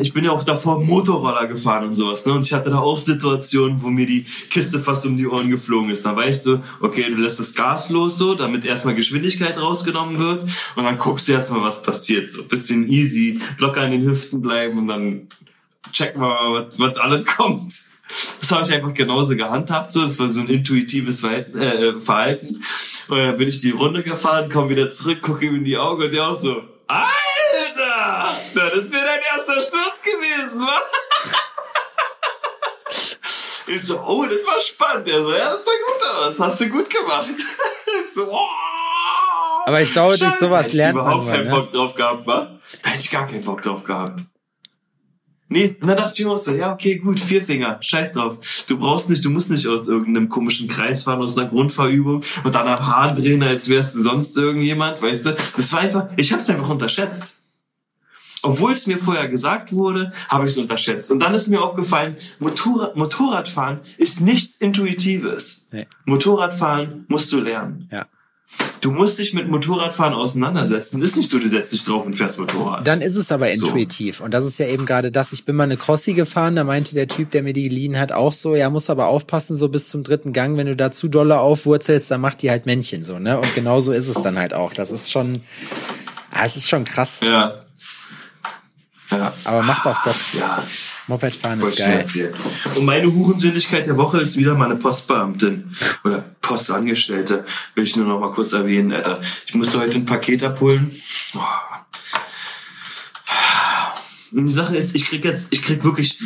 [0.00, 2.32] ich bin ja auch davor Motorroller gefahren und sowas, ne?
[2.32, 5.90] Und ich hatte da auch Situationen, wo mir die Kiste fast um die Ohren geflogen
[5.90, 6.04] ist.
[6.06, 10.44] Da weißt du, okay, du lässt das Gas los so, damit erstmal Geschwindigkeit rausgenommen wird
[10.76, 12.30] und dann guckst du erstmal, was passiert.
[12.30, 15.28] So bisschen easy, locker an den Hüften bleiben und dann
[15.92, 17.74] checken wir mal, was, was alles kommt.
[18.40, 19.92] Das habe ich einfach genauso gehandhabt.
[19.92, 21.58] So, das war so ein intuitives Verhalten.
[21.58, 22.62] Äh, Verhalten.
[23.08, 26.02] Und dann bin ich die Runde gefahren, komme wieder zurück, gucke ihm in die Augen
[26.02, 26.62] und der auch so,
[27.94, 28.34] Alter!
[28.54, 30.78] Na, das wäre dein erster Sturz gewesen, wa?
[33.66, 35.08] Ich so, oh, das war spannend.
[35.08, 36.40] Er so, ja, das sah gut aus.
[36.40, 37.30] Hast du gut gemacht.
[37.30, 38.48] Ich so, oh.
[39.66, 41.06] Aber ich glaube, durch sowas lernt man.
[41.06, 41.50] Ich überhaupt keinen ne?
[41.50, 42.58] Bock drauf gehabt, wa?
[42.82, 44.20] Da hätte ich gar keinen Bock drauf gehabt.
[45.48, 48.36] Nee, und dann dachte ich mir auch so, ja, okay, gut, vier Finger, scheiß drauf.
[48.66, 52.54] Du brauchst nicht, du musst nicht aus irgendeinem komischen Kreis fahren, aus einer Grundfahrübung und
[52.54, 55.36] dann am Hahn drehen, als wärst du sonst irgendjemand, weißt du?
[55.56, 57.43] Das war einfach, ich hab's einfach unterschätzt.
[58.44, 61.10] Obwohl es mir vorher gesagt wurde, habe ich es unterschätzt.
[61.10, 65.66] Und dann ist mir aufgefallen, Motorrad, Motorradfahren ist nichts Intuitives.
[65.72, 65.86] Nee.
[66.04, 67.88] Motorradfahren musst du lernen.
[67.90, 68.06] Ja.
[68.80, 71.00] Du musst dich mit Motorradfahren auseinandersetzen.
[71.00, 72.86] Ist nicht so, du setzt dich drauf und fährst Motorrad.
[72.86, 74.18] Dann ist es aber intuitiv.
[74.18, 74.24] So.
[74.24, 75.32] Und das ist ja eben gerade das.
[75.32, 78.12] Ich bin mal eine Crossi gefahren, da meinte der Typ, der mir die geliehen hat,
[78.12, 81.08] auch so, ja, muss aber aufpassen, so bis zum dritten Gang, wenn du da zu
[81.08, 83.40] dolle aufwurzelst, dann macht die halt Männchen so, ne?
[83.40, 84.74] Und genauso ist es dann halt auch.
[84.74, 85.40] Das ist schon,
[86.30, 87.20] ah, es ist schon krass.
[87.22, 87.63] Ja.
[89.10, 89.34] Ja.
[89.44, 90.16] Aber macht auch Bock.
[90.32, 90.64] Ja.
[91.06, 92.06] Mopedfahren ist geil.
[92.74, 95.70] Und meine Hurensöhnlichkeit der Woche ist wieder meine Postbeamtin
[96.02, 97.44] oder Postangestellte.
[97.74, 98.92] Will ich nur noch mal kurz erwähnen.
[98.92, 99.20] Alter.
[99.46, 101.02] Ich musste heute ein Paket abholen.
[104.32, 106.18] Und die Sache ist, ich krieg jetzt, ich krieg wirklich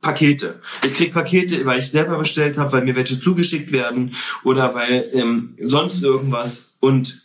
[0.00, 0.60] Pakete.
[0.84, 4.14] Ich krieg Pakete, weil ich selber bestellt habe, weil mir welche zugeschickt werden
[4.44, 6.74] oder weil ähm, sonst irgendwas.
[6.80, 7.22] Und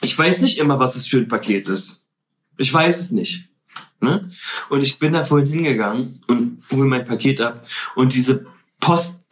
[0.00, 2.08] ich weiß nicht immer, was es für ein Paket ist.
[2.56, 3.49] Ich weiß es nicht.
[4.00, 4.30] Ne?
[4.70, 8.46] Und ich bin da vorhin hingegangen und hole mein Paket ab und diese
[8.80, 9.28] Postfotze,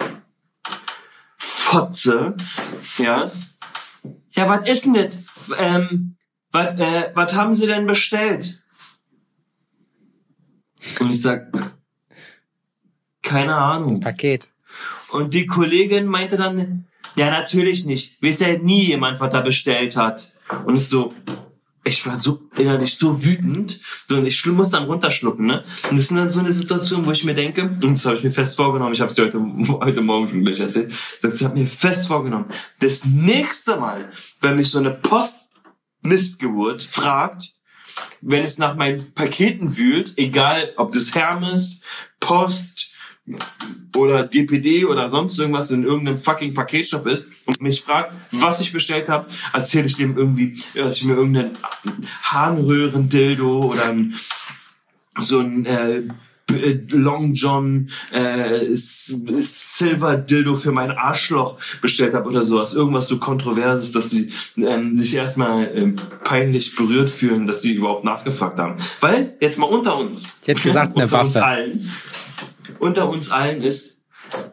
[2.98, 3.30] ja,
[4.32, 5.16] ja, was ist denn das?
[5.58, 6.16] Ähm,
[6.52, 8.62] was äh, was haben Sie denn bestellt?
[11.00, 11.50] Und ich sag,
[13.22, 14.00] keine Ahnung.
[14.00, 14.50] Paket.
[15.10, 18.22] Und die Kollegin meinte dann, ja, natürlich nicht.
[18.22, 20.32] Weiß ja nie jemand, was er bestellt hat.
[20.64, 21.14] Und ist so,
[21.88, 25.64] ich war so innerlich so wütend, so und ich muss dann runterschlucken, ne?
[25.90, 28.24] Und das ist dann so eine Situation, wo ich mir denke, und das habe ich
[28.24, 29.40] mir fest vorgenommen, ich habe es dir heute,
[29.80, 32.46] heute Morgen schon gleich erzählt, ich habe mir fest vorgenommen,
[32.80, 34.10] das nächste Mal,
[34.40, 37.54] wenn mich so eine Postmistgeburt fragt,
[38.20, 41.80] wenn es nach meinen Paketen wühlt, egal ob das Hermes,
[42.20, 42.90] Post,
[43.96, 48.72] oder DPD oder sonst irgendwas in irgendeinem fucking Paketshop ist und mich fragt, was ich
[48.72, 51.56] bestellt habe, erzähle ich dem irgendwie, dass ich mir irgendeinen
[52.22, 54.14] Harnröhren-Dildo oder ein,
[55.18, 56.02] so ein äh,
[56.88, 62.72] Long John äh, Silver Dildo für mein Arschloch bestellt habe oder sowas.
[62.72, 68.04] Irgendwas so Kontroverses, dass sie ähm, sich erstmal ähm, peinlich berührt fühlen, dass sie überhaupt
[68.04, 68.76] nachgefragt haben.
[69.00, 70.28] Weil, jetzt mal unter uns.
[70.42, 71.44] Ich hätte gesagt, eine Waffe.
[71.44, 71.86] Allen,
[72.78, 74.02] unter uns allen ist,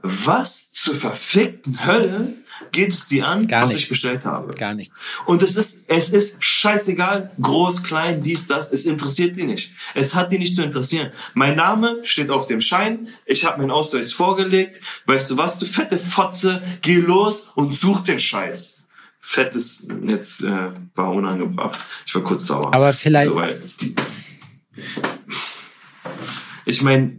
[0.02, 2.34] was zur verfickten Hölle
[2.72, 3.84] geht es dir an, Gar was nichts.
[3.84, 4.54] ich bestellt habe?
[4.54, 5.04] Gar nichts.
[5.26, 9.72] Und es ist, es ist scheißegal, groß, klein, dies, das, es interessiert die nicht.
[9.94, 11.12] Es hat die nicht zu interessieren.
[11.34, 14.80] Mein Name steht auf dem Schein, ich habe meinen Ausweis vorgelegt.
[15.06, 18.88] Weißt du was, du fette Fotze, geh los und such den Scheiß.
[19.20, 21.84] Fettes jetzt äh, war unangebracht.
[22.06, 22.74] Ich war kurz sauer.
[22.74, 23.30] Aber vielleicht.
[23.30, 23.42] So,
[23.82, 23.96] die,
[26.66, 27.16] ich meine,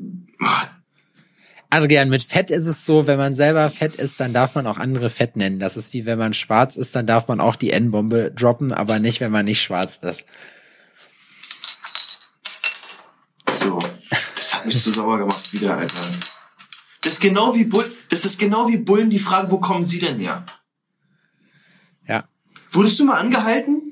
[1.77, 4.78] Adrian, mit Fett ist es so, wenn man selber fett ist, dann darf man auch
[4.78, 5.59] andere Fett nennen.
[5.59, 8.98] Das ist wie wenn man schwarz ist, dann darf man auch die N-Bombe droppen, aber
[8.98, 10.24] nicht, wenn man nicht schwarz ist.
[13.61, 13.78] So,
[14.36, 16.01] das hat mich so sauer gemacht wieder, Alter.
[17.03, 19.98] Das ist genau wie Bullen, das ist genau wie Bullen, die fragen, wo kommen sie
[19.98, 20.47] denn her?
[22.09, 22.24] Ja.
[22.73, 23.86] Wurdest du mal angehalten?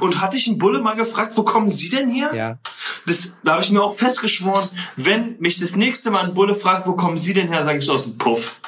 [0.00, 2.34] Und hatte ich einen Bulle mal gefragt, wo kommen Sie denn her?
[2.34, 2.58] Ja.
[3.06, 6.86] Das, da habe ich mir auch festgeschworen, wenn mich das nächste Mal ein Bulle fragt,
[6.86, 8.60] wo kommen Sie denn her, sage ich aus dem Puff.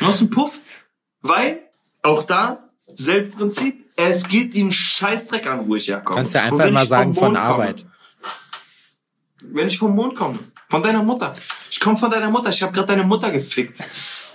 [0.00, 0.58] aus dem Puff?
[1.22, 1.60] Weil,
[2.02, 6.16] auch da, selbes Prinzip, es geht Ihnen Scheißdreck an, wo ich herkomme.
[6.16, 7.86] Kannst du einfach mal sagen von Mond komme, Arbeit.
[9.40, 10.38] Wenn ich vom Mond komme,
[10.70, 11.34] von deiner Mutter.
[11.70, 13.78] Ich komme von deiner Mutter, ich habe gerade deine Mutter gefickt.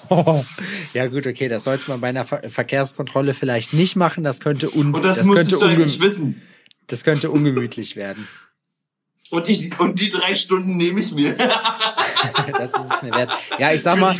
[0.93, 4.23] ja gut, okay, das sollte man bei einer Ver Verkehrskontrolle vielleicht nicht machen.
[4.23, 6.41] Das könnte un Und das, das könnte, du eigentlich wissen.
[6.87, 8.27] Das könnte ungemütlich werden.
[9.29, 11.33] Und, ich, und die drei Stunden nehme ich mir.
[12.57, 13.31] das ist es mir wert.
[13.59, 14.15] Ja, ich sag mal,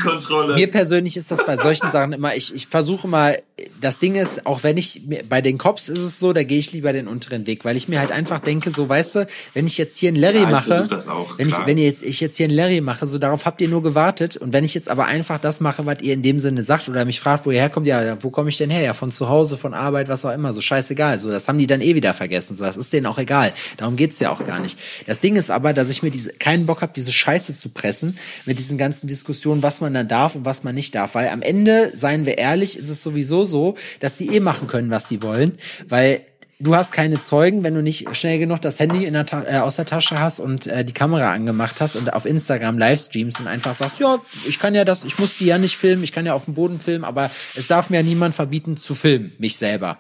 [0.54, 3.42] mir persönlich ist das bei solchen Sachen immer, ich, ich versuche mal,
[3.82, 6.74] das Ding ist, auch wenn ich, bei den Cops ist es so, da gehe ich
[6.74, 9.80] lieber den unteren Weg, weil ich mir halt einfach denke, so, weißt du, wenn ich
[9.80, 11.68] jetzt hier einen Larry Ja, ich mache, auch, wenn ich, klar.
[11.68, 14.38] wenn ihr jetzt, ich jetzt hier einen Larry mache, so darauf habt ihr nur gewartet
[14.38, 17.04] und wenn ich jetzt aber einfach das mache, was ihr in dem Sinne sagt oder
[17.06, 18.82] mich fragt, wo ihr herkommt, ja, wo komme ich denn her?
[18.84, 21.68] Ja, von zu Hause, von Arbeit, was auch immer, so scheißegal, so, das haben die
[21.68, 24.60] dann eh wieder vergessen, so, das ist denen auch egal, darum geht's ja auch gar
[24.60, 24.78] nicht.
[25.08, 28.20] Das Ding ist aber, dass ich mir diese, keinen Bock habe, diese Scheiße zu pressen,
[28.46, 31.42] mit diesen ganzen Diskussionen, was man dann darf und was man nicht darf, weil am
[31.42, 35.24] Ende, seien wir ehrlich, ist es sowieso so, dass die eh machen können, was sie
[35.24, 35.58] wollen,
[35.88, 36.22] weil
[36.60, 39.58] du hast keine Zeugen, wenn du nicht schnell genug das Handy in der Ta äh,
[39.60, 43.48] aus der Tasche hast und äh, die Kamera angemacht hast und auf Instagram Livestreamst und
[43.48, 44.18] einfach sagst, ja,
[44.48, 46.56] ich kann ja das, ich muss die ja nicht filmen, ich kann ja auf dem
[46.56, 49.98] Boden filmen, aber es darf mir ja niemand verbieten zu filmen, mich selber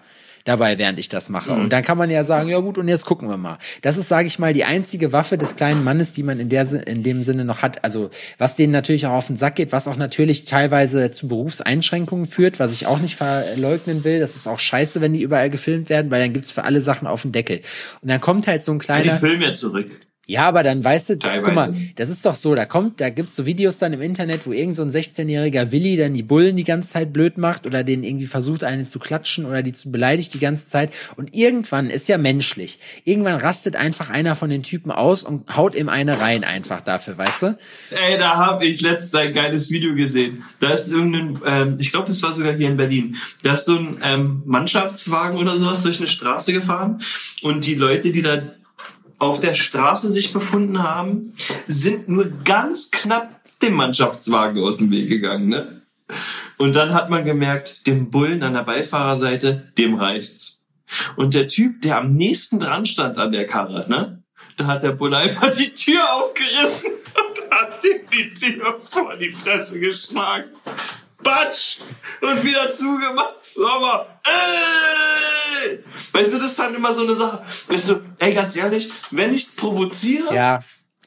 [0.47, 1.53] dabei, während ich das mache.
[1.53, 3.57] Und dann kann man ja sagen, ja gut, und jetzt gucken wir mal.
[3.81, 6.65] Das ist, sage ich mal, die einzige Waffe des kleinen Mannes, die man in, der,
[6.87, 7.83] in dem Sinne noch hat.
[7.83, 12.25] Also was denen natürlich auch auf den Sack geht, was auch natürlich teilweise zu Berufseinschränkungen
[12.25, 14.19] führt, was ich auch nicht verleugnen will.
[14.19, 17.07] Das ist auch scheiße, wenn die überall gefilmt werden, weil dann gibt's für alle Sachen
[17.07, 17.61] auf den Deckel.
[18.01, 19.17] Und dann kommt halt so ein kleiner...
[19.17, 19.91] filmen ja zurück.
[20.29, 21.41] Ja, aber dann weißt du, Teilweise.
[21.41, 24.45] guck mal, das ist doch so, da kommt, da gibt's so Videos dann im Internet,
[24.45, 27.85] wo irgend so ein 16-jähriger Willi dann die Bullen die ganze Zeit blöd macht oder
[27.85, 30.91] den irgendwie versucht, einen zu klatschen oder die zu beleidigt die ganze Zeit.
[31.15, 32.77] Und irgendwann ist ja menschlich.
[33.05, 37.17] Irgendwann rastet einfach einer von den Typen aus und haut ihm eine rein einfach dafür,
[37.17, 37.57] weißt du?
[37.91, 40.43] Ey, da habe ich letztens ein geiles Video gesehen.
[40.59, 43.15] Da ist irgendein, ähm, ich glaube, das war sogar hier in Berlin.
[43.43, 47.01] Da ist so ein ähm, Mannschaftswagen oder sowas durch eine Straße gefahren
[47.43, 48.41] und die Leute, die da
[49.19, 51.33] auf der Straße sich befunden haben,
[51.67, 55.81] sind nur ganz knapp dem Mannschaftswagen aus dem Weg gegangen, ne?
[56.57, 60.65] Und dann hat man gemerkt, dem Bullen an der Beifahrerseite, dem reicht's.
[61.15, 64.23] Und der Typ, der am nächsten dran stand an der Karre, ne?
[64.55, 69.31] Da hat der Bulle einfach die Tür aufgerissen und hat ihm die Tür vor die
[69.31, 70.49] Fresse geschlagen.
[71.27, 71.77] Batsch!
[72.21, 73.35] Und wieder zugemacht.
[73.55, 74.05] Sag mal!
[76.13, 77.43] Weißt du, das ist dann immer so eine Sache.
[77.67, 80.63] Weißt du, ey, ganz ehrlich, wenn ich's provoziere, Ja.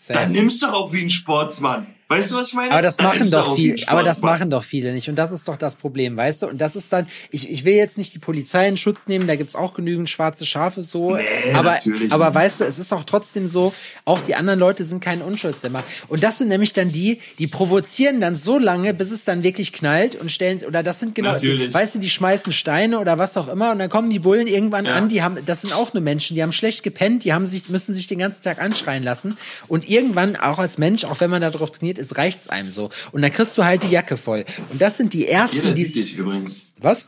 [0.08, 1.94] dann nimmst du auch wie ein Sportsmann.
[2.10, 2.72] Weißt du, was ich meine?
[2.72, 5.08] Aber das machen doch viele, aber das machen doch viele nicht.
[5.08, 6.48] Und das ist doch das Problem, weißt du?
[6.48, 9.36] Und das ist dann, ich, ich will jetzt nicht die Polizei in Schutz nehmen, da
[9.36, 11.14] gibt's auch genügend schwarze Schafe so.
[11.14, 11.22] Nee,
[11.54, 13.72] aber, natürlich aber weißt du, es ist auch trotzdem so,
[14.04, 15.84] auch die anderen Leute sind keine Unschuldslämmer.
[16.08, 19.72] Und das sind nämlich dann die, die provozieren dann so lange, bis es dann wirklich
[19.72, 23.36] knallt und stellen, oder das sind genau, die, weißt du, die schmeißen Steine oder was
[23.36, 24.94] auch immer und dann kommen die Bullen irgendwann Ja.
[24.94, 27.68] an, die haben, das sind auch nur Menschen, die haben schlecht gepennt, die haben sich,
[27.68, 29.36] müssen sich den ganzen Tag anschreien lassen
[29.68, 32.90] und irgendwann, auch als Mensch, auch wenn man darauf trainiert ist, reicht's einem so.
[33.12, 34.44] Und dann kriegst du halt die Jacke voll.
[34.70, 36.72] Und das sind die ersten, Jeder die, sieht dich übrigens.
[36.78, 37.06] was?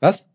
[0.00, 0.26] Was?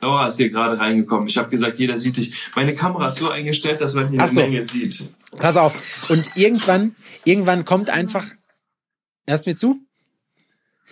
[0.00, 1.26] Laura ist hier gerade reingekommen.
[1.26, 2.34] Ich habe gesagt, jeder sieht dich.
[2.54, 4.40] Meine Kamera ist so eingestellt, dass man hier Ach eine so.
[4.42, 5.02] Menge sieht.
[5.38, 5.74] Pass auf.
[6.10, 6.94] Und irgendwann,
[7.24, 8.26] irgendwann kommt einfach,
[9.26, 9.85] hörst du mir zu?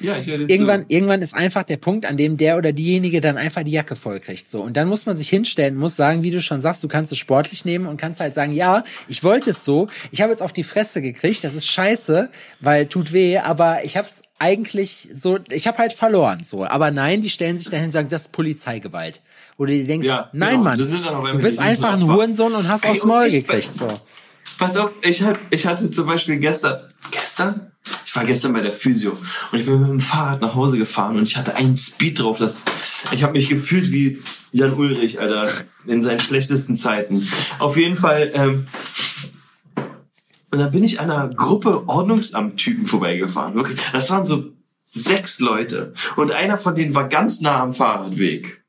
[0.01, 0.87] Ja, ich werde Irgendwann, So.
[0.89, 4.19] irgendwann ist einfach der Punkt, an dem der oder diejenige dann einfach die Jacke voll
[4.19, 4.51] kriegt.
[4.51, 4.61] So.
[4.62, 7.19] Und dann muss man sich hinstellen, muss sagen, wie du schon sagst, du kannst es
[7.19, 10.53] sportlich nehmen und kannst halt sagen, ja, ich wollte es so, ich habe jetzt auf
[10.53, 12.29] die Fresse gekriegt, das ist scheiße,
[12.61, 16.43] weil tut weh, aber ich habe es eigentlich so, ich habe halt verloren.
[16.45, 16.65] So.
[16.66, 19.21] Aber nein, die stellen sich dahin und sagen, das ist Polizeigewalt.
[19.59, 20.65] Oder die denkst, Ja, nein, genau.
[20.65, 22.15] Mann, du bist einfach ein Riesenopfer.
[22.16, 23.77] Hurensohn und hast Ey, aufs Maul gekriegt.
[23.77, 23.89] So.
[24.59, 27.71] Pass auf, ich, hab, ich hatte zum Beispiel gestern, gestern?
[28.05, 29.19] Ich war gestern bei der Physio
[29.52, 32.39] und ich bin mit dem Fahrrad nach Hause gefahren und ich hatte einen Speed drauf.
[32.39, 32.62] Das,
[33.12, 35.48] ich habe mich gefühlt wie Jan Ulrich, Alter,
[35.86, 37.27] in seinen schlechtesten Zeiten.
[37.59, 38.66] Auf jeden Fall, ähm,
[40.51, 43.55] und dann bin ich einer Gruppe Ordnungsamt-Typen vorbeigefahren.
[43.55, 44.52] Wirklich, das waren so
[44.86, 48.62] sechs Leute und einer von denen war ganz nah am Fahrradweg.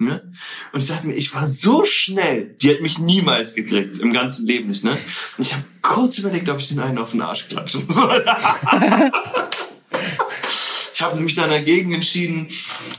[0.00, 0.32] Ne?
[0.72, 4.46] Und ich dachte mir, ich war so schnell, die hat mich niemals gekriegt, im ganzen
[4.46, 4.82] Leben nicht.
[4.82, 4.92] Ne?
[4.92, 8.24] Und ich habe kurz überlegt, ob ich den einen auf den Arsch klatschen soll.
[10.94, 12.48] ich habe mich dann dagegen entschieden,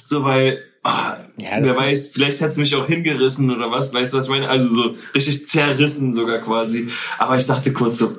[0.05, 4.13] so weil, ah, Ja, wer weiß, vielleicht hätte es mich auch hingerissen oder was, weißt
[4.13, 4.47] du, was ich meine?
[4.47, 6.87] Also so richtig zerrissen sogar quasi.
[7.17, 8.15] Aber ich dachte kurz so,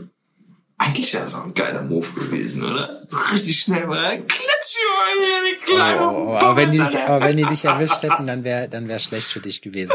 [0.83, 3.03] eigentlich wäre das auch ein geiler Move gewesen, oder?
[3.07, 6.79] So richtig schnell, klatsch ich mal hier die Oh, kleine oh, oh, aber, wenn die
[6.79, 9.95] dich, aber wenn die dich erwischt hätten, dann wäre dann wär schlecht für dich gewesen.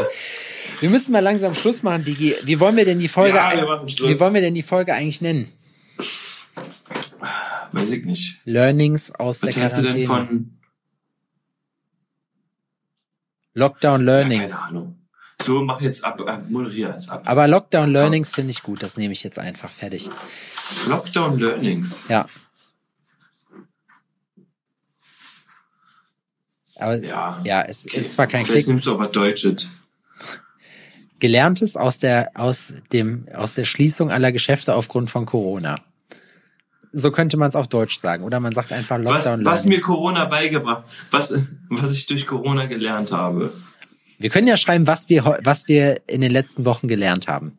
[0.80, 2.34] Wir müssen mal langsam Schluss machen, Digi.
[2.44, 5.52] Wie wollen wir denn die Folge, Ja, wie wollen wir denn die Folge eigentlich nennen?
[7.72, 8.38] Weiß ich nicht.
[8.44, 10.28] Learnings aus Was der hältst du denn Quarantäne.
[10.28, 10.58] von
[13.54, 14.52] Lockdown Ja, Learnings.
[14.52, 14.94] keine Ahnung.
[15.42, 17.22] So, mach jetzt ab, äh, moderier jetzt ab.
[17.26, 18.82] Aber Lockdown Learnings finde ich gut.
[18.82, 20.10] Das nehme ich jetzt einfach fertig.
[20.86, 22.04] Lockdown Learnings.
[22.08, 22.26] Ja.
[26.76, 27.40] Aber Ja.
[27.44, 27.98] ja, es Okay.
[27.98, 28.68] ist zwar kein Vielleicht Klick.
[28.68, 29.68] nimmst du aber Deutsches.
[31.18, 35.76] Gelerntes aus der, aus dem, aus der Schließung aller Geschäfte aufgrund von Corona.
[36.92, 38.22] So könnte man es auf Deutsch sagen.
[38.24, 39.82] Oder man sagt einfach Was, Lockdown was mir Learnings.
[39.86, 41.34] Corona beigebracht, was,
[41.68, 43.52] was ich durch Corona gelernt habe.
[44.20, 47.58] Wir können ja schreiben, was wir, was wir in den letzten Wochen gelernt haben.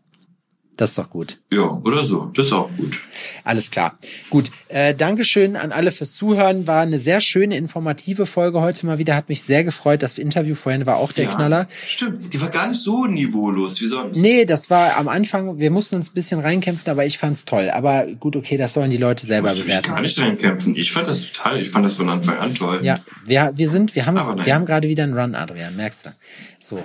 [0.79, 1.39] Das ist doch gut.
[1.51, 2.31] Ja, oder so.
[2.33, 2.97] Das ist auch gut.
[3.43, 3.99] Alles klar.
[4.29, 4.49] Gut.
[4.69, 6.67] Äh, Dankeschön an alle fürs Zuhören.
[6.67, 9.13] War eine sehr schöne, informative Folge heute mal wieder.
[9.13, 10.01] Hat mich sehr gefreut.
[10.01, 11.67] Das Interview vorhin war auch der ja, Knaller.
[11.85, 12.33] Stimmt.
[12.33, 14.21] Die war gar nicht so niveaulos wie sonst.
[14.21, 17.69] Nee, das war am Anfang, wir mussten uns ein bisschen reinkämpfen, aber ich fand's toll.
[17.71, 19.89] Aber gut, okay, das sollen die Leute selber Musst bewerten.
[19.89, 20.77] gar nicht reinkämpfen.
[20.77, 22.79] Ich fand das total, ich fand das von Anfang an toll.
[22.83, 22.95] Ja,
[23.25, 24.15] wir, wir sind, wir haben,
[24.45, 26.09] wir haben gerade wieder einen Run, Adrian, merkst du.
[26.57, 26.81] So.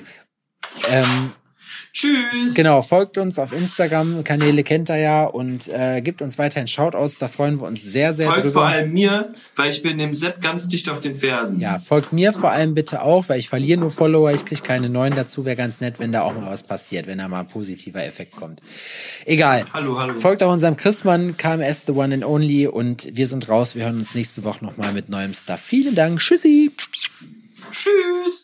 [0.90, 1.30] Ähm,
[1.94, 2.54] Tschüss.
[2.54, 7.18] genau, folgt uns auf Instagram, Kanäle kennt ihr ja und äh, gibt uns weiterhin Shoutouts,
[7.18, 8.66] da freuen wir uns sehr, sehr Folgt vor drüber.
[8.66, 11.60] allem mir, weil ich bin dem Sepp ganz dicht auf den Fersen.
[11.60, 14.88] Ja, folgt mir vor allem bitte auch, weil ich verliere nur Follower, ich kriege keine
[14.88, 15.44] neuen dazu.
[15.44, 18.34] Wäre ganz nett, wenn da auch mal was passiert, wenn da mal ein positiver Effekt
[18.34, 18.60] kommt.
[19.24, 19.64] Egal.
[19.72, 20.16] Hallo, hallo.
[20.16, 23.76] Folgt auch unserem Christmann, KMS The One and Only und wir sind raus.
[23.76, 25.60] Wir hören uns nächste Woche nochmal mit neuem Stuff.
[25.60, 26.18] Vielen Dank.
[26.18, 26.72] Tschüssi.
[27.70, 28.42] Tschüss.